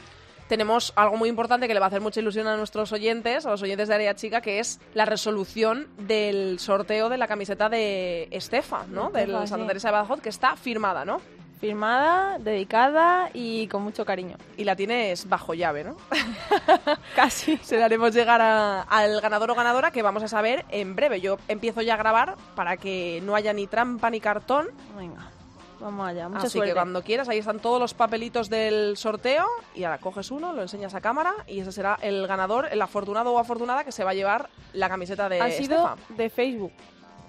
tenemos 0.48 0.94
algo 0.96 1.18
muy 1.18 1.30
importante 1.30 1.68
que 1.68 1.74
le 1.74 1.80
va 1.80 1.88
a 1.88 1.90
hacer 1.90 2.02
mucha 2.02 2.20
ilusión 2.20 2.48
a 2.48 2.56
nuestros 2.58 2.92
oyentes, 2.92 3.46
a 3.46 3.52
los 3.52 3.62
oyentes 3.62 3.88
de 3.88 3.96
Área 3.96 4.16
Chica, 4.16 4.42
que 4.42 4.60
es 4.60 4.80
la 4.94 5.06
resolución 5.06 5.88
del 5.98 6.60
sorteo 6.60 7.10
de 7.10 7.18
la 7.18 7.28
camiseta 7.28 7.70
de 7.70 8.28
Estefa, 8.32 8.86
¿no? 8.90 9.08
Estefa, 9.08 9.20
Del 9.20 9.48
Santa 9.48 9.64
sí. 9.64 9.68
Teresa 9.68 9.88
de 9.90 9.92
Badajoz, 9.94 10.22
que 10.22 10.30
está 10.30 10.56
firmada, 10.56 11.06
¿no? 11.06 11.22
firmada, 11.60 12.38
dedicada 12.38 13.32
y 13.34 13.66
con 13.68 13.82
mucho 13.82 14.06
cariño. 14.06 14.38
Y 14.58 14.64
la 14.64 14.76
tienes 14.76 15.28
bajo 15.28 15.56
llave, 15.56 15.84
¿no? 15.84 15.98
Casi. 17.16 17.58
Se 17.64 17.78
le 17.78 17.84
haremos 17.84 18.14
llegar 18.14 18.42
a- 18.42 18.84
al 18.84 19.20
ganador 19.22 19.50
o 19.50 19.56
ganadora 19.56 19.90
que 19.90 20.04
vamos 20.04 20.22
a 20.22 20.28
saber 20.28 20.66
en 20.70 20.96
breve. 20.96 21.20
Yo 21.20 21.38
empiezo 21.48 21.82
ya 21.82 21.96
a 21.96 21.98
grabar 21.98 22.36
para 22.56 22.78
que 22.78 23.22
no 23.26 23.34
haya 23.34 23.54
ni 23.54 23.66
trampa 23.66 24.12
ni 24.12 24.20
cartón. 24.20 24.68
Venga, 24.96 25.32
vamos 25.80 26.08
allá. 26.08 26.28
Mucha 26.30 26.48
Así 26.48 26.58
suerte. 26.58 26.72
que 26.72 26.76
cuando 26.76 27.04
quieras, 27.04 27.30
ahí 27.30 27.38
están 27.40 27.60
todos 27.60 27.80
los 27.80 27.94
papelitos 27.94 28.50
del 28.50 28.98
sorteo 28.98 29.46
y 29.76 29.84
ahora 29.84 29.98
coges 30.00 30.32
uno, 30.32 30.54
lo 30.54 30.62
enseñas 30.62 30.94
a 30.96 31.02
cámara 31.02 31.34
y 31.48 31.60
ese 31.60 31.72
será 31.72 31.98
el 32.02 32.26
ganador, 32.28 32.68
el 32.72 32.82
afortunado 32.82 33.34
o 33.34 33.40
afortunada 33.40 33.84
que 33.84 33.92
se 33.92 34.04
va 34.04 34.12
a 34.12 34.14
llevar 34.14 34.50
la 34.74 34.90
camiseta 34.90 35.30
de 35.30 35.42
ha 35.42 35.52
sido 35.52 35.76
Estefa. 35.96 35.96
de 36.16 36.30
Facebook. 36.30 36.74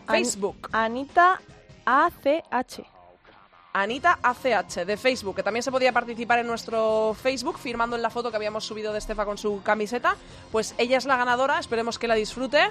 An- 0.06 0.16
Facebook. 0.16 0.68
Anita 0.72 1.40
ACH. 1.84 2.80
Anita 3.74 4.18
ACH 4.22 4.84
de 4.86 4.96
Facebook, 4.96 5.36
que 5.36 5.42
también 5.42 5.62
se 5.62 5.70
podía 5.70 5.92
participar 5.92 6.38
en 6.40 6.46
nuestro 6.46 7.14
Facebook 7.20 7.58
firmando 7.58 7.96
en 7.96 8.02
la 8.02 8.10
foto 8.10 8.30
que 8.30 8.36
habíamos 8.36 8.64
subido 8.64 8.92
de 8.92 8.98
Estefa 8.98 9.24
con 9.24 9.38
su 9.38 9.62
camiseta. 9.62 10.16
Pues 10.50 10.74
ella 10.78 10.96
es 10.96 11.04
la 11.04 11.16
ganadora, 11.16 11.58
esperemos 11.58 11.98
que 11.98 12.08
la 12.08 12.14
disfrute. 12.14 12.70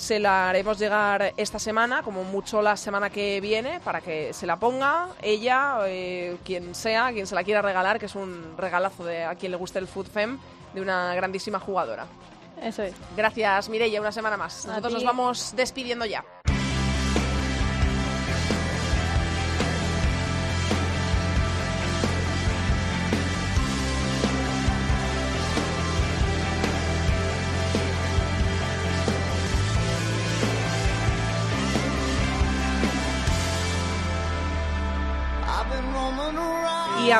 Se 0.00 0.18
la 0.18 0.48
haremos 0.48 0.78
llegar 0.78 1.34
esta 1.36 1.58
semana, 1.58 2.02
como 2.02 2.24
mucho 2.24 2.62
la 2.62 2.74
semana 2.78 3.10
que 3.10 3.38
viene, 3.42 3.80
para 3.80 4.00
que 4.00 4.32
se 4.32 4.46
la 4.46 4.56
ponga 4.56 5.08
ella, 5.20 5.80
eh, 5.86 6.38
quien 6.42 6.74
sea, 6.74 7.12
quien 7.12 7.26
se 7.26 7.34
la 7.34 7.44
quiera 7.44 7.60
regalar, 7.60 7.98
que 7.98 8.06
es 8.06 8.14
un 8.14 8.54
regalazo 8.56 9.04
de 9.04 9.24
a 9.24 9.34
quien 9.34 9.52
le 9.52 9.58
guste 9.58 9.78
el 9.78 9.86
Food 9.86 10.06
Fem, 10.06 10.38
de 10.72 10.80
una 10.80 11.14
grandísima 11.14 11.60
jugadora. 11.60 12.06
Eso 12.62 12.82
es. 12.82 12.94
Gracias, 13.14 13.68
Mireia, 13.68 14.00
una 14.00 14.10
semana 14.10 14.38
más. 14.38 14.64
Nosotros 14.64 14.94
nos 14.94 15.04
vamos 15.04 15.52
despidiendo 15.54 16.06
ya. 16.06 16.24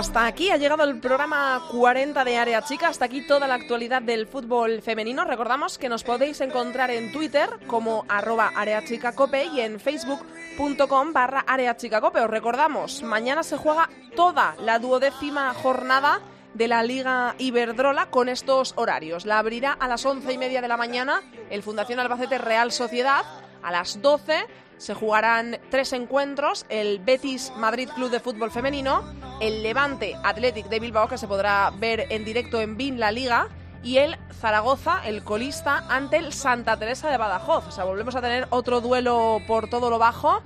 Hasta 0.00 0.24
aquí 0.24 0.48
ha 0.48 0.56
llegado 0.56 0.82
el 0.84 0.98
programa 0.98 1.60
40 1.70 2.24
de 2.24 2.38
Área 2.38 2.62
Chica. 2.62 2.88
Hasta 2.88 3.04
aquí 3.04 3.26
toda 3.26 3.46
la 3.46 3.52
actualidad 3.52 4.00
del 4.00 4.26
fútbol 4.26 4.80
femenino. 4.80 5.26
Recordamos 5.26 5.76
que 5.76 5.90
nos 5.90 6.04
podéis 6.04 6.40
encontrar 6.40 6.90
en 6.90 7.12
Twitter 7.12 7.50
como 7.66 8.06
arroba 8.08 8.50
areachicacope 8.56 9.44
y 9.52 9.60
en 9.60 9.78
facebook.com 9.78 11.12
barra 11.12 11.40
areachicacope. 11.40 12.18
Os 12.18 12.30
recordamos, 12.30 13.02
mañana 13.02 13.42
se 13.42 13.58
juega 13.58 13.90
toda 14.16 14.54
la 14.60 14.78
duodécima 14.78 15.52
jornada 15.52 16.20
de 16.54 16.66
la 16.66 16.82
Liga 16.82 17.34
Iberdrola 17.36 18.06
con 18.06 18.30
estos 18.30 18.72
horarios. 18.76 19.26
La 19.26 19.38
abrirá 19.38 19.72
a 19.72 19.86
las 19.86 20.06
once 20.06 20.32
y 20.32 20.38
media 20.38 20.62
de 20.62 20.68
la 20.68 20.78
mañana 20.78 21.20
el 21.50 21.62
Fundación 21.62 22.00
Albacete 22.00 22.38
Real 22.38 22.72
Sociedad. 22.72 23.22
A 23.62 23.70
las 23.70 24.00
12 24.00 24.46
se 24.80 24.94
jugarán 24.94 25.58
tres 25.70 25.92
encuentros, 25.92 26.64
el 26.70 27.00
Betis 27.00 27.52
Madrid 27.58 27.90
Club 27.94 28.10
de 28.10 28.18
Fútbol 28.18 28.50
Femenino, 28.50 29.04
el 29.38 29.62
Levante 29.62 30.16
Athletic 30.24 30.68
de 30.68 30.80
Bilbao, 30.80 31.06
que 31.06 31.18
se 31.18 31.28
podrá 31.28 31.70
ver 31.78 32.06
en 32.08 32.24
directo 32.24 32.62
en 32.62 32.78
BIN 32.78 32.98
La 32.98 33.12
Liga, 33.12 33.48
y 33.82 33.98
el 33.98 34.16
Zaragoza, 34.40 35.02
el 35.04 35.22
colista, 35.22 35.84
ante 35.90 36.16
el 36.16 36.32
Santa 36.32 36.78
Teresa 36.78 37.10
de 37.10 37.18
Badajoz. 37.18 37.66
O 37.68 37.70
sea, 37.70 37.84
volvemos 37.84 38.16
a 38.16 38.22
tener 38.22 38.46
otro 38.48 38.80
duelo 38.80 39.42
por 39.46 39.68
todo 39.68 39.90
lo 39.90 39.98
bajo. 39.98 40.42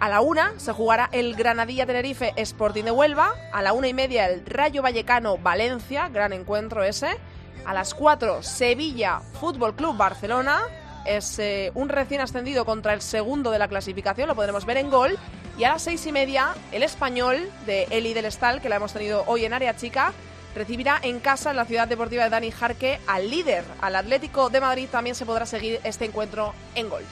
A 0.00 0.08
la 0.08 0.22
una 0.22 0.58
se 0.58 0.72
jugará 0.72 1.10
el 1.12 1.36
Granadilla 1.36 1.84
Tenerife 1.84 2.32
Sporting 2.36 2.84
de 2.84 2.90
Huelva. 2.90 3.34
A 3.52 3.60
la 3.60 3.74
una 3.74 3.88
y 3.88 3.94
media 3.94 4.30
el 4.30 4.46
Rayo 4.46 4.80
Vallecano 4.80 5.36
Valencia, 5.36 6.08
gran 6.08 6.32
encuentro 6.32 6.82
ese. 6.84 7.18
A 7.66 7.74
las 7.74 7.92
cuatro 7.92 8.42
Sevilla 8.42 9.20
Fútbol 9.40 9.74
Club 9.74 9.96
Barcelona. 9.96 10.62
Es 11.08 11.38
eh, 11.38 11.72
un 11.74 11.88
recién 11.88 12.20
ascendido 12.20 12.66
contra 12.66 12.92
el 12.92 13.00
segundo 13.00 13.50
de 13.50 13.58
la 13.58 13.66
clasificación, 13.66 14.28
lo 14.28 14.34
podremos 14.34 14.66
ver 14.66 14.76
en 14.76 14.90
gol. 14.90 15.18
Y 15.56 15.64
a 15.64 15.70
las 15.70 15.82
seis 15.82 16.04
y 16.06 16.12
media 16.12 16.54
el 16.70 16.82
español 16.82 17.50
de 17.64 17.84
Eli 17.90 18.12
del 18.12 18.26
Estal, 18.26 18.60
que 18.60 18.68
la 18.68 18.76
hemos 18.76 18.92
tenido 18.92 19.24
hoy 19.26 19.46
en 19.46 19.54
área 19.54 19.74
chica, 19.74 20.12
recibirá 20.54 21.00
en 21.02 21.18
casa 21.18 21.50
en 21.50 21.56
la 21.56 21.64
ciudad 21.64 21.88
deportiva 21.88 22.24
de 22.24 22.30
Dani 22.30 22.50
Jarque 22.50 23.00
al 23.06 23.30
líder, 23.30 23.64
al 23.80 23.96
Atlético 23.96 24.50
de 24.50 24.60
Madrid. 24.60 24.86
También 24.92 25.16
se 25.16 25.24
podrá 25.24 25.46
seguir 25.46 25.80
este 25.82 26.04
encuentro 26.04 26.52
en 26.74 26.90
gol. 26.90 27.02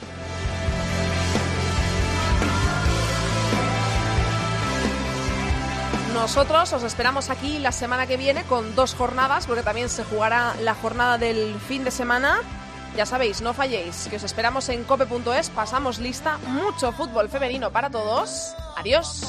Nosotros 6.12 6.72
os 6.72 6.82
esperamos 6.82 7.30
aquí 7.30 7.59
la 7.59 7.72
semana 7.72 8.07
que 8.07 8.16
viene 8.16 8.42
con 8.44 8.74
dos 8.74 8.94
jornadas, 8.94 9.47
porque 9.47 9.62
también 9.62 9.88
se 9.88 10.05
jugará 10.05 10.55
la 10.62 10.74
jornada 10.74 11.16
del 11.16 11.55
fin 11.61 11.82
de 11.82 11.90
semana. 11.90 12.40
Ya 12.97 13.05
sabéis, 13.05 13.42
no 13.42 13.53
falléis, 13.53 14.09
que 14.09 14.16
os 14.16 14.22
esperamos 14.24 14.68
en 14.70 14.82
cope.es. 14.84 15.51
Pasamos 15.51 15.99
lista, 15.99 16.38
mucho 16.49 16.92
fútbol 16.92 17.28
femenino 17.28 17.70
para 17.70 17.90
todos. 17.90 18.55
Adiós. 18.76 19.22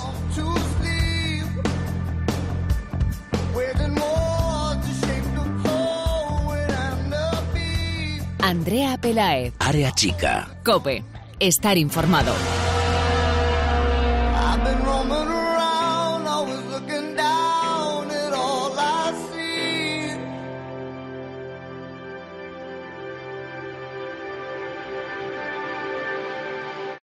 Andrea 8.41 8.97
Pelaez. 8.97 9.53
Área 9.59 9.91
chica. 9.91 10.47
Cope. 10.63 11.03
Estar 11.37 11.77
informado. 11.77 12.33